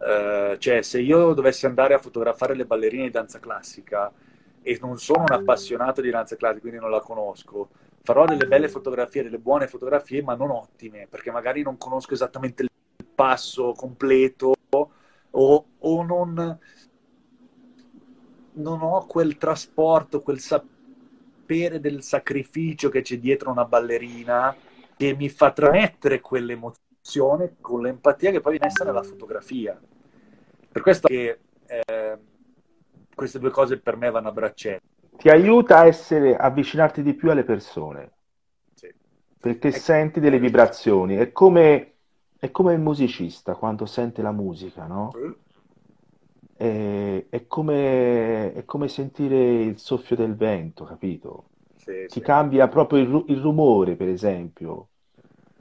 Eh, 0.00 0.56
cioè, 0.58 0.82
se 0.82 1.00
io 1.00 1.32
dovessi 1.32 1.66
andare 1.66 1.94
a 1.94 1.98
fotografare 1.98 2.54
le 2.54 2.64
ballerine 2.66 3.04
di 3.04 3.10
danza 3.10 3.38
classica 3.38 4.12
e 4.62 4.78
non 4.80 4.98
sono 4.98 5.22
un 5.28 5.32
appassionato 5.32 6.00
di 6.00 6.10
danza 6.10 6.36
classica, 6.36 6.60
quindi 6.60 6.78
non 6.80 6.90
la 6.90 7.00
conosco, 7.00 7.68
farò 8.02 8.24
delle 8.24 8.46
belle 8.46 8.68
fotografie, 8.68 9.22
delle 9.22 9.38
buone 9.38 9.68
fotografie, 9.68 10.22
ma 10.22 10.34
non 10.34 10.50
ottime, 10.50 11.06
perché 11.08 11.30
magari 11.30 11.62
non 11.62 11.78
conosco 11.78 12.14
esattamente 12.14 12.62
il 12.62 12.70
passo 13.14 13.72
completo 13.72 14.54
o, 15.30 15.64
o 15.78 16.02
non, 16.02 16.58
non 18.52 18.82
ho 18.82 19.06
quel 19.06 19.38
trasporto, 19.38 20.20
quel 20.20 20.40
sapere 20.40 21.80
del 21.80 22.02
sacrificio 22.02 22.88
che 22.88 23.02
c'è 23.02 23.18
dietro 23.18 23.50
una 23.50 23.64
ballerina 23.64 24.54
che 24.96 25.14
mi 25.14 25.28
fa 25.28 25.52
trasmettere 25.52 26.20
quell'emozione 26.20 27.56
con 27.60 27.82
l'empatia 27.82 28.30
che 28.30 28.40
poi 28.40 28.52
viene 28.52 28.66
messa 28.66 28.84
nella 28.84 29.02
fotografia. 29.02 29.80
Per 30.70 30.82
questo 30.82 31.08
che 31.08 31.38
eh, 31.66 32.18
queste 33.14 33.38
due 33.38 33.50
cose 33.50 33.78
per 33.78 33.96
me 33.96 34.10
vanno 34.10 34.28
a 34.28 34.32
braccetto. 34.32 34.91
Ti 35.16 35.28
aiuta 35.30 35.78
a 35.78 35.86
essere, 35.86 36.36
avvicinarti 36.36 37.02
di 37.02 37.14
più 37.14 37.30
alle 37.30 37.44
persone, 37.44 38.12
Sì. 38.74 38.92
perché 39.38 39.72
senti 39.72 40.20
delle 40.20 40.38
vibrazioni. 40.38 41.16
È 41.16 41.32
come, 41.32 41.96
è 42.38 42.50
come 42.50 42.72
il 42.72 42.80
musicista 42.80 43.54
quando 43.56 43.84
sente 43.86 44.22
la 44.22 44.32
musica, 44.32 44.86
no? 44.86 45.20
È, 46.54 47.26
è 47.28 47.46
come, 47.46 48.52
è 48.52 48.64
come 48.64 48.88
sentire 48.88 49.62
il 49.64 49.78
soffio 49.78 50.16
del 50.16 50.36
vento, 50.36 50.84
capito? 50.84 51.50
Sì, 51.76 52.08
Ti 52.08 52.20
sì. 52.20 52.22
cambia 52.22 52.68
proprio 52.68 53.00
il, 53.00 53.24
il 53.30 53.40
rumore, 53.40 53.96
per 53.96 54.08
esempio, 54.08 54.90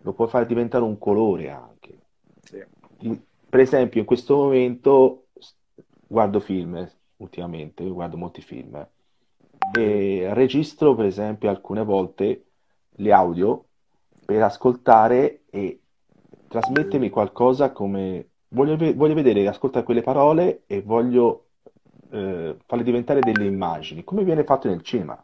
lo 0.01 0.13
puoi 0.13 0.27
fare 0.27 0.45
diventare 0.45 0.83
un 0.83 0.97
colore 0.97 1.49
anche. 1.49 1.99
In- 2.99 3.21
per 3.49 3.59
esempio, 3.61 3.99
in 3.99 4.05
questo 4.05 4.35
momento 4.35 5.29
guardo 6.07 6.39
film 6.39 6.89
ultimamente, 7.17 7.83
io 7.83 7.93
guardo 7.93 8.17
molti 8.17 8.41
film 8.41 8.87
e 9.73 10.29
registro, 10.33 10.95
per 10.95 11.05
esempio, 11.05 11.49
alcune 11.49 11.83
volte 11.83 12.45
le 12.95 13.11
audio 13.11 13.65
per 14.25 14.43
ascoltare 14.43 15.43
e 15.49 15.81
trasmettermi 16.47 17.09
qualcosa 17.09 17.71
come 17.71 18.29
voglio, 18.49 18.75
voglio 18.95 19.13
vedere, 19.13 19.47
ascoltare 19.47 19.85
quelle 19.85 20.01
parole 20.01 20.63
e 20.67 20.81
voglio 20.81 21.47
eh, 22.11 22.55
farle 22.65 22.83
diventare 22.83 23.19
delle 23.19 23.45
immagini, 23.45 24.03
come 24.03 24.23
viene 24.23 24.43
fatto 24.43 24.67
nel 24.67 24.81
cinema. 24.81 25.23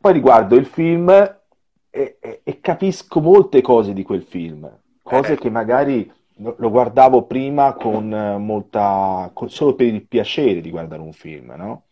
Poi 0.00 0.12
riguardo 0.12 0.56
il 0.56 0.66
film 0.66 1.10
e, 1.10 2.18
e- 2.20 2.40
e 2.42 2.60
capisco 2.60 3.20
molte 3.20 3.60
cose 3.60 3.92
di 3.92 4.02
quel 4.02 4.22
film, 4.22 4.70
cose 5.02 5.36
che 5.36 5.48
magari 5.50 6.10
lo, 6.36 6.70
guardavo 6.70 7.24
prima 7.24 7.74
con 7.74 8.12
eh, 8.12 8.36
molta, 8.38 9.30
con- 9.32 9.50
solo 9.50 9.74
per 9.74 9.86
il 9.86 10.06
piacere 10.06 10.60
di 10.60 10.70
guardare 10.70 11.02
un 11.02 11.12
film, 11.12 11.54
no? 11.56 11.84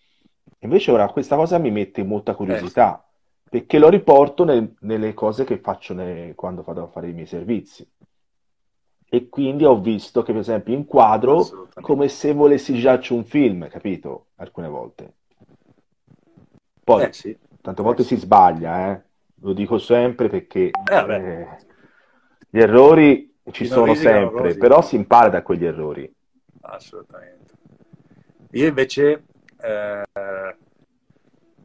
Invece 0.61 0.91
ora 0.91 1.09
questa 1.11 1.37
cosa 1.37 1.59
mi 1.59 1.71
mette 1.71 2.03
molta 2.05 2.35
curiosità, 2.35 3.07
perché 3.49 3.79
lo 3.79 3.89
riporto 3.89 4.45
nel- 4.45 4.75
nelle 4.81 5.13
cose 5.15 5.45
che 5.45 5.59
faccio 5.59 5.93
ne- 5.95 6.35
quando 6.35 6.63
vado 6.63 6.83
a 6.85 6.89
fare 6.89 7.09
i 7.09 7.13
miei 7.13 7.27
servizi. 7.27 7.87
E 9.11 9.29
quindi 9.29 9.65
ho 9.67 9.79
visto 9.79 10.23
che, 10.23 10.33
per 10.33 10.41
esempio, 10.41 10.73
inquadro 10.73 11.59
come 11.81 12.09
se 12.09 12.33
volessi 12.33 12.73
girarci 12.73 13.13
un 13.13 13.25
film, 13.25 13.69
capito? 13.69 14.29
Alcune 14.37 14.69
volte. 14.69 15.15
Poi, 16.85 17.05
Eh, 17.05 17.13
sì. 17.13 17.37
tante 17.61 17.83
volte 17.83 18.03
si 18.05 18.17
sbaglia, 18.17 18.93
eh? 18.93 19.03
Lo 19.43 19.53
dico 19.53 19.79
sempre 19.79 20.29
perché 20.29 20.71
vabbè. 20.87 21.23
eh, 21.23 21.67
gli 22.51 22.59
errori 22.59 23.39
ci 23.53 23.65
Chi 23.65 23.69
non 23.69 23.79
sono 23.81 23.95
sempre, 23.95 24.57
però 24.57 24.83
si 24.83 24.97
impara 24.97 25.29
da 25.29 25.43
quegli 25.43 25.65
errori. 25.65 26.13
Assolutamente. 26.63 27.55
Io 28.53 28.67
invece, 28.67 29.25
eh, 29.63 30.57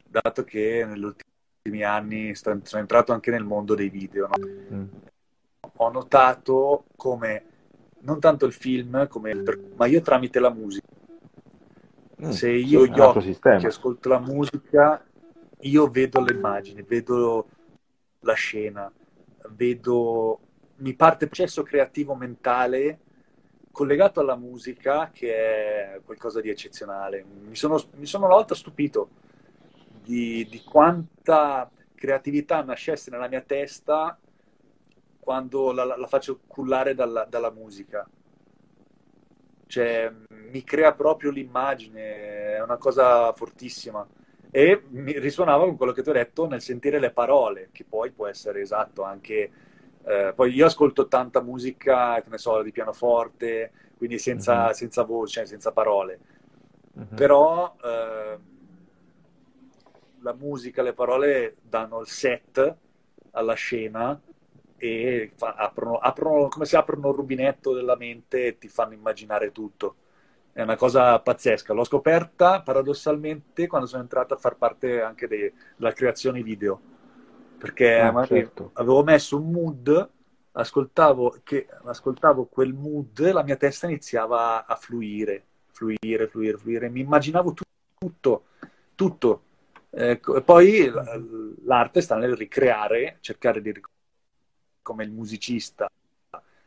dato 0.08 0.44
che 0.44 0.84
negli 0.86 1.04
ultimi 1.04 1.82
anni 1.82 2.34
sto- 2.34 2.58
sono 2.62 2.80
entrato 2.80 3.12
anche 3.12 3.30
nel 3.30 3.44
mondo 3.44 3.74
dei 3.74 3.88
video, 3.88 4.28
no? 4.28 4.34
Mm. 4.72 4.84
ho 5.78 5.90
notato 5.90 6.84
come 6.96 7.44
non 8.00 8.20
tanto 8.20 8.46
il 8.46 8.52
film, 8.52 9.06
come 9.08 9.34
per- 9.36 9.58
ma 9.76 9.86
io 9.86 10.00
tramite 10.00 10.38
la 10.38 10.50
musica. 10.50 10.86
Mm, 12.22 12.30
Se 12.30 12.50
io 12.50 12.86
gli 12.86 12.98
occhi 12.98 13.36
che 13.40 13.66
ascolto 13.66 14.08
la 14.08 14.18
musica, 14.20 15.04
io 15.60 15.88
vedo 15.88 16.20
le 16.20 16.32
immagini, 16.32 16.82
vedo 16.82 17.48
la 18.20 18.34
scena, 18.34 18.90
vedo 19.50 20.40
mi 20.76 20.94
parte 20.94 21.24
il 21.24 21.30
processo 21.30 21.62
creativo 21.62 22.14
mentale 22.14 22.98
collegato 23.76 24.20
alla 24.20 24.36
musica 24.36 25.10
che 25.12 25.34
è 25.36 26.00
qualcosa 26.02 26.40
di 26.40 26.48
eccezionale. 26.48 27.22
Mi 27.22 27.56
sono, 27.56 27.78
mi 27.96 28.06
sono 28.06 28.24
una 28.24 28.36
volta 28.36 28.54
stupito 28.54 29.10
di, 30.02 30.46
di, 30.48 30.62
quanta 30.62 31.70
creatività 31.94 32.62
nascesse 32.62 33.10
nella 33.10 33.28
mia 33.28 33.42
testa 33.42 34.18
quando 35.20 35.72
la, 35.72 35.84
la 35.84 36.06
faccio 36.06 36.40
cullare 36.46 36.94
dalla, 36.94 37.26
dalla, 37.28 37.50
musica. 37.50 38.08
Cioè, 39.66 40.10
mi 40.30 40.64
crea 40.64 40.94
proprio 40.94 41.30
l'immagine, 41.30 42.54
è 42.54 42.62
una 42.62 42.78
cosa 42.78 43.30
fortissima. 43.34 44.08
E 44.50 44.84
mi 44.88 45.18
risuonava 45.18 45.66
con 45.66 45.76
quello 45.76 45.92
che 45.92 46.02
ti 46.02 46.08
ho 46.08 46.14
detto 46.14 46.46
nel 46.46 46.62
sentire 46.62 46.98
le 46.98 47.10
parole, 47.10 47.68
che 47.72 47.84
poi 47.84 48.10
può 48.10 48.26
essere 48.26 48.62
esatto 48.62 49.02
anche 49.02 49.50
eh, 50.06 50.32
poi 50.36 50.52
io 50.52 50.66
ascolto 50.66 51.08
tanta 51.08 51.42
musica, 51.42 52.20
che 52.22 52.30
ne 52.30 52.38
so, 52.38 52.62
di 52.62 52.70
pianoforte, 52.70 53.72
quindi 53.96 54.18
senza, 54.18 54.66
uh-huh. 54.66 54.72
senza 54.72 55.02
voce, 55.02 55.46
senza 55.46 55.72
parole. 55.72 56.20
Uh-huh. 56.92 57.06
Però 57.08 57.76
eh, 57.82 58.38
la 60.20 60.32
musica, 60.32 60.82
le 60.82 60.92
parole 60.92 61.56
danno 61.60 62.00
il 62.00 62.06
set 62.06 62.76
alla 63.32 63.54
scena 63.54 64.18
e 64.76 65.32
fa, 65.34 65.54
aprono, 65.54 65.98
aprono, 65.98 66.48
come 66.48 66.66
se 66.66 66.76
aprono 66.76 67.08
il 67.08 67.16
rubinetto 67.16 67.74
della 67.74 67.96
mente 67.96 68.46
e 68.46 68.58
ti 68.58 68.68
fanno 68.68 68.94
immaginare 68.94 69.50
tutto. 69.50 69.96
È 70.52 70.62
una 70.62 70.76
cosa 70.76 71.18
pazzesca. 71.18 71.72
L'ho 71.72 71.84
scoperta 71.84 72.62
paradossalmente 72.62 73.66
quando 73.66 73.88
sono 73.88 74.02
entrato 74.02 74.34
a 74.34 74.38
far 74.38 74.56
parte 74.56 75.02
anche 75.02 75.26
della 75.26 75.92
creazione 75.92 76.42
video 76.42 76.94
perché 77.66 77.98
ah, 77.98 78.24
certo. 78.24 78.70
avevo 78.74 79.02
messo 79.02 79.36
un 79.36 79.50
mood, 79.50 80.10
ascoltavo, 80.52 81.40
che, 81.42 81.66
ascoltavo 81.84 82.46
quel 82.46 82.72
mood, 82.72 83.32
la 83.32 83.42
mia 83.42 83.56
testa 83.56 83.86
iniziava 83.86 84.64
a 84.66 84.76
fluire, 84.76 85.42
fluire, 85.72 86.28
fluire, 86.28 86.58
fluire, 86.58 86.88
mi 86.88 87.00
immaginavo 87.00 87.52
tu, 87.52 87.64
tutto, 87.98 88.44
tutto. 88.94 89.42
Ecco, 89.90 90.36
e 90.36 90.42
poi 90.42 90.92
l'arte 91.64 92.00
sta 92.00 92.16
nel 92.16 92.36
ricreare, 92.36 93.16
cercare 93.20 93.60
di 93.60 93.72
ricreare 93.72 93.94
come 94.82 95.02
il 95.02 95.10
musicista 95.10 95.90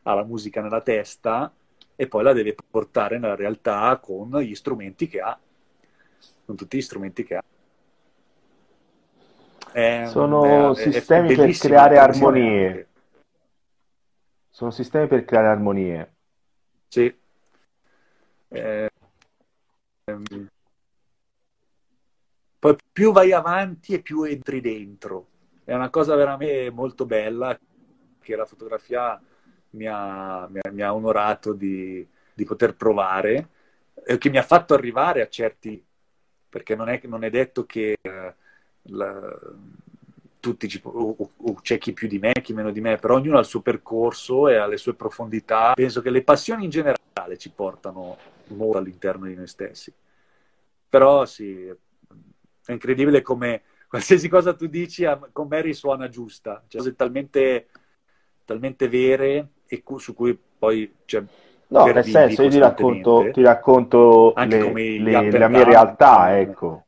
ha 0.04 0.14
la 0.14 0.24
musica 0.26 0.62
nella 0.62 0.82
testa 0.82 1.54
e 1.96 2.08
poi 2.08 2.24
la 2.24 2.34
deve 2.34 2.56
portare 2.70 3.18
nella 3.18 3.36
realtà 3.36 3.98
con 4.02 4.38
gli 4.40 4.56
strumenti 4.56 5.08
che 5.08 5.22
ha, 5.22 5.40
con 6.46 6.58
tutti 6.58 6.78
gli 6.78 6.82
strumenti 6.82 7.24
che 7.24 7.36
ha. 7.36 7.44
È, 9.72 10.06
Sono 10.08 10.76
è, 10.76 10.92
sistemi 10.92 11.34
è 11.34 11.36
per 11.36 11.58
creare 11.58 11.98
armonie. 11.98 12.88
Sono 14.50 14.72
sistemi 14.72 15.08
per 15.08 15.26
creare 15.26 15.48
armonie. 15.48 16.14
Sì. 16.88 17.16
Eh, 18.50 18.90
ehm, 20.06 20.50
poi 22.60 22.76
più 22.92 23.12
vai 23.12 23.32
avanti 23.32 23.94
e 23.94 24.02
più 24.02 24.24
entri 24.24 24.60
dentro. 24.60 25.28
È 25.64 25.74
una 25.74 25.90
cosa 25.90 26.16
veramente 26.16 26.70
molto 26.72 27.06
bella 27.06 27.58
che 28.20 28.36
la 28.36 28.46
fotografia 28.46 29.22
mi 29.72 29.86
ha, 29.86 30.48
mi 30.50 30.60
ha, 30.62 30.72
mi 30.72 30.82
ha 30.82 30.94
onorato 30.94 31.54
di, 31.54 32.06
di, 32.34 32.44
poter 32.44 32.76
provare, 32.76 33.50
e 34.06 34.18
che 34.18 34.30
mi 34.30 34.38
ha 34.38 34.44
fatto 34.44 34.74
arrivare 34.74 35.22
a 35.22 35.30
certi, 35.30 35.84
perché 36.50 36.76
non 36.76 36.90
è, 36.90 37.00
non 37.04 37.24
è 37.24 37.30
detto 37.30 37.66
che 37.66 37.98
eh, 38.02 38.36
la, 38.84 39.38
tutti 40.40 40.68
ci, 40.68 40.80
o, 40.84 41.16
o, 41.36 41.54
c'è 41.62 41.78
chi 41.78 41.94
più 41.94 42.08
di 42.08 42.20
me, 42.20 42.34
chi 42.42 42.54
meno 42.54 42.72
di 42.72 42.82
me, 42.82 42.98
però 42.98 43.16
ognuno 43.16 43.38
ha 43.38 43.42
il 43.42 43.46
suo 43.46 43.62
percorso 43.62 44.48
e 44.48 44.56
ha 44.56 44.66
le 44.66 44.78
sue 44.78 44.94
profondità. 44.94 45.74
Penso 45.74 46.02
che 46.02 46.10
le 46.10 46.24
passioni 46.24 46.64
in 46.64 46.70
generale 46.70 47.38
ci 47.38 47.52
portano 47.52 48.18
molto 48.48 48.78
all'interno 48.78 49.26
di 49.26 49.36
noi 49.36 49.48
stessi. 49.48 49.94
Però 50.88 51.26
sì, 51.26 51.66
è 51.66 52.72
incredibile 52.72 53.22
come 53.22 53.64
qualsiasi 53.88 54.30
cosa 54.30 54.54
tu 54.54 54.68
dici 54.68 55.06
con 55.32 55.48
me 55.48 55.62
risuona 55.62 56.08
giusta, 56.10 56.64
cioè 56.68 56.82
cose 56.82 56.96
talmente, 56.96 57.68
talmente 58.46 58.88
vere 58.88 59.50
e 59.68 59.84
su 59.98 60.14
cui 60.14 60.38
poi 60.58 60.94
cioè, 61.06 61.24
No, 61.72 61.86
nel 61.86 62.04
senso, 62.04 62.42
io 62.42 62.50
ti 62.50 62.58
racconto, 62.58 63.30
ti 63.32 63.44
racconto 63.44 64.34
le, 64.36 64.72
le, 64.74 65.30
la 65.30 65.48
mia 65.48 65.64
realtà, 65.64 66.40
ecco 66.40 66.86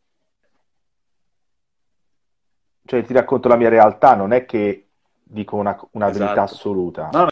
cioè 2.92 3.06
ti 3.06 3.14
racconto 3.14 3.48
la 3.48 3.56
mia 3.56 3.70
realtà, 3.70 4.16
non 4.16 4.34
è 4.34 4.44
che 4.44 4.88
dico 5.24 5.56
una, 5.56 5.80
una 5.92 6.10
esatto. 6.10 6.24
verità 6.26 6.42
assoluta. 6.42 7.10
No, 7.14 7.20
no, 7.20 7.30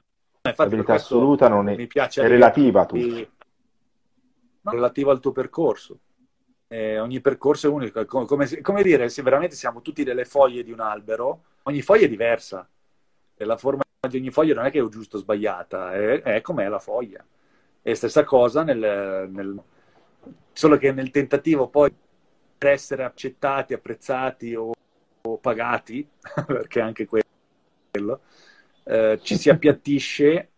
la 0.55 0.65
verità 0.67 0.93
assoluta 0.93 1.49
non 1.49 1.67
è, 1.67 1.75
è 1.75 2.27
relativa 2.29 2.83
a 2.83 2.85
tutti. 2.85 3.29
Relativa 4.61 5.11
al 5.11 5.19
tuo 5.19 5.33
percorso. 5.33 5.99
Eh, 6.69 6.97
ogni 6.97 7.19
percorso 7.19 7.67
è 7.67 7.69
unico. 7.69 8.05
Come, 8.05 8.61
come, 8.61 8.83
dire, 8.83 9.09
se 9.09 9.21
veramente 9.21 9.57
siamo 9.57 9.81
tutti 9.81 10.05
delle 10.05 10.23
foglie 10.23 10.63
di 10.63 10.71
un 10.71 10.79
albero, 10.79 11.41
ogni 11.63 11.81
foglia 11.81 12.05
è 12.05 12.09
diversa. 12.09 12.65
E 13.35 13.43
la 13.43 13.57
forma 13.57 13.83
di 14.07 14.15
ogni 14.15 14.31
foglia 14.31 14.53
non 14.53 14.65
è 14.65 14.71
che 14.71 14.79
è 14.79 14.87
giusto 14.87 15.17
o 15.17 15.19
sbagliata, 15.19 15.91
è, 15.91 16.21
è 16.21 16.39
com'è 16.39 16.69
la 16.69 16.79
foglia. 16.79 17.21
E 17.81 17.95
stessa 17.95 18.23
cosa 18.23 18.63
nel, 18.63 19.27
nel, 19.29 19.61
solo 20.53 20.77
che 20.77 20.93
nel 20.93 21.11
tentativo 21.11 21.67
poi 21.67 21.93
per 22.57 22.69
essere 22.69 23.03
accettati, 23.03 23.73
apprezzati 23.73 24.55
o 24.55 24.71
pagati, 25.41 26.07
perché 26.45 26.81
anche 26.81 27.07
quello, 27.07 28.21
eh, 28.83 29.19
ci 29.21 29.37
si 29.37 29.49
appiattisce 29.49 30.49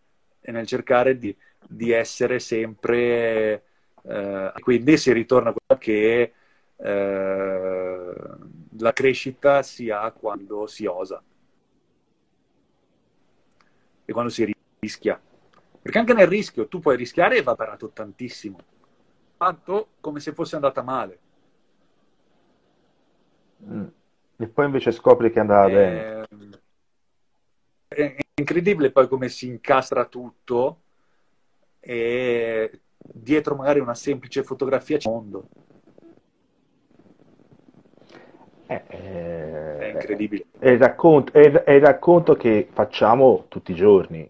nel 0.41 0.67
cercare 0.67 1.17
di, 1.17 1.35
di 1.67 1.91
essere 1.91 2.39
sempre... 2.39 3.63
Eh, 4.03 4.51
quindi 4.59 4.97
si 4.97 5.13
ritorna 5.13 5.49
a 5.49 5.53
quello 5.53 5.79
che 5.79 6.33
eh, 6.75 8.13
la 8.79 8.93
crescita 8.93 9.61
si 9.61 9.91
ha 9.91 10.11
quando 10.11 10.65
si 10.65 10.85
osa 10.87 11.21
e 14.05 14.11
quando 14.11 14.31
si 14.31 14.51
rischia. 14.79 15.19
Perché 15.81 15.97
anche 15.97 16.13
nel 16.13 16.27
rischio 16.27 16.67
tu 16.67 16.79
puoi 16.79 16.95
rischiare 16.95 17.37
e 17.37 17.43
va 17.43 17.55
parato 17.55 17.89
tantissimo, 17.89 18.57
tanto 19.37 19.89
come 19.99 20.19
se 20.19 20.33
fosse 20.33 20.55
andata 20.55 20.81
male. 20.81 21.19
Mm. 23.63 23.87
E 24.41 24.47
poi 24.47 24.65
invece 24.65 24.91
scopri 24.91 25.31
che 25.31 25.39
andava 25.39 25.67
eh, 25.67 25.71
bene. 25.71 26.25
È 27.87 28.15
incredibile 28.33 28.91
poi 28.91 29.07
come 29.07 29.29
si 29.29 29.45
incastra 29.45 30.05
tutto 30.05 30.81
e 31.79 32.81
dietro 32.97 33.55
magari 33.55 33.79
una 33.79 33.93
semplice 33.93 34.43
fotografia 34.43 34.97
c'è 34.97 35.07
un 35.09 35.13
mondo. 35.13 35.47
Eh, 38.65 38.83
eh, 38.87 39.77
è 39.77 39.91
incredibile. 39.91 40.45
È 40.57 40.69
il, 40.69 40.79
racconto, 40.79 41.33
è, 41.33 41.51
è 41.51 41.71
il 41.73 41.81
racconto 41.81 42.35
che 42.35 42.67
facciamo 42.71 43.45
tutti 43.47 43.73
i 43.73 43.75
giorni. 43.75 44.27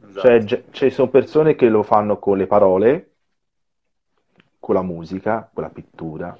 Esatto. 0.00 0.46
Cioè, 0.46 0.64
ci 0.70 0.88
sono 0.88 1.10
persone 1.10 1.54
che 1.54 1.68
lo 1.68 1.82
fanno 1.82 2.18
con 2.18 2.38
le 2.38 2.46
parole, 2.46 3.14
con 4.58 4.74
la 4.74 4.82
musica, 4.82 5.50
con 5.52 5.64
la 5.64 5.70
pittura, 5.70 6.38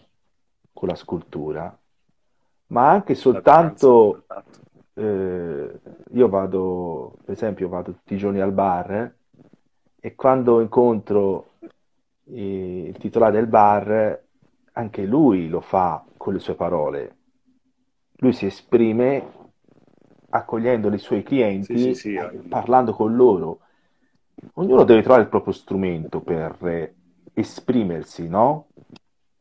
con 0.73 0.89
la 0.89 0.95
scultura, 0.95 1.79
ma 2.69 2.91
anche 2.91 3.15
soltanto 3.15 4.25
eh, 4.95 5.81
io 6.13 6.29
vado, 6.29 7.17
per 7.25 7.35
esempio, 7.35 7.69
vado 7.69 7.93
tutti 7.93 8.15
i 8.15 8.19
giorni 8.19 8.41
al 8.41 8.53
bar 8.53 9.15
e 10.01 10.15
quando 10.15 10.61
incontro 10.61 11.53
il 12.25 12.97
titolare 12.99 13.33
del 13.33 13.47
bar, 13.47 14.23
anche 14.73 15.05
lui 15.05 15.49
lo 15.49 15.61
fa 15.61 16.05
con 16.17 16.35
le 16.35 16.39
sue 16.39 16.55
parole. 16.55 17.17
Lui 18.17 18.33
si 18.33 18.47
esprime 18.47 19.37
accogliendo 20.31 20.93
i 20.93 20.99
suoi 20.99 21.23
clienti, 21.23 21.79
sì, 21.79 21.95
sì, 21.95 21.95
sì. 21.95 22.15
Eh, 22.15 22.41
parlando 22.49 22.93
con 22.93 23.15
loro. 23.15 23.61
Ognuno 24.55 24.85
deve 24.85 25.01
trovare 25.01 25.23
il 25.23 25.29
proprio 25.29 25.53
strumento 25.53 26.21
per 26.21 26.95
esprimersi, 27.33 28.29
no? 28.29 28.67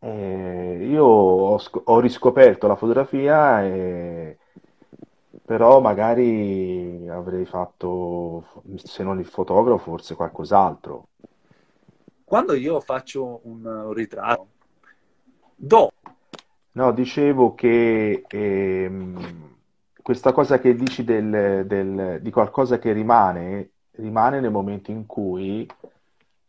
Eh, 0.07 0.87
io 0.89 1.03
ho, 1.03 1.59
ho, 1.83 1.99
riscoperto 1.99 2.65
la 2.65 2.77
fotografia, 2.77 3.61
e... 3.65 4.37
però 5.43 5.81
magari 5.81 7.05
avrei 7.09 7.45
fatto, 7.45 8.63
se 8.77 9.03
non 9.03 9.19
il 9.19 9.25
fotografo, 9.25 9.79
forse 9.79 10.15
qualcos'altro. 10.15 11.09
Quando 12.23 12.53
io 12.53 12.79
faccio 12.79 13.41
un, 13.43 13.65
un 13.65 13.91
ritratto, 13.91 14.47
do. 15.53 15.91
No, 16.71 16.91
dicevo 16.93 17.53
che 17.53 18.23
ehm, 18.25 19.55
questa 20.01 20.31
cosa 20.31 20.57
che 20.59 20.73
dici 20.73 21.03
del, 21.03 21.65
del, 21.65 22.19
di 22.21 22.31
qualcosa 22.31 22.79
che 22.79 22.93
rimane, 22.93 23.71
rimane 23.91 24.39
nel 24.39 24.51
momento 24.51 24.89
in 24.89 25.05
cui 25.05 25.69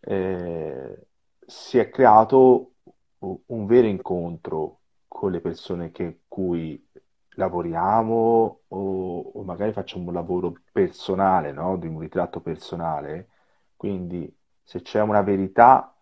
eh, 0.00 1.06
si 1.44 1.78
è 1.78 1.90
creato 1.90 2.74
un 3.20 3.66
vero 3.66 3.86
incontro 3.86 4.80
con 5.08 5.30
le 5.32 5.40
persone 5.40 5.90
che 5.90 6.20
cui 6.28 6.86
lavoriamo 7.30 8.60
o, 8.68 9.20
o 9.20 9.42
magari 9.42 9.72
facciamo 9.72 10.08
un 10.08 10.14
lavoro 10.14 10.54
personale, 10.72 11.52
no? 11.52 11.76
Di 11.76 11.86
un 11.86 11.98
ritratto 12.00 12.40
personale, 12.40 13.28
quindi 13.76 14.32
se 14.62 14.82
c'è 14.82 15.00
una 15.00 15.22
verità, 15.22 15.94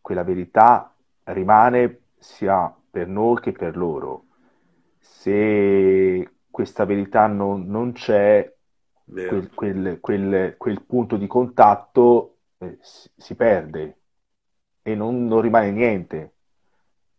quella 0.00 0.24
verità 0.24 0.94
rimane 1.24 2.00
sia 2.18 2.74
per 2.90 3.08
noi 3.08 3.40
che 3.40 3.52
per 3.52 3.76
loro. 3.76 4.26
Se 4.98 6.30
questa 6.50 6.84
verità 6.84 7.26
non, 7.26 7.66
non 7.66 7.92
c'è, 7.92 8.52
quel, 9.04 9.50
quel, 9.54 9.98
quel, 10.00 10.54
quel, 10.56 10.82
punto 10.82 11.16
di 11.16 11.26
contatto 11.26 12.38
eh, 12.58 12.78
si, 12.80 13.10
si, 13.16 13.34
perde 13.34 13.98
e 14.82 14.94
non, 14.94 15.26
non, 15.26 15.40
rimane 15.40 15.70
niente. 15.70 16.33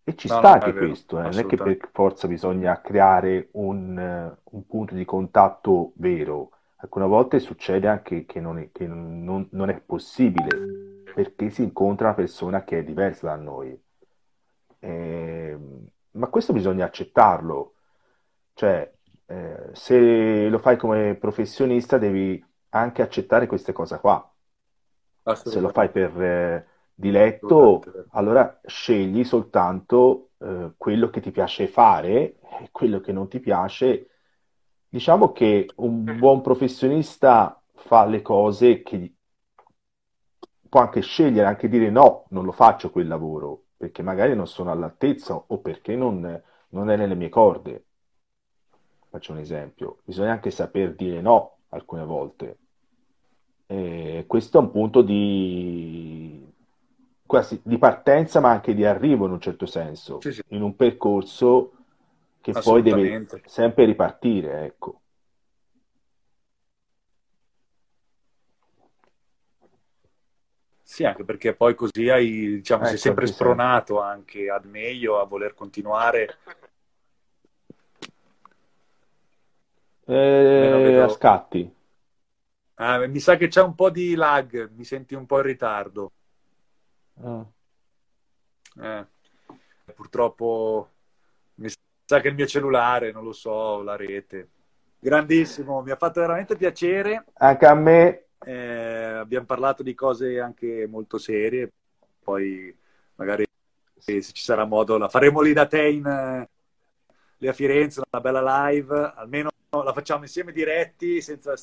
E 0.07 0.15
ci 0.15 0.27
no, 0.27 0.37
sta 0.37 0.53
anche 0.53 0.71
vero, 0.71 0.85
questo, 0.85 1.17
eh. 1.17 1.23
non 1.23 1.39
è 1.39 1.45
che 1.47 1.57
per 1.57 1.89
forza 1.91 2.27
bisogna 2.27 2.79
creare 2.79 3.49
un, 3.53 3.97
uh, 3.97 4.55
un, 4.55 4.67
punto 4.67 4.93
di 4.93 5.03
contatto 5.03 5.93
vero. 5.95 6.51
Alcune 6.75 7.07
volte 7.07 7.39
succede 7.39 7.87
anche 7.87 8.27
che, 8.27 8.39
non 8.39 8.59
è, 8.59 8.69
che 8.71 8.85
non, 8.85 9.47
non 9.49 9.69
è 9.69 9.81
possibile 9.83 11.03
perché 11.11 11.49
si 11.49 11.63
incontra 11.63 12.07
una 12.09 12.15
persona 12.15 12.63
che 12.63 12.79
è 12.79 12.83
diversa 12.83 13.25
da 13.25 13.35
noi. 13.35 13.75
Eh, 14.77 15.57
ma 16.11 16.27
questo 16.27 16.53
bisogna 16.53 16.85
accettarlo. 16.85 17.73
Cioè, 18.53 18.93
eh, 19.25 19.69
se 19.71 20.47
lo 20.47 20.59
fai 20.59 20.77
come 20.77 21.15
professionista 21.15 21.97
devi 21.97 22.45
anche 22.69 23.01
accettare 23.01 23.47
queste 23.47 23.73
cose 23.73 23.99
qua. 23.99 24.31
Se 25.33 25.59
lo 25.59 25.69
fai 25.69 25.89
per 25.89 26.67
eh, 26.95 27.01
diletto, 27.01 27.81
allora 28.11 28.59
scegli 28.65 29.23
soltanto 29.23 30.29
eh, 30.39 30.71
quello 30.77 31.09
che 31.09 31.21
ti 31.21 31.31
piace 31.31 31.67
fare 31.67 32.37
e 32.59 32.69
quello 32.71 32.99
che 32.99 33.11
non 33.11 33.27
ti 33.27 33.39
piace. 33.39 34.09
Diciamo 34.87 35.31
che 35.31 35.69
un 35.77 36.17
buon 36.17 36.41
professionista 36.41 37.61
fa 37.73 38.05
le 38.05 38.21
cose 38.21 38.81
che 38.81 39.13
può 40.69 40.81
anche 40.81 41.01
scegliere, 41.01 41.47
anche 41.47 41.67
dire 41.67 41.89
no, 41.89 42.25
non 42.29 42.45
lo 42.45 42.51
faccio 42.51 42.89
quel 42.89 43.07
lavoro, 43.07 43.63
perché 43.77 44.01
magari 44.01 44.35
non 44.35 44.47
sono 44.47 44.71
all'altezza 44.71 45.35
o 45.35 45.59
perché 45.59 45.95
non, 45.95 46.41
non 46.69 46.89
è 46.89 46.95
nelle 46.95 47.15
mie 47.15 47.29
corde 47.29 47.85
faccio 49.15 49.31
un 49.31 49.37
esempio, 49.37 49.99
bisogna 50.03 50.33
anche 50.33 50.51
saper 50.51 50.93
dire 50.93 51.21
no 51.21 51.59
alcune 51.69 52.03
volte. 52.03 52.57
E 53.65 54.25
questo 54.27 54.57
è 54.57 54.61
un 54.61 54.71
punto 54.71 55.01
di, 55.01 56.45
quasi, 57.25 57.59
di 57.63 57.77
partenza, 57.77 58.39
ma 58.39 58.51
anche 58.51 58.73
di 58.73 58.85
arrivo 58.85 59.25
in 59.25 59.31
un 59.31 59.41
certo 59.41 59.65
senso, 59.65 60.19
sì, 60.21 60.33
sì. 60.33 60.41
in 60.49 60.61
un 60.61 60.75
percorso 60.75 61.71
che 62.41 62.51
poi 62.51 62.81
deve 62.83 63.25
sempre 63.45 63.85
ripartire, 63.85 64.65
ecco. 64.65 64.99
Sì, 70.83 71.03
anche 71.03 71.23
perché 71.25 71.55
poi 71.55 71.73
così 71.73 72.09
hai, 72.09 72.57
diciamo, 72.57 72.81
ecco, 72.81 72.89
sei 72.91 72.99
sempre 72.99 73.25
spronato 73.25 73.99
anche 73.99 74.49
ad 74.49 74.65
meglio, 74.65 75.19
a 75.19 75.25
voler 75.25 75.55
continuare 75.55 76.37
Eh, 80.07 80.99
a 81.01 81.09
scatti. 81.09 81.73
Ah, 82.75 83.07
mi 83.07 83.19
sa 83.19 83.37
che 83.37 83.47
c'è 83.47 83.61
un 83.61 83.73
po' 83.73 83.89
di 83.89 84.15
lag, 84.15 84.69
mi 84.75 84.83
senti 84.83 85.15
un 85.15 85.25
po' 85.25 85.37
in 85.37 85.43
ritardo. 85.43 86.11
Ah. 87.21 87.45
Eh, 88.81 89.05
purtroppo 89.93 90.89
mi 91.55 91.69
sa 92.05 92.19
che 92.19 92.27
il 92.27 92.35
mio 92.35 92.45
cellulare, 92.45 93.11
non 93.11 93.23
lo 93.23 93.31
so, 93.31 93.81
la 93.81 93.95
rete. 93.95 94.49
Grandissimo, 94.99 95.81
mi 95.81 95.91
ha 95.91 95.95
fatto 95.95 96.19
veramente 96.19 96.55
piacere. 96.55 97.25
Anche 97.33 97.65
a 97.65 97.73
me. 97.75 98.25
Eh, 98.43 98.53
abbiamo 98.53 99.45
parlato 99.45 99.81
di 99.81 99.93
cose 99.93 100.39
anche 100.39 100.85
molto 100.87 101.17
serie, 101.17 101.71
poi 102.21 102.75
magari 103.15 103.45
se 103.97 104.21
ci 104.21 104.43
sarà 104.43 104.65
modo 104.65 104.97
la 104.97 105.09
faremo 105.09 105.41
lì 105.41 105.53
da 105.53 105.65
te 105.65 105.87
in, 105.87 106.47
lì 107.37 107.47
a 107.47 107.53
Firenze, 107.53 108.01
una 108.11 108.21
bella 108.21 108.67
live, 108.67 109.13
almeno 109.15 109.49
la 109.69 109.93
facciamo 109.93 110.23
insieme 110.23 110.51
diretti, 110.51 111.21
senza 111.21 111.55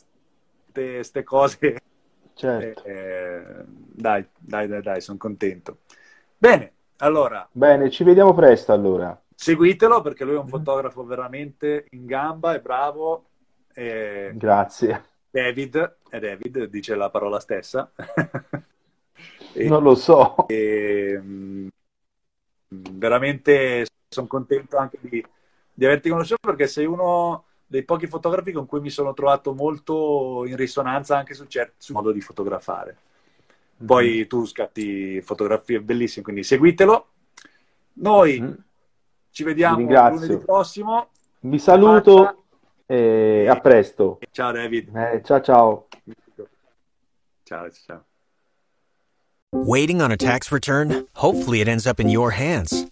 queste 0.72 1.22
cose. 1.22 1.80
Certo. 2.34 2.84
Eh, 2.84 3.42
dai, 3.66 4.26
dai, 4.38 4.68
dai, 4.68 4.82
dai, 4.82 5.00
sono 5.00 5.18
contento. 5.18 5.78
Bene, 6.36 6.72
allora. 6.98 7.48
Bene, 7.50 7.90
ci 7.90 8.04
vediamo 8.04 8.34
presto 8.34 8.72
allora. 8.72 9.20
Seguitelo 9.34 10.02
perché 10.02 10.24
lui 10.24 10.34
è 10.34 10.38
un 10.38 10.46
fotografo 10.46 11.04
veramente 11.04 11.86
in 11.90 12.06
gamba, 12.06 12.54
è 12.54 12.60
bravo. 12.60 13.26
E... 13.74 14.32
Grazie. 14.34 15.04
David, 15.30 15.96
è 16.08 16.18
David, 16.18 16.64
dice 16.64 16.94
la 16.94 17.10
parola 17.10 17.40
stessa. 17.40 17.90
e, 19.52 19.64
non 19.68 19.82
lo 19.82 19.94
so. 19.94 20.46
E, 20.48 21.18
mm, 21.20 21.68
veramente 22.92 23.86
sono 24.08 24.26
contento 24.26 24.76
anche 24.76 24.98
di, 25.00 25.24
di 25.72 25.84
averti 25.84 26.10
conosciuto 26.10 26.48
perché 26.48 26.66
sei 26.66 26.86
uno 26.86 27.46
dei 27.72 27.84
pochi 27.84 28.06
fotografi 28.06 28.52
con 28.52 28.66
cui 28.66 28.80
mi 28.80 28.90
sono 28.90 29.14
trovato 29.14 29.54
molto 29.54 30.44
in 30.46 30.56
risonanza 30.56 31.16
anche 31.16 31.32
su 31.32 31.46
certi 31.46 31.90
modo 31.94 32.12
di 32.12 32.20
fotografare. 32.20 32.96
Mm-hmm. 33.78 33.86
Poi 33.86 34.08
mm-hmm. 34.10 34.28
tu 34.28 34.44
scatti 34.44 35.22
fotografie 35.22 35.80
bellissime, 35.80 36.22
quindi 36.22 36.42
seguitelo. 36.42 37.06
Noi 37.94 38.40
mm-hmm. 38.40 38.52
ci 39.30 39.42
vediamo 39.42 40.10
lunedì 40.10 40.36
prossimo. 40.36 41.08
Vi 41.40 41.58
saluto 41.58 42.44
e 42.84 43.46
a 43.48 43.58
presto. 43.58 44.18
Ciao 44.30 44.52
David. 44.52 44.94
Eh, 44.94 45.22
ciao 45.24 45.40
ciao. 45.40 45.88
Ciao 47.42 47.70
ciao. 47.70 48.04
Waiting 49.54 50.02
on 50.02 50.10
a 50.10 50.16
tax 50.16 50.52
return? 50.52 51.06
Hopefully 51.14 51.62
it 51.62 51.68
ends 51.68 51.86
up 51.86 51.98
in 51.98 52.10
your 52.10 52.32
hands. 52.32 52.91